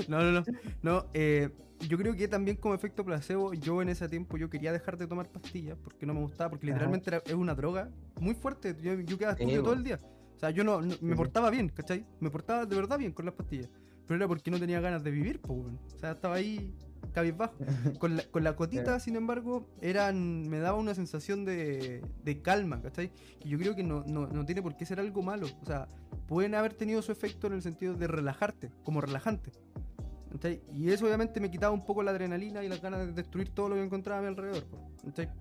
No, 0.09 0.20
no, 0.22 0.31
no. 0.33 0.44
no 0.83 1.07
eh, 1.14 1.50
yo 1.88 1.98
creo 1.98 2.14
que 2.14 2.29
también 2.29 2.57
como 2.57 2.74
efecto 2.74 3.05
placebo, 3.05 3.55
yo 3.55 3.83
en 3.83 3.88
ese 3.88 4.09
tiempo 4.09 4.37
yo 4.37 4.48
quería 4.50 4.72
dejar 4.72 4.96
de 4.96 5.07
tomar 5.07 5.29
pastillas 5.31 5.76
porque 5.83 6.07
no 6.07 6.14
me 6.14 6.20
gustaba, 6.20 6.50
porque 6.50 6.66
literalmente 6.66 7.11
era- 7.11 7.22
es 7.24 7.35
una 7.35 7.55
droga 7.55 7.90
muy 8.20 8.35
fuerte. 8.35 8.76
Yo, 8.81 8.94
yo 9.00 9.18
quedaba 9.18 9.33
estúpido 9.35 9.62
todo 9.64 9.74
el 9.74 9.83
día. 9.85 10.00
O 10.37 10.38
sea, 10.38 10.50
yo 10.50 10.62
no, 10.64 10.81
no- 10.81 10.94
me 11.00 11.16
portaba 11.16 11.50
bien, 11.50 11.68
¿cachai? 11.70 12.07
Me 12.20 12.31
portaba 12.31 12.66
de 12.66 12.76
verdad 12.76 12.98
bien 12.98 13.12
con 13.12 13.24
las 13.26 13.35
pastillas. 13.35 13.68
Pero 14.07 14.16
era 14.16 14.29
porque 14.29 14.50
no 14.50 14.59
tenía 14.59 14.81
ganas 14.81 15.03
de 15.05 15.11
vivir, 15.11 15.40
pues. 15.40 15.59
O 15.94 15.98
sea, 15.98 16.12
estaba 16.12 16.37
ahí 16.37 16.72
cabizbajo. 17.12 17.55
Con 17.99 18.16
la, 18.16 18.25
con 18.25 18.44
la 18.44 18.57
cotita, 18.57 18.99
sin 19.01 19.16
embargo, 19.16 19.68
eran 19.81 20.49
me 20.49 20.59
daba 20.59 20.79
una 20.79 20.94
sensación 20.94 21.44
de, 21.44 22.03
de 22.23 22.42
calma, 22.42 22.81
¿cachai? 22.83 23.12
Y 23.44 23.49
yo 23.49 23.59
creo 23.59 23.75
que 23.75 23.83
no, 23.83 24.05
no, 24.07 24.27
no 24.27 24.44
tiene 24.44 24.62
por 24.62 24.77
qué 24.77 24.87
ser 24.87 25.01
algo 25.01 25.23
malo. 25.23 25.46
O 25.62 25.66
sea, 25.66 25.88
pueden 26.27 26.55
haber 26.55 26.75
tenido 26.75 27.03
su 27.03 27.12
efecto 27.12 27.46
en 27.46 27.55
el 27.55 27.62
sentido 27.62 27.94
de 27.94 28.07
relajarte, 28.07 28.70
como 28.85 29.01
relajante. 29.01 29.51
Y 30.73 30.90
eso 30.90 31.07
obviamente 31.07 31.40
me 31.40 31.51
quitaba 31.51 31.73
un 31.73 31.85
poco 31.85 32.03
la 32.03 32.12
adrenalina 32.12 32.62
y 32.62 32.68
las 32.68 32.81
ganas 32.81 33.07
de 33.07 33.12
destruir 33.12 33.51
todo 33.51 33.68
lo 33.68 33.75
que 33.75 33.83
encontraba 33.83 34.20
a 34.20 34.23
mi 34.23 34.29
alrededor. 34.29 34.64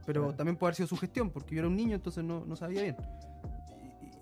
Pero 0.06 0.34
también 0.34 0.58
puede 0.58 0.70
haber 0.70 0.76
sido 0.76 0.88
su 0.88 0.98
gestión, 0.98 1.30
porque 1.30 1.56
yo 1.56 1.60
era 1.60 1.68
un 1.68 1.76
niño, 1.76 1.96
entonces 1.96 2.24
no, 2.24 2.44
no 2.46 2.56
sabía 2.56 2.82
bien. 2.82 2.98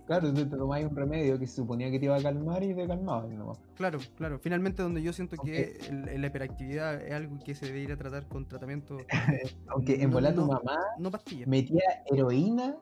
Claro, 0.07 0.29
tú 0.33 0.35
te 0.49 0.55
tomabas 0.57 0.85
un 0.85 0.95
remedio 0.95 1.37
que 1.37 1.45
se 1.45 1.57
suponía 1.57 1.91
que 1.91 1.99
te 1.99 2.05
iba 2.05 2.15
a 2.15 2.21
calmar 2.23 2.63
y 2.63 2.73
te 2.73 2.87
calmaba. 2.87 3.27
nomás. 3.27 3.59
Claro, 3.75 3.99
claro. 4.15 4.39
Finalmente 4.39 4.81
donde 4.81 5.01
yo 5.03 5.11
siento 5.11 5.35
que 5.37 5.77
el- 5.89 6.21
la 6.21 6.27
hiperactividad 6.27 7.01
es 7.01 7.11
algo 7.13 7.37
que 7.43 7.53
se 7.53 7.65
debería 7.65 7.97
tratar 7.97 8.25
con 8.27 8.47
tratamiento, 8.47 8.97
Aunque 9.67 9.95
en 10.01 10.09
No, 10.09 10.15
volar 10.15 10.33
tu 10.33 10.41
no. 10.41 10.47
mamá 10.47 10.77
no 10.97 11.11
metía 11.45 11.83
heroína 12.09 12.77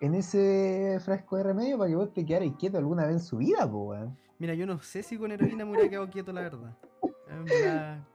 en 0.00 0.14
ese 0.14 0.98
frasco 1.04 1.36
de 1.36 1.42
remedio 1.42 1.76
para 1.76 1.90
que 1.90 1.96
vos 1.96 2.12
te 2.12 2.24
quedaras 2.24 2.52
quieto 2.58 2.78
alguna 2.78 3.04
vez 3.06 3.14
en 3.16 3.20
su 3.20 3.38
vida, 3.38 3.68
po, 3.68 3.88
weón. 3.88 4.16
Mira, 4.38 4.54
yo 4.54 4.64
no 4.64 4.78
sé 4.80 5.02
si 5.02 5.16
con 5.18 5.32
heroína 5.32 5.64
me 5.64 5.72
hubiera 5.72 5.88
quedado 5.88 6.08
quieto, 6.08 6.32
la 6.32 6.42
verdad. 6.42 6.76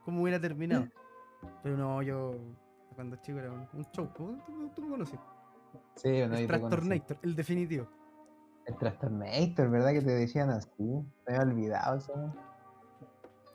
¿Cómo 0.04 0.22
hubiera 0.22 0.40
terminado? 0.40 0.88
Pero 1.62 1.76
no, 1.76 2.02
yo 2.02 2.34
cuando 2.94 3.16
chico 3.16 3.38
era 3.38 3.50
un, 3.52 3.66
un 3.74 3.84
show. 3.92 4.08
¿Tú, 4.16 4.38
tú- 4.46 4.70
tú 4.74 4.82
me 4.82 4.88
conoces? 4.88 5.18
Sí, 5.96 6.08
no, 6.08 6.12
yo 6.12 6.18
te 6.28 6.28
conocí. 6.28 6.46
Trastornator, 6.46 7.18
el 7.22 7.34
definitivo. 7.34 7.86
El 8.70 8.76
Trastornator, 8.78 9.68
¿verdad 9.70 9.90
que 9.92 10.02
te 10.02 10.10
decían 10.12 10.50
así? 10.50 10.68
Me 10.78 11.36
había 11.36 11.40
olvidado 11.42 11.98
eso. 11.98 12.12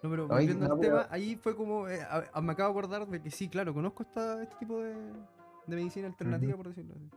No, 0.04 0.10
pero 0.10 0.25
Oye, 0.25 0.30
volviendo 0.54 0.67
no, 0.67 0.73
al 0.73 0.80
pero- 0.80 0.97
tema, 0.97 1.08
ahí 1.10 1.36
fue 1.38 1.56
como. 1.56 1.88
eh, 1.88 2.01
a- 2.01 2.23
a- 2.34 2.41
me 2.41 2.51
acabo 2.51 2.73
de 2.73 2.80
acordar 2.80 3.08
de 3.08 3.21
que 3.21 3.32
sí, 3.32 3.47
claro, 3.47 3.73
conozco 3.73 4.04
esta, 4.04 4.43
este 4.43 4.56
tipo 4.58 4.80
de, 4.82 4.93
de 4.93 5.75
medicina 5.75 6.08
alternativa, 6.08 6.56
por 6.58 6.67
decirlo 6.67 6.95
así. 6.95 7.10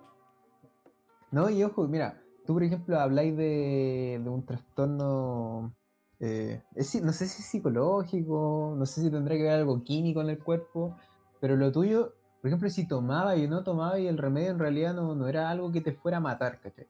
No, 1.32 1.50
y 1.50 1.62
ojo, 1.64 1.86
mira, 1.88 2.22
tú 2.46 2.54
por 2.54 2.62
ejemplo 2.62 2.98
habláis 2.98 3.36
de, 3.36 4.20
de 4.22 4.30
un 4.30 4.46
trastorno, 4.46 5.74
eh, 6.20 6.62
es 6.74 7.02
no 7.02 7.12
sé 7.12 7.26
si 7.26 7.42
es 7.42 7.48
psicológico, 7.48 8.74
no 8.78 8.86
sé 8.86 9.02
si 9.02 9.10
tendrá 9.10 9.34
que 9.36 9.42
ver 9.42 9.52
algo 9.52 9.82
químico 9.82 10.22
en 10.22 10.30
el 10.30 10.38
cuerpo, 10.38 10.96
pero 11.40 11.56
lo 11.56 11.70
tuyo, 11.72 12.14
por 12.40 12.48
ejemplo, 12.48 12.70
si 12.70 12.86
tomaba 12.88 13.36
y 13.36 13.46
no 13.48 13.64
tomaba 13.64 13.98
y 13.98 14.06
el 14.06 14.16
remedio 14.16 14.50
en 14.50 14.58
realidad 14.60 14.94
no, 14.94 15.14
no 15.14 15.26
era 15.28 15.50
algo 15.50 15.70
que 15.72 15.80
te 15.82 15.92
fuera 15.92 16.16
a 16.18 16.20
matar, 16.20 16.60
¿cachai? 16.60 16.86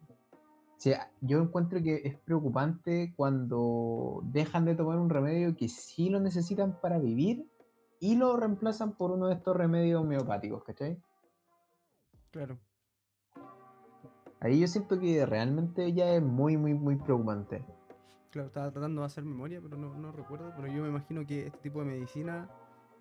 O 0.78 0.80
sea, 0.80 1.10
yo 1.20 1.40
encuentro 1.40 1.82
que 1.82 2.02
es 2.04 2.16
preocupante 2.18 3.12
cuando 3.16 4.20
dejan 4.26 4.64
de 4.64 4.76
tomar 4.76 5.00
un 5.00 5.10
remedio 5.10 5.56
que 5.56 5.68
sí 5.68 6.08
lo 6.08 6.20
necesitan 6.20 6.78
para 6.80 7.00
vivir 7.00 7.50
y 7.98 8.14
lo 8.14 8.36
reemplazan 8.36 8.92
por 8.92 9.10
uno 9.10 9.26
de 9.26 9.34
estos 9.34 9.56
remedios 9.56 10.00
homeopáticos, 10.00 10.62
¿cachai? 10.62 10.96
Claro. 12.30 12.60
Ahí 14.38 14.60
yo 14.60 14.68
siento 14.68 15.00
que 15.00 15.26
realmente 15.26 15.92
ya 15.92 16.12
es 16.12 16.22
muy, 16.22 16.56
muy, 16.56 16.74
muy 16.74 16.94
preocupante. 16.94 17.64
Claro, 18.30 18.46
estaba 18.46 18.70
tratando 18.70 19.00
de 19.00 19.06
hacer 19.06 19.24
memoria, 19.24 19.60
pero 19.60 19.76
no, 19.76 19.92
no 19.94 20.12
recuerdo. 20.12 20.52
Pero 20.54 20.68
yo 20.68 20.82
me 20.84 20.90
imagino 20.90 21.26
que 21.26 21.46
este 21.46 21.58
tipo 21.58 21.80
de 21.80 21.86
medicina 21.86 22.48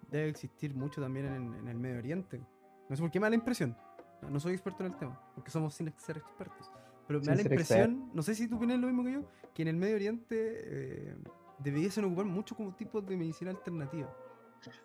debe 0.10 0.30
existir 0.30 0.74
mucho 0.74 1.00
también 1.00 1.28
en, 1.28 1.54
en 1.54 1.68
el 1.68 1.78
Medio 1.78 2.00
Oriente. 2.00 2.42
No 2.90 2.96
sé 2.96 3.04
por 3.04 3.12
qué 3.12 3.20
me 3.20 3.26
da 3.26 3.30
la 3.30 3.36
impresión. 3.36 3.78
No, 4.24 4.32
no 4.32 4.40
soy 4.40 4.54
experto 4.54 4.84
en 4.84 4.94
el 4.94 4.98
tema, 4.98 5.22
porque 5.36 5.52
somos 5.52 5.76
sin 5.76 5.94
ser 6.00 6.18
expertos. 6.18 6.72
Pero 7.08 7.20
me 7.20 7.26
Sin 7.26 7.32
da 7.32 7.36
la 7.36 7.42
impresión, 7.42 8.10
no 8.14 8.22
sé 8.22 8.36
si 8.36 8.48
tú 8.48 8.58
opinas 8.58 8.80
lo 8.80 8.88
mismo 8.88 9.04
que 9.04 9.14
yo, 9.14 9.22
que 9.54 9.62
en 9.62 9.68
el 9.70 9.78
Medio 9.78 9.96
Oriente 9.96 10.36
eh, 10.36 11.16
debiesen 11.60 12.04
ocupar 12.06 12.26
mucho 12.26 12.56
como 12.56 12.74
tipos 12.76 13.06
de 13.06 13.16
medicina 13.16 13.52
alternativa. 13.52 14.14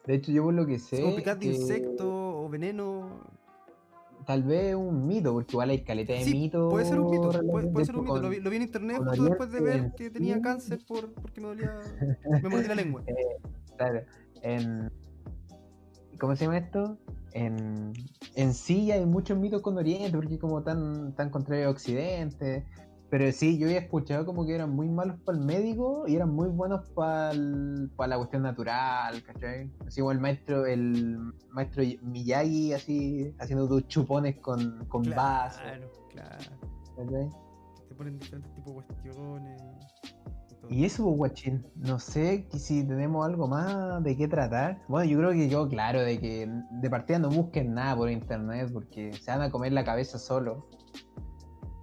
De 0.06 0.14
hecho, 0.14 0.30
yo 0.32 0.44
por 0.44 0.54
lo 0.54 0.64
que 0.66 0.78
sé, 0.78 1.00
como 1.02 1.16
picar 1.16 1.34
de 1.38 1.40
que 1.40 1.46
insectos 1.48 2.06
o 2.08 2.48
veneno. 2.48 3.20
tal 4.26 4.44
vez 4.44 4.74
un 4.76 5.06
mito, 5.08 5.32
porque 5.32 5.52
igual 5.54 5.70
hay 5.70 5.82
caleta 5.82 6.12
de 6.12 6.24
Sí, 6.24 6.32
mitos. 6.32 6.70
puede 6.70 6.84
ser 6.84 7.00
un 7.00 7.10
mito, 7.10 7.22
puede, 7.72 7.84
ser 7.84 7.96
un 7.96 8.02
mito. 8.02 8.14
con- 8.14 8.22
Lo 8.22 8.28
vi, 8.28 8.38
lo 8.40 8.50
vi 8.50 8.56
en 8.56 8.62
internet 8.62 8.98
justo 8.98 9.24
después 9.24 9.50
de 9.50 9.60
ver 9.60 9.92
que 9.96 10.10
tenía 10.10 10.40
cáncer 10.40 10.78
por, 10.86 11.12
porque 11.14 11.40
me 11.40 11.48
dolía. 11.48 11.72
Me 12.40 12.48
mordí 12.48 12.68
la 12.68 12.74
lengua. 12.76 13.02
Claro, 13.76 14.02
en. 14.42 14.92
¿Cómo 16.20 16.36
se 16.36 16.44
llama 16.44 16.58
esto? 16.58 16.98
En, 17.34 17.92
en 18.34 18.54
sí 18.54 18.90
hay 18.92 19.04
muchos 19.06 19.38
mitos 19.38 19.62
con 19.62 19.76
Oriente, 19.78 20.16
porque 20.16 20.38
como 20.38 20.62
tan, 20.62 21.14
tan 21.14 21.30
contrario 21.30 21.68
a 21.68 21.70
Occidente. 21.70 22.66
Pero 23.12 23.30
sí, 23.30 23.58
yo 23.58 23.66
había 23.66 23.80
escuchado 23.80 24.24
como 24.24 24.46
que 24.46 24.54
eran 24.54 24.70
muy 24.70 24.88
malos 24.88 25.20
para 25.20 25.36
el 25.36 25.44
médico 25.44 26.04
y 26.08 26.16
eran 26.16 26.30
muy 26.30 26.48
buenos 26.48 26.88
para 26.94 27.34
la 27.34 28.16
cuestión 28.16 28.42
natural, 28.42 29.22
¿cachai? 29.22 29.70
Así 29.86 30.00
como 30.00 30.12
el 30.12 30.18
maestro, 30.18 30.64
el 30.64 31.18
maestro 31.50 31.84
Miyagi, 32.00 32.72
así, 32.72 33.34
haciendo 33.38 33.68
tus 33.68 33.86
chupones 33.88 34.38
con, 34.38 34.86
con 34.86 35.02
Claro, 35.02 35.90
claro. 36.08 36.38
¿cachai? 36.96 37.30
Te 37.86 37.94
ponen 37.94 38.18
diferentes 38.18 38.54
tipos 38.54 38.76
de 38.76 38.82
cuestiones. 38.82 39.62
Y 40.68 40.84
eso, 40.84 41.04
pues, 41.04 41.16
guachín, 41.16 41.66
no 41.76 41.98
sé 41.98 42.46
si 42.52 42.86
tenemos 42.86 43.26
algo 43.26 43.48
más 43.48 44.02
de 44.02 44.16
qué 44.16 44.28
tratar. 44.28 44.82
Bueno, 44.88 45.10
yo 45.10 45.18
creo 45.18 45.30
que 45.32 45.48
yo, 45.48 45.68
claro, 45.68 46.00
de 46.00 46.20
que 46.20 46.48
de 46.70 46.90
partida 46.90 47.18
no 47.18 47.30
busquen 47.30 47.74
nada 47.74 47.96
por 47.96 48.10
internet 48.10 48.70
porque 48.72 49.12
se 49.12 49.30
van 49.30 49.42
a 49.42 49.50
comer 49.50 49.72
la 49.72 49.84
cabeza 49.84 50.18
solo. 50.18 50.68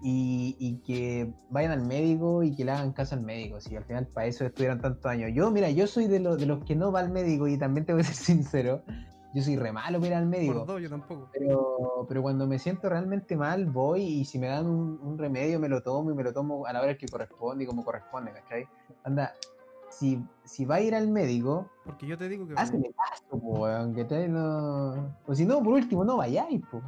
Y, 0.02 0.56
y 0.60 0.78
que 0.78 1.34
vayan 1.50 1.72
al 1.72 1.86
médico 1.86 2.42
y 2.42 2.56
que 2.56 2.64
le 2.64 2.72
hagan 2.72 2.94
caso 2.94 3.16
al 3.16 3.22
médico. 3.22 3.60
Si 3.60 3.76
al 3.76 3.84
final 3.84 4.08
para 4.08 4.28
eso 4.28 4.46
estuvieran 4.46 4.80
tantos 4.80 5.06
años. 5.06 5.32
Yo, 5.34 5.52
mira, 5.52 5.70
yo 5.70 5.88
soy 5.88 6.08
de, 6.08 6.22
los 6.22 6.40
de 6.40 6.46
los 6.46 6.64
que 6.64 6.76
no 6.76 6.92
va 6.92 7.02
al 7.02 7.12
médico 7.12 7.48
y 7.48 7.58
también 7.58 7.86
tengo 7.86 7.98
que 7.98 8.06
ser 8.06 8.16
sincero. 8.16 8.84
Yo 9.34 9.44
soy 9.44 9.58
re 9.58 9.72
malo 9.72 10.00
para 10.00 10.08
ir 10.08 10.14
al 10.16 10.26
médico. 10.26 10.60
Por 10.60 10.66
dos, 10.68 10.82
yo 10.82 10.90
tampoco. 10.90 11.30
Pero, 11.32 12.06
pero 12.08 12.22
cuando 12.24 12.48
me 12.48 12.58
siento 12.58 12.90
realmente 12.90 13.36
mal, 13.38 13.68
voy 13.68 14.02
y 14.02 14.26
si 14.26 14.40
me 14.40 14.48
dan 14.48 14.66
un, 14.66 15.00
un 15.04 15.18
remedio, 15.20 15.60
me 15.60 15.70
lo 15.70 15.84
tomo 15.84 16.10
y 16.12 16.16
me 16.16 16.24
lo 16.24 16.34
tomo 16.34 16.66
a 16.66 16.74
la 16.74 16.82
hora 16.82 16.98
que 16.98 17.08
corresponde 17.08 17.64
y 17.64 17.68
como 17.68 17.86
corresponde, 17.86 18.32
¿cachai? 18.32 18.68
Anda, 19.04 19.34
si, 19.90 20.24
si 20.46 20.66
va 20.66 20.76
a 20.76 20.82
ir 20.82 20.96
al 20.96 21.08
médico, 21.10 21.70
Porque 21.86 22.08
yo 22.08 22.18
te 22.18 22.28
digo 22.28 22.48
que. 22.48 22.54
hazle 22.56 22.92
caso, 22.94 23.40
po, 23.40 23.60
weón, 23.60 23.94
¿cachai? 23.94 24.28
No... 24.30 25.16
O 25.28 25.36
si 25.36 25.46
no, 25.46 25.62
por 25.62 25.74
último, 25.74 26.04
no 26.04 26.18
vayáis, 26.18 26.62
po. 26.72 26.82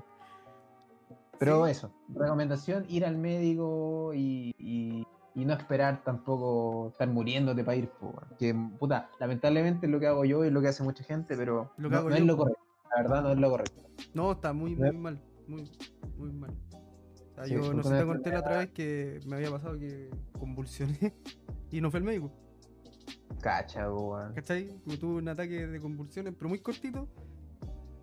Pero 1.38 1.66
Sí. 1.66 1.72
eso, 1.72 1.92
recomendación, 2.10 2.86
ir 2.88 3.04
al 3.06 3.18
médico 3.18 4.14
y, 4.14 4.54
y, 4.60 5.04
y 5.34 5.46
no 5.46 5.54
esperar 5.54 6.04
tampoco 6.04 6.90
estar 6.90 7.08
muriéndote 7.08 7.64
para 7.64 7.78
ir, 7.78 7.90
po. 7.90 8.14
Que, 8.38 8.54
puta, 8.80 9.10
lamentablemente 9.20 9.86
es 9.86 9.92
lo 9.92 10.00
que 10.00 10.08
hago 10.08 10.26
yo 10.26 10.44
y 10.44 10.48
es 10.48 10.54
lo 10.54 10.62
que 10.62 10.68
hace 10.68 10.84
mucha 10.84 11.04
gente, 11.04 11.38
pero 11.38 11.72
Lo 11.78 11.90
no, 11.90 12.10
es 12.10 12.24
lo 12.24 12.38
correcto. 12.38 12.62
La 12.96 13.02
verdad, 13.04 13.24
no 13.24 13.32
es 13.32 13.38
lo 13.38 13.50
correcto. 13.50 13.82
No, 14.14 14.32
está 14.34 14.52
muy, 14.52 14.76
Ya. 14.76 14.92
muy 14.92 14.98
mal. 14.98 15.22
Muy, 15.48 15.72
muy 16.18 16.32
mal. 16.34 16.52
O 16.72 17.34
sea, 17.36 17.46
Sí, 17.46 17.54
yo 17.54 17.74
no 17.74 17.84
sé 17.84 17.98
te 17.98 18.06
conté 18.06 18.30
la 18.32 18.40
otra 18.40 18.58
vez 18.58 18.70
que 18.72 19.20
me 19.26 19.38
había 19.38 19.50
pasado 19.52 19.78
que 19.80 20.10
convulsioné 20.38 21.14
y 21.72 21.80
no 21.80 21.90
fue 21.90 22.00
el 22.00 22.06
médico. 22.06 22.32
Cacha, 23.42 23.92
weón. 23.92 24.34
¿Cachai? 24.34 24.68
Como 24.84 24.98
tuve 24.98 25.16
un 25.16 25.28
ataque 25.30 25.66
de 25.66 25.80
convulsiones, 25.80 26.34
pero 26.38 26.50
muy 26.50 26.60
cortito. 26.60 27.08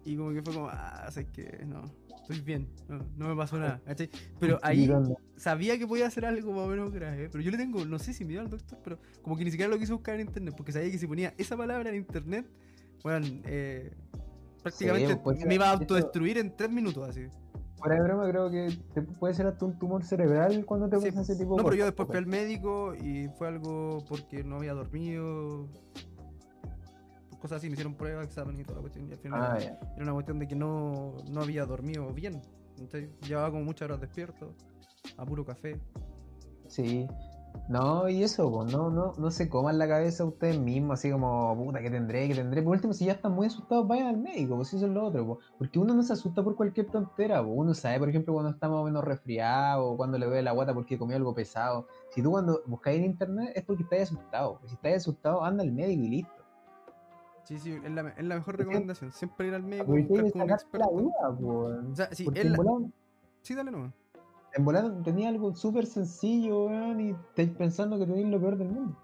Y 0.04 0.16
como 0.16 0.32
que 0.32 0.42
fue 0.42 0.54
como, 0.54 0.68
ah, 0.70 1.06
sabes 1.10 1.28
que 1.30 1.64
no, 1.66 1.82
estoy 2.22 2.40
bien, 2.40 2.68
no, 2.88 2.98
no 3.16 3.28
me 3.28 3.36
pasó 3.36 3.58
nada, 3.58 3.80
¿cachai? 3.84 4.08
Pero 4.40 4.58
ahí. 4.62 4.88
Sabía 5.38 5.78
que 5.78 5.86
podía 5.86 6.06
hacer 6.06 6.26
algo 6.26 6.52
más 6.52 6.66
o 6.66 6.68
menos 6.68 6.92
grave, 6.92 7.28
pero 7.30 7.42
yo 7.42 7.50
le 7.50 7.56
tengo, 7.56 7.84
no 7.84 7.98
sé 7.98 8.12
si 8.12 8.24
miedo 8.24 8.40
al 8.42 8.50
doctor, 8.50 8.78
pero 8.84 8.98
como 9.22 9.36
que 9.36 9.44
ni 9.44 9.50
siquiera 9.50 9.70
lo 9.70 9.78
quise 9.78 9.92
buscar 9.92 10.14
en 10.16 10.22
internet, 10.26 10.54
porque 10.56 10.72
sabía 10.72 10.90
que 10.90 10.98
si 10.98 11.06
ponía 11.06 11.34
esa 11.38 11.56
palabra 11.56 11.88
en 11.90 11.96
internet, 11.96 12.46
bueno, 13.02 13.26
eh, 13.44 13.92
prácticamente 14.62 15.16
pues, 15.16 15.44
me 15.44 15.54
iba 15.54 15.68
a 15.68 15.72
autodestruir 15.72 16.38
en 16.38 16.54
tres 16.56 16.70
minutos 16.70 17.08
así. 17.08 17.22
De 17.88 18.00
broma, 18.02 18.28
creo 18.28 18.50
que 18.50 18.76
te 18.92 19.02
puede 19.02 19.34
ser 19.34 19.46
hasta 19.46 19.64
un 19.64 19.78
tumor 19.78 20.02
cerebral 20.02 20.66
cuando 20.66 20.88
te 20.88 20.98
Sí, 20.98 21.10
pasa 21.12 21.20
ese 21.22 21.36
tipo 21.36 21.52
de 21.52 21.58
No, 21.58 21.64
pero 21.64 21.76
yo 21.76 21.84
después 21.84 22.08
fui 22.08 22.16
al 22.16 22.26
médico 22.26 22.92
y 22.96 23.28
fue 23.38 23.46
algo 23.46 24.04
porque 24.08 24.42
no 24.42 24.56
había 24.56 24.74
dormido. 24.74 25.68
Cosas 27.40 27.58
así, 27.58 27.68
me 27.68 27.74
hicieron 27.74 27.94
pruebas, 27.94 28.26
exámenes 28.26 28.62
y 28.62 28.64
toda 28.64 28.76
la 28.76 28.80
cuestión. 28.80 29.08
Y 29.08 29.12
al 29.12 29.18
final 29.18 29.40
Ah, 29.40 29.58
era, 29.60 29.78
era 29.94 30.02
una 30.02 30.12
cuestión 30.12 30.40
de 30.40 30.48
que 30.48 30.56
no, 30.56 31.14
no 31.30 31.40
había 31.40 31.64
dormido 31.66 32.12
bien. 32.12 32.42
Entonces, 32.80 33.10
llevaba 33.20 33.52
como 33.52 33.62
muchas 33.62 33.86
horas 33.86 34.00
despierto, 34.00 34.56
a 35.16 35.24
puro 35.24 35.44
café. 35.44 35.78
Sí. 36.66 37.06
No, 37.68 38.08
y 38.08 38.22
eso, 38.22 38.50
pues, 38.50 38.72
no, 38.72 38.88
no, 38.90 39.12
no 39.18 39.30
se 39.30 39.48
coman 39.48 39.78
la 39.78 39.88
cabeza 39.88 40.24
ustedes 40.24 40.58
mismos, 40.58 40.98
así 40.98 41.10
como, 41.10 41.54
puta, 41.56 41.80
¿qué 41.80 41.90
tendré? 41.90 42.28
¿Qué 42.28 42.34
tendré? 42.34 42.62
Por 42.62 42.74
último, 42.76 42.92
si 42.94 43.06
ya 43.06 43.12
están 43.12 43.32
muy 43.32 43.46
asustados, 43.46 43.86
vayan 43.88 44.06
al 44.06 44.16
médico, 44.18 44.56
pues 44.56 44.72
eso 44.72 44.86
es 44.86 44.92
lo 44.92 45.06
otro, 45.06 45.26
pues. 45.26 45.38
Porque 45.58 45.78
uno 45.78 45.92
no 45.94 46.02
se 46.02 46.12
asusta 46.12 46.42
por 46.42 46.54
cualquier 46.56 46.86
tontera, 46.86 47.42
pues. 47.42 47.52
Uno 47.54 47.74
sabe, 47.74 47.98
por 47.98 48.08
ejemplo, 48.08 48.32
cuando 48.32 48.50
está 48.52 48.68
más 48.68 48.78
o 48.78 48.84
menos 48.84 49.04
resfriado, 49.04 49.86
o 49.86 49.96
cuando 49.96 50.18
le 50.18 50.26
duele 50.26 50.42
la 50.42 50.52
guata 50.52 50.72
porque 50.72 50.98
comió 50.98 51.16
algo 51.16 51.34
pesado. 51.34 51.88
Si 52.10 52.22
tú 52.22 52.30
cuando 52.30 52.62
buscáis 52.66 52.98
en 53.00 53.06
internet 53.06 53.52
es 53.54 53.64
porque 53.64 53.82
estás 53.82 54.02
asustado. 54.02 54.60
Si 54.66 54.74
estás 54.74 54.94
asustado, 54.94 55.42
anda 55.42 55.62
al 55.62 55.72
médico 55.72 56.02
y 56.04 56.08
listo. 56.08 56.32
Sí, 57.44 57.58
sí, 57.58 57.72
es 57.82 57.90
la, 57.90 58.10
es 58.10 58.24
la 58.24 58.34
mejor 58.36 58.58
recomendación. 58.58 59.10
Siempre 59.12 59.48
ir 59.48 59.54
al 59.54 59.62
médico, 59.62 59.92
tienes 59.92 60.32
con 60.32 60.42
un 60.42 60.46
que 60.46 60.52
la 60.52 60.54
experto. 60.54 60.90
duda, 60.90 61.36
pues. 61.38 61.92
O 61.92 61.96
sea, 61.96 62.08
la- 62.08 62.90
sí, 63.42 63.54
dale 63.54 63.70
nomás. 63.70 63.92
En 64.54 64.64
volada 64.64 65.02
tenía 65.02 65.28
algo 65.28 65.54
súper 65.54 65.86
sencillo, 65.86 66.66
weón, 66.66 67.00
y 67.00 67.10
estáis 67.10 67.50
pensando 67.50 67.98
que 67.98 68.06
tenéis 68.06 68.28
lo 68.28 68.40
peor 68.40 68.56
del 68.56 68.68
mundo. 68.68 68.96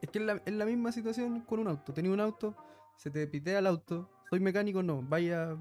Es 0.00 0.10
que 0.10 0.18
es 0.18 0.24
la, 0.24 0.40
es 0.44 0.52
la 0.52 0.64
misma 0.64 0.92
situación 0.92 1.40
con 1.42 1.60
un 1.60 1.68
auto. 1.68 1.92
Tenía 1.92 2.12
un 2.12 2.20
auto, 2.20 2.54
se 2.96 3.10
te 3.10 3.26
pitea 3.26 3.58
el 3.58 3.66
auto, 3.66 4.08
soy 4.30 4.40
mecánico, 4.40 4.82
no, 4.82 5.02
vaya. 5.02 5.56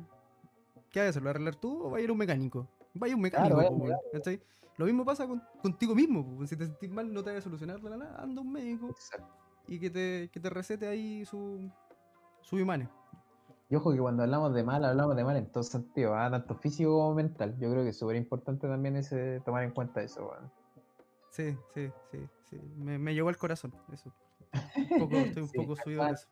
¿Qué 0.91 1.01
que 1.01 1.07
hacerlo? 1.07 1.29
¿Arreglar 1.29 1.55
tú 1.55 1.83
o 1.83 1.89
vaya 1.89 2.01
a 2.01 2.03
ir 2.05 2.09
a 2.09 2.13
un 2.13 2.19
mecánico? 2.19 2.67
Vaya 2.93 3.15
un 3.15 3.21
mecánico, 3.21 3.55
po, 3.57 3.73
weón, 3.75 3.97
¿cachai? 4.13 4.41
Lo 4.77 4.85
mismo 4.85 5.05
pasa 5.05 5.27
con- 5.27 5.43
contigo 5.61 5.93
mismo, 5.93 6.25
po, 6.25 6.47
si 6.47 6.55
te 6.55 6.65
sentís 6.65 6.89
mal 6.89 7.13
no 7.13 7.21
te 7.21 7.29
vaya 7.29 7.39
a 7.39 7.41
solucionar 7.41 7.81
nada, 7.83 8.15
anda 8.17 8.41
un 8.41 8.51
médico 8.51 8.89
Exacto. 8.89 9.27
y 9.67 9.79
que 9.79 9.89
te, 9.89 10.29
que 10.31 10.39
te 10.39 10.49
recete 10.49 10.87
ahí 10.87 11.25
su, 11.25 11.69
su 12.41 12.57
imanes. 12.59 12.87
Y 13.69 13.75
ojo 13.75 13.91
que 13.91 13.97
cuando 13.99 14.23
hablamos 14.23 14.53
de 14.53 14.63
mal, 14.63 14.85
hablamos 14.85 15.15
de 15.15 15.23
mal 15.23 15.37
en 15.37 15.51
todos 15.51 15.69
sentidos, 15.69 16.13
¿ah? 16.15 16.29
tanto 16.29 16.55
físico 16.55 16.91
como 16.91 17.15
mental. 17.15 17.57
Yo 17.59 17.69
creo 17.71 17.83
que 17.83 17.89
es 17.89 17.97
súper 17.97 18.15
importante 18.15 18.67
también 18.67 18.95
ese, 18.95 19.39
tomar 19.43 19.63
en 19.63 19.71
cuenta 19.71 20.01
eso, 20.03 20.27
weón. 20.27 20.51
Sí, 21.31 21.57
sí, 21.73 21.89
sí, 22.11 22.19
sí. 22.49 22.61
Me, 22.77 22.97
me 22.99 23.13
llegó 23.15 23.29
al 23.29 23.37
corazón, 23.37 23.73
eso. 23.91 24.11
Un 24.77 24.99
poco, 24.99 25.15
estoy 25.17 25.41
un 25.43 25.49
Sí, 25.49 25.57
poco 25.57 25.75
subido 25.75 26.03
de 26.03 26.07
cual. 26.09 26.13
eso. 26.13 26.27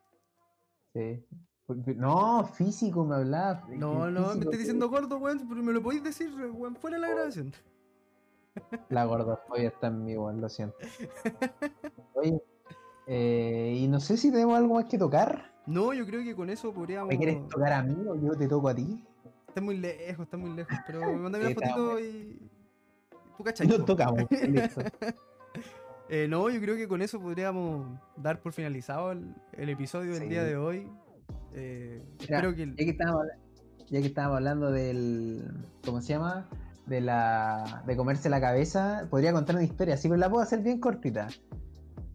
Sí. 0.94 1.26
Porque- 1.66 1.96
No, 1.96 2.46
físico 2.46 3.04
me 3.04 3.16
hablaba. 3.16 3.64
No, 3.70 4.12
no, 4.12 4.22
me 4.22 4.28
físico 4.34 4.52
que- 4.52 4.58
diciendo 4.58 4.90
gordo, 4.90 5.18
weón, 5.18 5.46
pero 5.50 5.64
me 5.64 5.74
lo 5.74 5.82
podéis 5.82 6.04
decir, 6.04 6.30
weón, 6.54 6.76
fuera 6.76 6.98
de 6.98 7.02
la 7.02 7.10
grabación. 7.10 7.52
La 8.90 9.06
gordofobia 9.06 9.70
está 9.70 9.88
en 9.88 10.06
mí, 10.06 10.16
weón, 10.16 10.40
lo 10.40 10.48
siento. 10.50 10.78
Oye, 12.14 12.40
eh, 13.08 13.74
y 13.76 13.88
no 13.88 14.00
sé 14.00 14.18
si 14.18 14.32
tenemos 14.32 14.56
algo 14.56 14.76
más 14.76 14.86
que 14.86 15.00
tocar. 15.00 15.52
No, 15.66 15.94
yo 15.94 16.06
creo 16.06 16.24
que 16.24 16.36
con 16.36 16.50
eso 16.50 16.74
podríamos. 16.74 17.10
¿Me 17.10 17.18
quieres 17.18 17.48
tocar 17.48 17.74
a 17.74 17.84
mí 17.84 17.96
o 18.08 18.16
yo 18.16 18.32
te 18.38 18.48
toco 18.48 18.70
a 18.70 18.76
ti? 18.76 19.04
Está 19.48 19.62
muy 19.62 19.78
lejos, 19.78 20.26
está 20.26 20.38
muy 20.38 20.52
lejos, 20.56 20.76
pero 20.88 21.02
mándame 21.18 21.48
Sí, 21.48 21.56
una 21.58 21.68
fotito 21.68 22.00
y. 22.00 22.50
Tú 23.38 23.44
cachai. 23.44 23.68
Nos 23.68 23.86
tocamos. 23.86 24.24
listo. 24.48 24.82
Eh, 26.10 26.28
no, 26.28 26.50
yo 26.50 26.60
creo 26.60 26.76
que 26.76 26.88
con 26.88 27.02
eso 27.02 27.20
podríamos 27.20 27.98
dar 28.18 28.42
por 28.42 28.52
finalizado 28.54 29.12
el, 29.14 29.34
el 29.54 29.70
episodio 29.70 30.14
del 30.14 30.30
día 30.30 30.44
de 30.44 30.58
hoy. 30.58 30.88
Eh, 31.54 32.04
Mira, 32.20 32.38
espero 32.38 32.56
que. 32.56 32.64
el- 32.64 32.76
Ya 32.76 32.84
que 32.84 32.92
estábamos, 32.92 33.26
ya 33.90 34.02
que 34.02 34.08
estábamos 34.08 34.38
hablando 34.38 34.72
del. 34.72 35.44
¿Cómo 35.86 36.02
se 36.02 36.10
llama? 36.14 36.50
De 36.86 37.00
la. 37.00 37.84
de 37.88 37.96
comerse 37.96 38.30
la 38.30 38.42
cabeza, 38.42 39.08
podría 39.10 39.32
contar 39.32 39.56
una 39.56 39.64
historia, 39.64 39.96
sí, 39.98 40.10
pero 40.10 40.20
la 40.20 40.30
puedo 40.30 40.44
hacer 40.44 40.60
bien 40.62 40.80
cortita. 40.80 41.28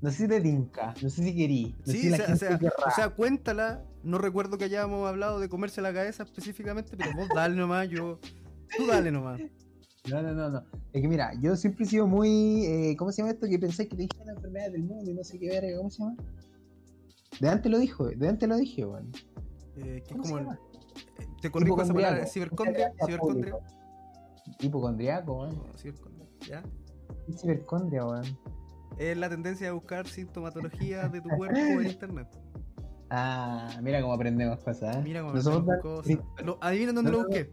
No 0.01 0.11
sé 0.11 0.17
si 0.17 0.29
te 0.29 0.41
tinca, 0.41 0.95
no 1.03 1.11
sé 1.11 1.23
si 1.25 1.35
querí. 1.37 1.75
No 1.81 1.87
sé 1.87 1.93
Sí, 1.93 1.99
si 2.03 2.07
o 2.09 2.11
la 2.11 2.17
sea, 2.19 2.35
o 2.35 2.37
sea, 2.37 2.59
querrá. 2.59 2.75
o 2.87 2.91
sea, 2.95 3.09
cuéntala. 3.11 3.85
No 4.05 4.19
recuerdo 4.19 4.57
que 4.59 4.65
hayamos 4.65 5.09
hablado 5.09 5.41
de 5.41 5.49
comerse 5.49 5.81
la 5.83 5.93
cabeza 5.93 6.23
específicamente, 6.23 6.97
pero 6.97 7.11
vos 7.17 7.29
dale 7.35 7.57
nomás, 7.57 7.89
yo. 7.89 8.19
Tú 8.77 8.87
dale 8.87 9.11
nomás. 9.11 9.41
No, 10.09 10.23
no, 10.23 10.33
no, 10.33 10.49
no. 10.49 10.65
Es 10.95 11.03
que 11.03 11.09
mira, 11.09 11.33
yo 11.39 11.55
siempre 11.55 11.85
he 11.85 11.89
sido 11.89 12.07
muy. 12.07 12.65
eh, 12.65 12.97
¿Cómo 12.97 13.13
se 13.13 13.21
llama 13.21 13.33
esto? 13.33 13.47
Que 13.47 13.59
pensáis 13.59 13.91
que 13.91 13.97
te 13.97 14.03
dije 14.03 14.25
la 14.25 14.33
enfermedad 14.33 14.71
del 14.71 14.85
mundo 14.85 15.11
y 15.11 15.13
no 15.13 15.23
sé 15.23 15.39
qué 15.39 15.49
verga, 15.49 15.77
¿cómo 15.77 15.91
se 15.91 15.99
llama? 16.03 16.17
De 17.41 17.49
antes 17.51 17.71
lo 17.71 17.79
dijo, 17.79 18.07
de 18.09 18.27
antes 18.29 18.49
lo 18.49 18.57
dije, 18.57 18.87
weón. 18.87 19.11
Eh, 19.77 19.83
que 19.83 19.97
es 19.99 20.09
¿Cómo 20.13 20.25
se 20.25 20.31
como. 20.33 20.53
el- 20.53 20.57
eh, 20.57 21.29
te 21.43 21.51
corrijo 21.51 21.83
esa 21.83 21.93
palabra, 21.93 22.25
cibercondria, 22.27 22.93
cibercondria. 23.05 23.55
Hipocondriaco, 24.61 25.33
weón. 25.41 25.57
No, 25.57 25.77
cibercondria, 25.77 26.27
¿ya? 26.49 26.63
¿Qué 27.27 27.33
es 27.33 27.41
cibercondria, 27.43 28.07
weón? 28.07 28.25
Es 28.99 29.17
la 29.17 29.29
tendencia 29.29 29.69
a 29.69 29.73
buscar 29.73 30.07
sintomatología 30.07 31.09
de 31.09 31.21
tu 31.21 31.29
cuerpo 31.31 31.57
en 31.59 31.87
internet. 31.87 32.27
Ah, 33.11 33.69
mira 33.81 34.01
cómo 34.03 34.13
aprendemos 34.13 34.59
cosas, 34.61 34.97
¿eh? 34.97 35.01
Mira 35.03 35.21
cómo 35.23 35.33
No 35.35 35.41
aprendemos 35.41 35.81
cosas. 35.83 36.19
Lo- 36.45 36.59
adivinen 36.61 36.95
dónde 36.95 37.11
No, 37.13 37.19
lo 37.19 37.25
busqué. 37.25 37.51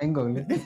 En 0.00 0.12
Google. 0.12 0.46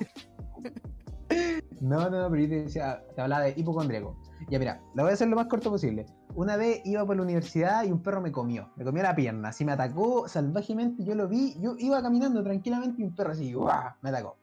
No, 1.81 2.11
no, 2.11 2.21
no, 2.21 2.31
pero 2.31 2.43
yo 2.43 2.49
te 2.51 2.63
decía, 2.65 3.03
te 3.15 3.23
hablaba 3.23 3.45
de 3.45 3.55
hipocondriaco. 3.57 4.15
Ya 4.51 4.59
mira, 4.59 4.83
lo 4.95 5.05
voy 5.05 5.13
a 5.13 5.15
hacer 5.15 5.29
lo 5.29 5.37
más 5.37 5.47
corto 5.47 5.71
posible. 5.71 6.05
Una 6.35 6.57
vez 6.57 6.83
iba 6.85 7.07
por 7.07 7.17
la 7.17 7.23
universidad 7.23 7.85
y 7.85 7.91
un 7.91 8.03
perro 8.03 8.21
me 8.21 8.31
comió, 8.31 8.69
me 8.77 8.85
comió 8.85 9.03
la 9.03 9.15
pierna, 9.17 9.49
así 9.49 9.65
me 9.65 9.73
atacó 9.73 10.29
salvajemente, 10.29 11.05
yo 11.05 11.15
lo 11.15 11.27
vi, 11.27 11.57
yo 11.59 11.77
iba 11.79 12.03
caminando 12.03 12.43
tranquilamente 12.43 13.01
y 13.01 13.05
un 13.07 13.15
perro 13.15 13.33
así, 13.33 13.55
¡guau! 13.55 13.93
me 14.03 14.11
atacó. 14.11 14.37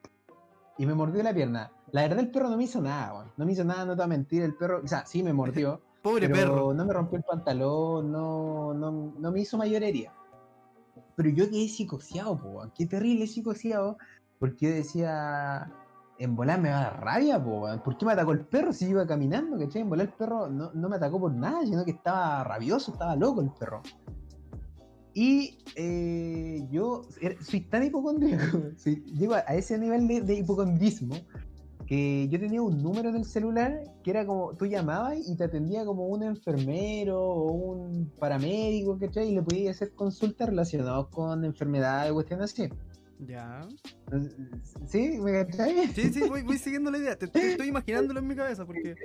Y 0.80 0.88
me 0.88 0.95
mordió 0.95 1.22
la 1.22 1.32
pierna. 1.34 1.72
La 1.91 2.01
verdad 2.01 2.19
el 2.19 2.31
perro 2.31 2.49
no 2.49 2.57
me 2.57 2.65
hizo 2.65 2.81
nada, 2.81 3.13
weón. 3.13 3.31
No 3.38 3.45
me 3.45 3.51
hizo 3.53 3.63
nada, 3.63 3.85
no 3.85 3.93
te 3.93 3.97
voy 3.97 4.05
a 4.05 4.07
mentir, 4.07 4.41
el 4.43 4.55
perro, 4.55 4.81
o 4.83 4.88
sea, 4.88 5.05
sí 5.05 5.23
me 5.23 5.33
mordió, 5.33 5.81
Pobre 6.03 6.27
pero 6.29 6.53
perro. 6.53 6.73
no 6.73 6.85
me 6.85 6.93
rompió 6.93 7.17
el 7.17 7.23
pantalón, 7.23 8.11
no, 8.11 8.73
no, 8.73 9.13
no 9.17 9.31
me 9.31 9.41
hizo 9.41 9.57
mayor 9.57 9.83
herida. 9.83 10.13
Pero 11.15 11.29
yo 11.29 11.49
quedé 11.49 11.67
psicoseado, 11.67 12.38
po, 12.38 12.49
weón. 12.49 12.71
qué 12.75 12.85
terrible 12.85 13.25
psicoseado, 13.27 13.97
porque 14.39 14.67
yo 14.69 14.75
decía, 14.75 15.71
en 16.19 16.35
volar 16.35 16.59
me 16.61 16.69
va 16.69 16.77
a 16.79 16.83
dar 16.83 17.03
rabia, 17.03 17.43
po, 17.43 17.61
weón. 17.61 17.79
¿por 17.81 17.97
qué 17.97 18.05
me 18.05 18.11
atacó 18.13 18.31
el 18.33 18.41
perro 18.45 18.73
si 18.73 18.85
yo 18.85 18.91
iba 18.91 19.07
caminando? 19.07 19.57
¿cachai? 19.57 19.81
En 19.81 19.89
volar 19.89 20.07
el 20.07 20.13
perro 20.13 20.49
no, 20.49 20.71
no 20.73 20.89
me 20.89 20.97
atacó 20.97 21.19
por 21.19 21.33
nada, 21.33 21.65
sino 21.65 21.83
que 21.85 21.91
estaba 21.91 22.43
rabioso, 22.43 22.91
estaba 22.91 23.15
loco 23.15 23.41
el 23.41 23.49
perro. 23.51 23.81
Y 25.13 25.57
eh, 25.75 26.67
yo 26.69 27.01
er- 27.21 27.41
soy 27.41 27.61
tan 27.61 27.83
hipocondríaco, 27.83 28.59
soy- 28.77 29.03
llego 29.05 29.33
a, 29.33 29.39
a 29.47 29.55
ese 29.55 29.77
nivel 29.79 30.07
de, 30.07 30.21
de 30.21 30.35
hipocondrismo 30.35 31.15
que 31.88 32.27
yo 32.27 32.38
tenía 32.39 32.61
un 32.61 32.83
número 32.83 33.09
en 33.09 33.15
el 33.15 33.25
celular 33.25 33.81
que 34.03 34.11
era 34.11 34.25
como, 34.25 34.53
tú 34.55 34.65
llamabas 34.65 35.27
y 35.27 35.35
te 35.38 35.45
atendía 35.45 35.85
como 35.85 36.07
un 36.07 36.21
enfermero 36.21 37.19
o 37.19 37.51
un 37.51 38.11
paramédico, 38.19 38.99
¿cachai? 38.99 39.29
Y 39.29 39.35
le 39.35 39.41
podías 39.41 39.77
hacer 39.77 39.93
consultas 39.93 40.49
relacionadas 40.49 41.07
con 41.07 41.45
enfermedades, 41.45 42.11
cuestiones 42.11 42.51
así. 42.51 42.69
Ya. 43.25 43.67
¿Sí? 44.85 45.17
¿Me 45.19 45.31
cachai? 45.31 45.88
Sí, 45.88 46.13
sí, 46.13 46.27
voy, 46.27 46.43
voy 46.43 46.57
siguiendo 46.57 46.91
la 46.91 46.97
idea. 46.97 47.15
Te, 47.17 47.27
te 47.27 47.51
estoy 47.51 47.67
imaginándolo 47.69 48.19
en 48.19 48.27
mi 48.27 48.35
cabeza 48.35 48.65
porque. 48.65 48.95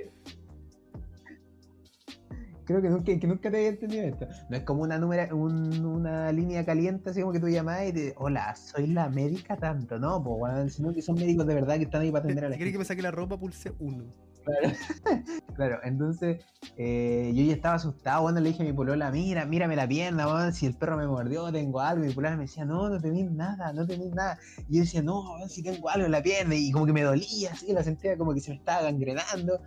Creo 2.65 2.81
que 2.81 2.89
nunca, 2.89 3.19
que 3.19 3.27
nunca 3.27 3.51
te 3.51 3.57
había 3.57 3.69
entendido 3.69 4.03
esto. 4.05 4.27
No 4.49 4.57
es 4.57 4.63
como 4.63 4.83
una, 4.83 4.97
número, 4.97 5.35
un- 5.35 5.85
una 5.85 6.31
línea 6.31 6.65
caliente, 6.65 7.09
así 7.09 7.21
como 7.21 7.33
que 7.33 7.39
tú 7.39 7.49
llamabas 7.49 7.87
y 7.89 7.93
te 7.93 8.13
hola, 8.17 8.55
soy 8.55 8.87
la 8.87 9.09
médica 9.09 9.57
tanto, 9.57 9.99
no, 9.99 10.23
pues, 10.23 10.35
weón, 10.39 10.69
sino 10.69 10.93
que 10.93 11.01
son 11.01 11.15
médicos 11.15 11.45
de 11.45 11.55
verdad 11.55 11.75
que 11.77 11.83
están 11.83 12.01
ahí 12.01 12.11
para 12.11 12.23
atender 12.23 12.45
a 12.45 12.49
la 12.49 12.55
quieres 12.55 12.71
que 12.73 12.77
gente. 12.77 12.79
me 12.79 12.85
saque 12.85 13.01
la 13.01 13.11
ropa, 13.11 13.37
pulse 13.37 13.73
1. 13.79 14.05
Claro, 14.45 14.75
claro, 15.55 15.79
entonces 15.83 16.43
eh, 16.77 17.31
yo 17.33 17.43
ya 17.45 17.53
estaba 17.53 17.75
asustado, 17.75 18.23
bueno, 18.23 18.41
le 18.41 18.49
dije 18.49 18.63
a 18.63 18.65
mi 18.65 18.73
polola, 18.73 19.09
mira, 19.09 19.45
mírame 19.45 19.75
la 19.77 19.87
pierna, 19.87 20.27
weón, 20.27 20.53
si 20.53 20.65
el 20.65 20.73
perro 20.75 20.97
me 20.97 21.07
mordió, 21.07 21.49
tengo 21.51 21.79
algo, 21.79 22.03
y 22.03 22.07
mi 22.09 22.13
polola 22.13 22.35
me 22.35 22.43
decía, 22.43 22.65
no, 22.65 22.89
no 22.89 22.99
tenés 22.99 23.31
nada, 23.31 23.71
no 23.71 23.85
tenés 23.87 24.11
nada, 24.13 24.37
y 24.69 24.75
yo 24.75 24.81
decía, 24.81 25.01
no, 25.01 25.21
weón, 25.35 25.49
si 25.49 25.63
tengo 25.63 25.89
algo 25.89 26.05
en 26.05 26.11
la 26.11 26.21
pierna, 26.21 26.55
y 26.55 26.71
como 26.71 26.85
que 26.85 26.93
me 26.93 27.03
dolía, 27.03 27.51
así, 27.53 27.71
la 27.71 27.83
sentía 27.83 28.17
como 28.17 28.33
que 28.33 28.41
se 28.41 28.51
me 28.51 28.57
estaba 28.57 28.81
gangrenando, 28.83 29.61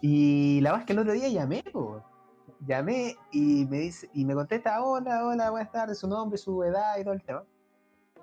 y 0.00 0.60
la 0.60 0.70
verdad 0.70 0.82
es 0.82 0.86
que 0.86 0.92
el 0.92 0.98
otro 1.00 1.12
día 1.12 1.28
llamé, 1.28 1.64
po, 1.72 2.02
llamé, 2.66 3.16
y 3.32 3.66
me 3.66 3.78
dice, 3.78 4.08
y 4.14 4.24
me 4.24 4.34
contesta, 4.34 4.82
hola, 4.82 5.26
hola, 5.26 5.50
buenas 5.50 5.72
tardes, 5.72 5.98
su 5.98 6.08
nombre, 6.08 6.38
su 6.38 6.62
edad 6.62 6.98
y 6.98 7.04
todo 7.04 7.14
el 7.14 7.22
tema, 7.22 7.44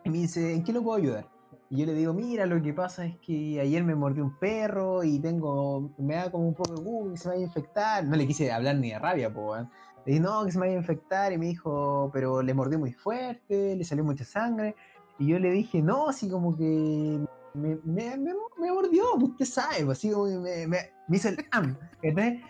y 0.03 0.09
me 0.09 0.17
dice, 0.17 0.53
¿en 0.53 0.63
qué 0.63 0.73
lo 0.73 0.83
puedo 0.83 0.97
ayudar? 0.97 1.27
Y 1.69 1.77
yo 1.77 1.85
le 1.85 1.93
digo, 1.93 2.13
mira, 2.13 2.45
lo 2.45 2.61
que 2.61 2.73
pasa 2.73 3.05
es 3.05 3.17
que 3.19 3.59
ayer 3.61 3.81
me 3.85 3.95
mordió 3.95 4.25
un 4.25 4.37
perro 4.37 5.05
y 5.05 5.19
tengo, 5.19 5.89
me 5.97 6.15
da 6.15 6.29
como 6.29 6.49
un 6.49 6.53
poco 6.53 6.75
de 6.75 6.81
uh, 6.83 7.11
que 7.11 7.17
se 7.17 7.29
me 7.29 7.35
vaya 7.35 7.45
a 7.45 7.47
infectar. 7.47 8.03
No 8.03 8.17
le 8.17 8.27
quise 8.27 8.51
hablar 8.51 8.75
ni 8.75 8.91
de 8.91 8.99
rabia, 8.99 9.33
po. 9.33 9.55
Le 9.55 9.67
dije, 10.05 10.19
no, 10.19 10.43
que 10.43 10.51
se 10.51 10.59
me 10.59 10.65
vaya 10.65 10.77
a 10.77 10.81
infectar. 10.81 11.31
Y 11.31 11.37
me 11.37 11.45
dijo, 11.45 12.09
pero 12.11 12.41
le 12.41 12.53
mordió 12.53 12.77
muy 12.77 12.91
fuerte, 12.91 13.77
le 13.77 13.85
salió 13.85 14.03
mucha 14.03 14.25
sangre. 14.25 14.75
Y 15.17 15.27
yo 15.27 15.39
le 15.39 15.49
dije, 15.49 15.81
no, 15.81 16.09
así 16.09 16.29
como 16.29 16.57
que 16.57 17.25
me, 17.53 17.77
me, 17.85 18.17
me, 18.17 18.33
me 18.57 18.71
mordió, 18.71 19.15
usted 19.15 19.45
sabe, 19.45 19.85
pues, 19.85 19.97
así 19.97 20.11
como 20.11 20.25
que 20.25 20.37
me, 20.39 20.67
me, 20.67 21.17
hizo 21.17 21.29
el 21.29 21.37
am, 21.51 21.77
¿entendés? 22.01 22.41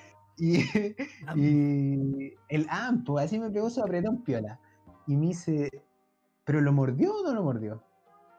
Y, 0.42 0.58
y 1.36 2.34
el 2.50 2.66
am, 2.72 3.04
pues 3.04 3.26
así 3.26 3.38
me 3.38 3.52
pegó 3.52 3.70
su 3.70 3.80
apretón 3.80 4.24
piola. 4.24 4.60
Y 5.06 5.16
me 5.16 5.28
dice, 5.28 5.70
¿pero 6.44 6.62
lo 6.62 6.74
mordió 6.74 7.16
o 7.16 7.24
no 7.24 7.36
lo 7.36 7.44
mordió? 7.44 7.84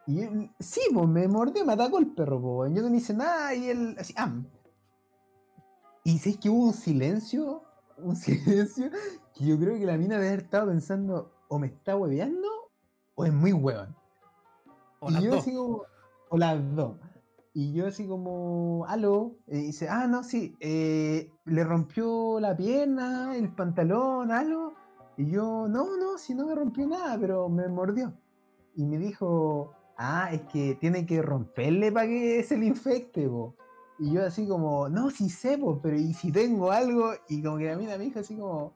Y 0.09 0.21
yo, 0.21 0.31
sí, 0.59 0.81
pues 0.93 1.07
me 1.07 1.29
mordió, 1.29 1.65
me 1.65 1.75
atacó 1.75 2.01
el 2.01 2.09
perro, 2.09 2.43
pues. 2.43 2.73
Yo 2.75 2.83
no 2.83 2.93
hice 2.93 3.15
nada 3.15 3.55
y 3.55 3.71
él 3.71 3.97
así, 4.01 4.13
am. 4.17 4.49
Y 6.03 6.19
sé 6.19 6.41
que 6.41 6.51
hubo 6.51 6.67
un 6.67 6.73
silencio, 6.73 7.63
un 7.99 8.17
silencio, 8.67 8.91
que 9.33 9.45
yo 9.47 9.57
creo 9.57 9.79
que 9.79 9.87
la 9.87 9.97
mina 9.97 10.17
debe 10.17 10.29
haber 10.31 10.41
estado 10.41 10.67
pensando, 10.67 11.33
o 11.47 11.61
me 11.61 11.69
está 11.69 11.97
hueveando, 11.97 12.49
o 13.15 13.25
es 13.25 13.33
muy 13.33 13.53
huevón. 13.53 13.95
O 14.99 15.09
y 15.09 15.13
las 15.13 15.23
yo 15.23 15.31
dos. 15.31 15.45
como, 15.45 15.83
o 16.31 16.37
las 16.37 16.75
dos. 16.75 16.97
Y 17.55 17.75
yo 17.75 17.87
así 17.87 18.07
como, 18.07 18.87
aló, 18.89 19.37
y 19.47 19.59
dice, 19.59 19.89
ah, 19.89 20.07
no, 20.07 20.23
sí, 20.25 20.57
eh, 20.61 21.31
le 21.45 21.65
rompió 21.65 22.41
la 22.41 22.57
pierna, 22.57 23.37
el 23.37 23.55
pantalón, 23.55 24.33
algo. 24.33 24.73
Y 25.19 25.31
yo, 25.31 25.69
no, 25.69 25.97
no, 25.99 26.17
si 26.17 26.35
no 26.35 26.47
me 26.47 26.55
rompió 26.55 26.87
nada, 26.87 27.19
pero 27.21 27.51
me 27.51 27.69
mordió. 27.69 28.15
Y 28.75 28.87
me 28.87 28.97
dijo, 28.97 29.73
ah, 29.99 30.31
es 30.33 30.43
que 30.43 30.77
tiene 30.81 31.05
que 31.05 31.21
romperle 31.21 31.93
para 31.93 32.07
que 32.07 32.43
se 32.43 32.57
le 32.57 32.67
infecte, 32.67 33.29
po. 33.29 33.55
Y 33.99 34.13
yo 34.13 34.25
así 34.25 34.49
como, 34.49 34.89
no, 34.89 35.11
sí 35.11 35.29
sé, 35.29 35.59
po, 35.59 35.79
pero 35.83 35.97
¿y 35.97 36.15
si 36.15 36.33
tengo 36.33 36.71
algo? 36.71 37.13
Y 37.29 37.43
como 37.43 37.59
que 37.59 37.67
la 37.67 37.77
mina 37.77 37.99
me 37.99 38.05
dijo 38.05 38.21
así 38.21 38.35
como, 38.35 38.73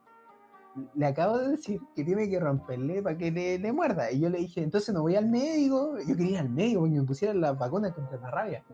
le 0.95 1.07
acabo 1.07 1.39
de 1.39 1.51
decir 1.51 1.81
que 1.95 2.05
tiene 2.05 2.29
que 2.29 2.39
romperle 2.39 3.03
para 3.03 3.17
que 3.17 3.31
le, 3.31 3.59
le 3.59 3.73
muerda. 3.73 4.11
Y 4.11 4.21
yo 4.21 4.29
le 4.29 4.39
dije, 4.39 4.63
entonces 4.63 4.95
no 4.95 5.03
voy 5.03 5.17
al 5.17 5.29
médico. 5.29 5.97
Yo 6.07 6.17
quería 6.17 6.33
ir 6.33 6.39
al 6.39 6.51
médico 6.51 6.81
porque 6.81 6.95
me 6.95 7.05
pusieran 7.05 7.41
las 7.41 7.59
vacunas 7.59 7.93
contra 7.93 8.19
la 8.19 8.31
rabia. 8.31 8.65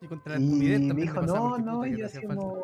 Y 0.00 0.06
contra 0.06 0.34
la 0.34 0.40
Y 0.40 0.78
me 0.78 0.94
dijo, 0.94 1.22
no, 1.22 1.58
no, 1.58 1.86
y 1.86 1.98
yo 1.98 2.06
como... 2.26 2.58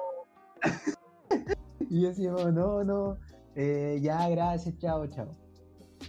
y 1.81 2.01
yo 2.03 2.51
no, 2.53 2.85
no, 2.85 3.17
eh, 3.55 3.99
ya, 4.03 4.29
gracias, 4.29 4.77
chao, 4.79 5.07
chao. 5.07 5.46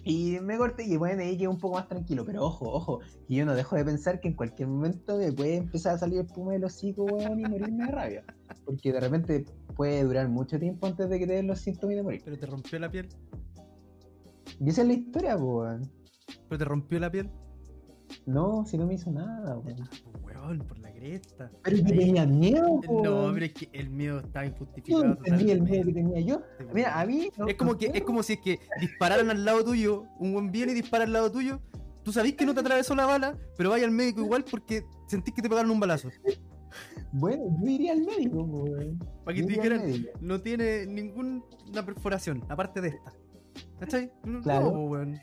Y 0.07 0.39
me 0.39 0.57
corté 0.57 0.85
y 0.85 0.95
bueno, 0.95 1.21
ahí 1.21 1.37
quedé 1.37 1.49
un 1.49 1.59
poco 1.59 1.75
más 1.75 1.87
tranquilo. 1.89 2.23
Pero 2.25 2.45
ojo, 2.45 2.71
ojo, 2.71 2.99
y 3.27 3.35
yo 3.35 3.45
no 3.45 3.55
dejo 3.55 3.75
de 3.75 3.83
pensar 3.83 4.21
que 4.21 4.29
en 4.29 4.35
cualquier 4.35 4.69
momento 4.69 5.17
me 5.17 5.33
puede 5.33 5.57
empezar 5.57 5.95
a 5.95 5.97
salir 5.97 6.19
el 6.19 6.27
puma 6.27 6.53
del 6.53 6.63
hocico, 6.63 7.03
weón, 7.03 7.41
y 7.41 7.43
morirme 7.43 7.85
de 7.85 7.91
rabia. 7.91 8.23
Porque 8.65 8.93
de 8.93 9.01
repente 9.01 9.45
puede 9.75 10.03
durar 10.03 10.29
mucho 10.29 10.57
tiempo 10.57 10.87
antes 10.87 11.09
de 11.09 11.19
que 11.19 11.27
te 11.27 11.33
den 11.33 11.47
los 11.47 11.59
síntomas 11.59 11.97
de 11.97 12.03
morir. 12.03 12.21
Pero 12.23 12.39
te 12.39 12.45
rompió 12.45 12.79
la 12.79 12.89
piel. 12.89 13.09
Y 14.61 14.69
esa 14.69 14.81
es 14.83 14.87
la 14.87 14.93
historia, 14.93 15.35
weón. 15.35 15.91
Pero 16.47 16.57
te 16.57 16.65
rompió 16.65 16.99
la 16.99 17.11
piel. 17.11 17.29
No, 18.25 18.65
si 18.65 18.77
no 18.77 18.87
me 18.87 18.93
hizo 18.93 19.11
nada, 19.11 19.57
weón. 19.57 19.89
Weón, 20.47 20.59
por 20.67 20.79
la 20.79 20.91
cresta. 20.93 21.51
Pero 21.63 21.77
que 21.77 21.83
tenía 21.83 22.25
miedo, 22.25 22.79
No, 22.89 23.31
pero 23.33 23.45
es 23.45 23.53
que 23.53 23.69
el 23.73 23.89
miedo 23.89 24.19
está 24.19 24.43
Yo 24.45 24.49
injustificado. 24.51 25.03
no 25.03 25.11
entendí 25.13 25.51
el 25.51 25.61
miedo 25.61 25.85
que 25.85 25.93
tenía 25.93 26.19
yo. 26.21 26.41
Mira, 26.73 26.99
a 26.99 27.05
mí. 27.05 27.29
no- 27.37 27.47
Es 27.47 27.55
como 27.55 27.71
no 27.73 27.77
que 27.77 27.91
es 27.93 28.01
como 28.03 28.23
si 28.23 28.33
es 28.33 28.39
que 28.39 28.59
dispararan 28.79 29.29
al 29.29 29.43
lado 29.45 29.63
tuyo, 29.63 30.05
un 30.19 30.33
buen 30.33 30.51
viene 30.51 30.71
y 30.71 30.75
dispara 30.75 31.03
al 31.03 31.13
lado 31.13 31.31
tuyo. 31.31 31.61
Tú 32.03 32.11
sabís 32.13 32.35
que 32.35 32.45
no 32.45 32.53
te 32.53 32.61
atravesó 32.61 32.95
la 32.95 33.05
bala, 33.05 33.37
pero 33.57 33.69
vaya 33.71 33.85
al 33.85 33.91
médico 33.91 34.21
igual 34.21 34.45
porque 34.49 34.83
sentís 35.07 35.33
que 35.33 35.41
te 35.41 35.49
pegaron 35.49 35.69
un 35.71 35.79
balazo. 35.79 36.09
Bueno, 37.11 37.43
yo 37.61 37.69
iría 37.69 37.93
al 37.93 38.01
médico, 38.01 38.43
weón. 38.43 38.99
Para 39.25 39.35
que 39.35 39.41
Yo 39.41 39.47
te 39.47 39.53
dijeran, 39.53 40.05
no 40.21 40.41
tiene 40.41 40.85
ninguna 40.85 41.41
perforación, 41.85 42.43
aparte 42.49 42.81
de 42.81 42.89
esta. 42.89 43.13
¿Cachai? 43.79 44.11
Claro. 44.43 44.69
weón. 44.69 45.19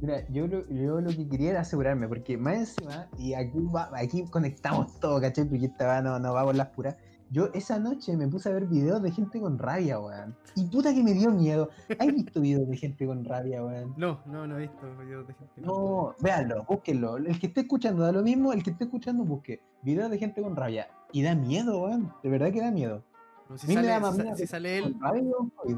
Mira, 0.00 0.26
yo 0.28 0.46
lo, 0.46 0.66
yo 0.68 1.00
lo 1.00 1.10
que 1.10 1.28
quería 1.28 1.50
era 1.50 1.60
asegurarme, 1.60 2.06
porque 2.08 2.36
más 2.36 2.54
encima, 2.56 3.08
y 3.18 3.34
aquí, 3.34 3.58
va- 3.74 3.90
aquí 3.94 4.24
conectamos 4.30 4.92
todo, 5.00 5.20
¿cachai? 5.20 5.44
Porque 5.48 5.66
esta 5.66 5.86
va, 5.86 6.00
no, 6.02 6.18
no 6.18 6.32
va 6.34 6.44
por 6.44 6.54
las 6.54 6.68
puras. 6.68 6.96
Yo 7.28 7.48
esa 7.54 7.80
noche 7.80 8.16
me 8.16 8.28
puse 8.28 8.48
a 8.48 8.52
ver 8.52 8.66
videos 8.66 9.02
de 9.02 9.10
gente 9.10 9.40
con 9.40 9.58
rabia, 9.58 9.98
weón. 9.98 10.36
Y 10.54 10.64
puta 10.66 10.94
que 10.94 11.02
me 11.02 11.12
dio 11.12 11.32
miedo. 11.32 11.70
¿Has 11.98 12.06
visto 12.06 12.40
videos 12.40 12.68
de 12.68 12.76
gente 12.76 13.04
con 13.04 13.24
rabia, 13.24 13.64
weón? 13.64 13.94
No, 13.96 14.20
no, 14.26 14.46
no 14.46 14.56
he 14.58 14.60
visto 14.68 14.86
videos 14.96 15.26
de 15.26 15.34
gente. 15.34 15.52
con 15.56 15.64
No, 15.64 16.14
véanlo, 16.20 16.62
búsquenlo. 16.68 17.16
El 17.16 17.40
que 17.40 17.48
esté 17.48 17.62
escuchando 17.62 18.04
da 18.04 18.12
lo 18.12 18.22
mismo, 18.22 18.52
el 18.52 18.62
que 18.62 18.70
esté 18.70 18.84
escuchando 18.84 19.24
busque 19.24 19.60
videos 19.82 20.08
de 20.08 20.18
gente 20.18 20.40
con 20.40 20.54
rabia. 20.54 20.86
Y 21.10 21.22
da 21.24 21.34
miedo, 21.34 21.80
weón. 21.82 22.12
De 22.22 22.28
verdad 22.30 22.52
que 22.52 22.60
da 22.60 22.70
miedo. 22.70 23.02
No, 23.48 23.58
si, 23.58 23.66
sale, 23.74 23.88
si 24.12 24.20
si 24.20 24.34
que- 24.42 24.46
sale 24.46 24.78
él, 24.78 24.96
rabia 25.00 25.22
COVID. 25.56 25.76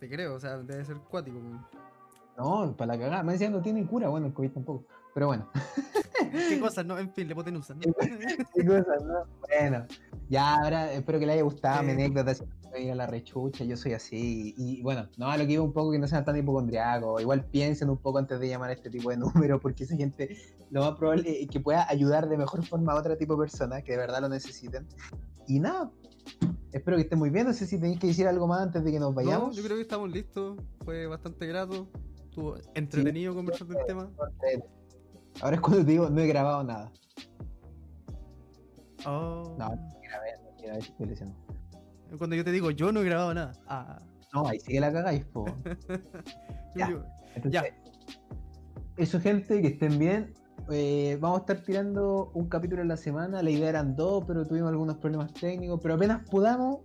te 0.00 0.08
creo, 0.08 0.34
o 0.34 0.40
sea, 0.40 0.58
debe 0.58 0.84
ser 0.84 0.96
cuático. 1.08 1.38
weón. 1.38 1.64
No, 2.38 2.74
para 2.76 2.94
la 2.94 2.98
cagada. 3.00 3.22
Me 3.22 3.32
decían 3.32 3.52
no 3.52 3.60
tienen 3.60 3.86
cura, 3.86 4.08
bueno, 4.08 4.26
el 4.28 4.32
COVID 4.32 4.52
tampoco. 4.52 4.86
Pero 5.12 5.26
bueno. 5.26 5.48
¿Qué 6.30 6.60
cosas, 6.60 6.86
no? 6.86 6.96
En 6.98 7.10
fin, 7.12 7.26
le 7.26 7.32
hipotenusa, 7.32 7.74
¿no? 7.74 7.80
Qué 7.80 8.64
cosas, 8.66 9.04
¿no? 9.04 9.14
Bueno, 9.48 9.86
ya 10.28 10.56
ahora 10.56 10.92
espero 10.92 11.18
que 11.18 11.26
le 11.26 11.32
haya 11.32 11.42
gustado 11.42 11.82
mi 11.82 11.92
anécdota. 11.92 12.32
no 12.62 12.70
me 12.70 12.78
diga 12.80 12.94
la 12.94 13.06
rechucha, 13.06 13.64
yo 13.64 13.76
soy 13.76 13.94
así. 13.94 14.54
Y, 14.56 14.78
y 14.78 14.82
bueno, 14.82 15.08
no, 15.16 15.26
a 15.28 15.36
lo 15.36 15.46
que 15.46 15.54
iba 15.54 15.62
un 15.64 15.72
poco 15.72 15.90
que 15.90 15.98
no 15.98 16.06
sean 16.06 16.24
tan 16.24 16.36
hipocondriacos. 16.36 17.20
Igual 17.20 17.44
piensen 17.46 17.90
un 17.90 17.96
poco 17.96 18.18
antes 18.18 18.38
de 18.38 18.48
llamar 18.48 18.70
a 18.70 18.74
este 18.74 18.90
tipo 18.90 19.10
de 19.10 19.16
números, 19.16 19.60
porque 19.60 19.84
esa 19.84 19.96
gente 19.96 20.36
lo 20.70 20.82
más 20.82 20.96
probable 20.96 21.42
es 21.42 21.48
que 21.48 21.58
pueda 21.58 21.88
ayudar 21.90 22.28
de 22.28 22.36
mejor 22.36 22.64
forma 22.64 22.92
a 22.92 22.96
otro 22.96 23.16
tipo 23.16 23.34
de 23.34 23.40
personas 23.40 23.82
que 23.82 23.92
de 23.92 23.98
verdad 23.98 24.20
lo 24.20 24.28
necesiten. 24.28 24.86
Y 25.48 25.58
nada, 25.58 25.90
espero 26.72 26.96
que 26.98 27.04
estén 27.04 27.18
muy 27.18 27.30
bien. 27.30 27.46
No 27.46 27.52
sé 27.54 27.66
si 27.66 27.80
tenéis 27.80 27.98
que 27.98 28.06
decir 28.08 28.28
algo 28.28 28.46
más 28.46 28.60
antes 28.60 28.84
de 28.84 28.92
que 28.92 29.00
nos 29.00 29.10
No, 29.10 29.14
vayamos. 29.16 29.56
yo 29.56 29.62
creo 29.64 29.76
que 29.76 29.82
estamos 29.82 30.10
listos. 30.10 30.58
Fue 30.84 31.06
bastante 31.06 31.46
grato. 31.46 31.88
Estuvo 32.38 32.56
entretenido 32.74 33.34
conversar 33.34 33.66
del 33.66 33.84
tema. 33.84 34.08
Ahora 35.40 35.56
es 35.56 35.60
cuando 35.60 35.84
te 35.84 35.90
digo, 35.90 36.08
no 36.08 36.20
he 36.20 36.26
grabado 36.28 36.62
nada. 36.62 36.92
Oh. 39.04 39.56
No, 39.58 39.70
grabé, 40.00 40.34
no 40.44 40.62
grabé, 40.62 40.78
estoy 40.78 41.06
lesionado. 41.06 41.36
Cuando 42.16 42.36
yo 42.36 42.44
te 42.44 42.52
digo, 42.52 42.70
yo 42.70 42.92
no 42.92 43.00
he 43.00 43.04
grabado 43.04 43.34
nada. 43.34 43.52
Ah. 43.66 44.00
No, 44.32 44.46
ahí 44.46 44.60
sí 44.60 44.72
que 44.72 44.78
la 44.78 44.92
cagáis, 44.92 45.24
po. 45.24 45.46
Ya. 46.76 46.88
Entonces, 47.34 47.50
Ya. 47.50 47.64
Eso, 48.96 49.18
gente, 49.18 49.60
que 49.60 49.68
estén 49.68 49.98
bien. 49.98 50.32
Eh, 50.70 51.18
vamos 51.20 51.38
a 51.38 51.40
estar 51.40 51.64
tirando 51.64 52.30
un 52.34 52.48
capítulo 52.48 52.82
en 52.82 52.88
la 52.88 52.96
semana. 52.96 53.42
La 53.42 53.50
idea 53.50 53.70
eran 53.70 53.96
dos, 53.96 54.22
pero 54.28 54.46
tuvimos 54.46 54.68
algunos 54.68 54.98
problemas 54.98 55.32
técnicos. 55.32 55.80
Pero 55.82 55.94
apenas 55.94 56.24
podamos, 56.30 56.82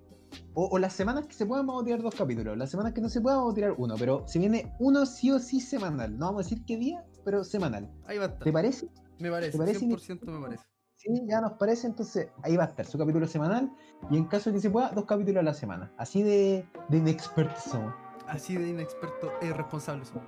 o, 0.54 0.68
o 0.68 0.78
las 0.80 0.94
semanas 0.94 1.26
que 1.28 1.34
se 1.34 1.46
puedan, 1.46 1.66
vamos 1.68 1.82
a 1.84 1.86
tirar 1.86 2.02
dos 2.02 2.16
capítulos. 2.16 2.58
Las 2.58 2.70
semanas 2.72 2.94
que 2.94 3.02
no 3.02 3.10
se 3.10 3.22
puedan, 3.22 3.40
vamos 3.40 3.52
a 3.54 3.56
tirar 3.56 3.76
uno. 3.78 3.96
Pero 3.98 4.24
si 4.28 4.40
viene 4.40 4.74
uno 4.80 5.06
sí 5.06 5.32
o 5.32 5.40
sí 5.40 5.60
semanal. 5.60 6.18
No 6.18 6.28
vamos 6.28 6.46
a 6.46 6.50
decir 6.50 6.66
qué 6.66 6.78
día, 6.78 7.04
pero 7.26 7.44
semanal. 7.44 7.92
Ahí 8.06 8.18
va 8.18 8.26
a 8.26 8.28
estar. 8.28 8.44
¿Te 8.44 8.52
parece? 8.52 8.88
Me 9.20 9.30
parece, 9.32 9.52
¿Te 9.54 9.58
parece 9.58 9.80
que- 9.80 9.86
100% 9.86 10.26
me 10.32 10.42
parece. 10.42 10.64
Sí, 10.96 11.10
ya 11.28 11.42
nos 11.42 11.54
parece. 11.54 11.88
Entonces 11.88 12.30
ahí 12.44 12.56
va 12.56 12.64
a 12.64 12.68
estar 12.68 12.86
su 12.86 12.98
capítulo 12.98 13.28
semanal. 13.28 13.72
Y 14.10 14.18
en 14.18 14.26
caso 14.26 14.50
de 14.50 14.56
que 14.56 14.62
se 14.62 14.70
pueda, 14.70 14.90
dos 14.92 15.06
capítulos 15.06 15.42
a 15.42 15.44
la 15.44 15.54
semana. 15.54 15.92
Así 15.98 16.24
de, 16.24 16.66
de 16.90 16.98
inexpertos 16.98 17.64
somos. 17.64 17.94
Así 18.28 18.56
de 18.56 18.70
inexperto 18.70 19.32
e 19.42 19.48
irresponsable 19.48 20.06
somos. 20.06 20.24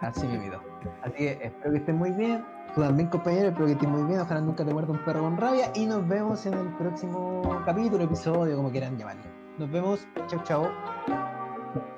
Así 0.00 0.26
me 0.26 0.50
Así 1.02 1.12
que 1.16 1.38
espero 1.42 1.72
que 1.72 1.78
estén 1.78 1.96
muy 1.96 2.10
bien. 2.12 2.44
Tú 2.74 2.80
también, 2.80 3.08
compañero, 3.08 3.48
espero 3.48 3.66
que 3.66 3.72
estén 3.72 3.90
muy 3.90 4.04
bien. 4.04 4.20
Ojalá 4.20 4.40
nunca 4.40 4.64
te 4.64 4.72
muerda 4.72 4.92
un 4.92 5.04
perro 5.04 5.20
con 5.20 5.36
rabia. 5.36 5.70
Y 5.74 5.86
nos 5.86 6.06
vemos 6.06 6.46
en 6.46 6.54
el 6.54 6.68
próximo 6.76 7.62
capítulo, 7.66 8.04
episodio, 8.04 8.56
como 8.56 8.70
quieran 8.70 8.96
llamarlo. 8.96 9.24
Nos 9.58 9.70
vemos. 9.70 10.06
Chao, 10.28 10.42
chao. 10.44 11.90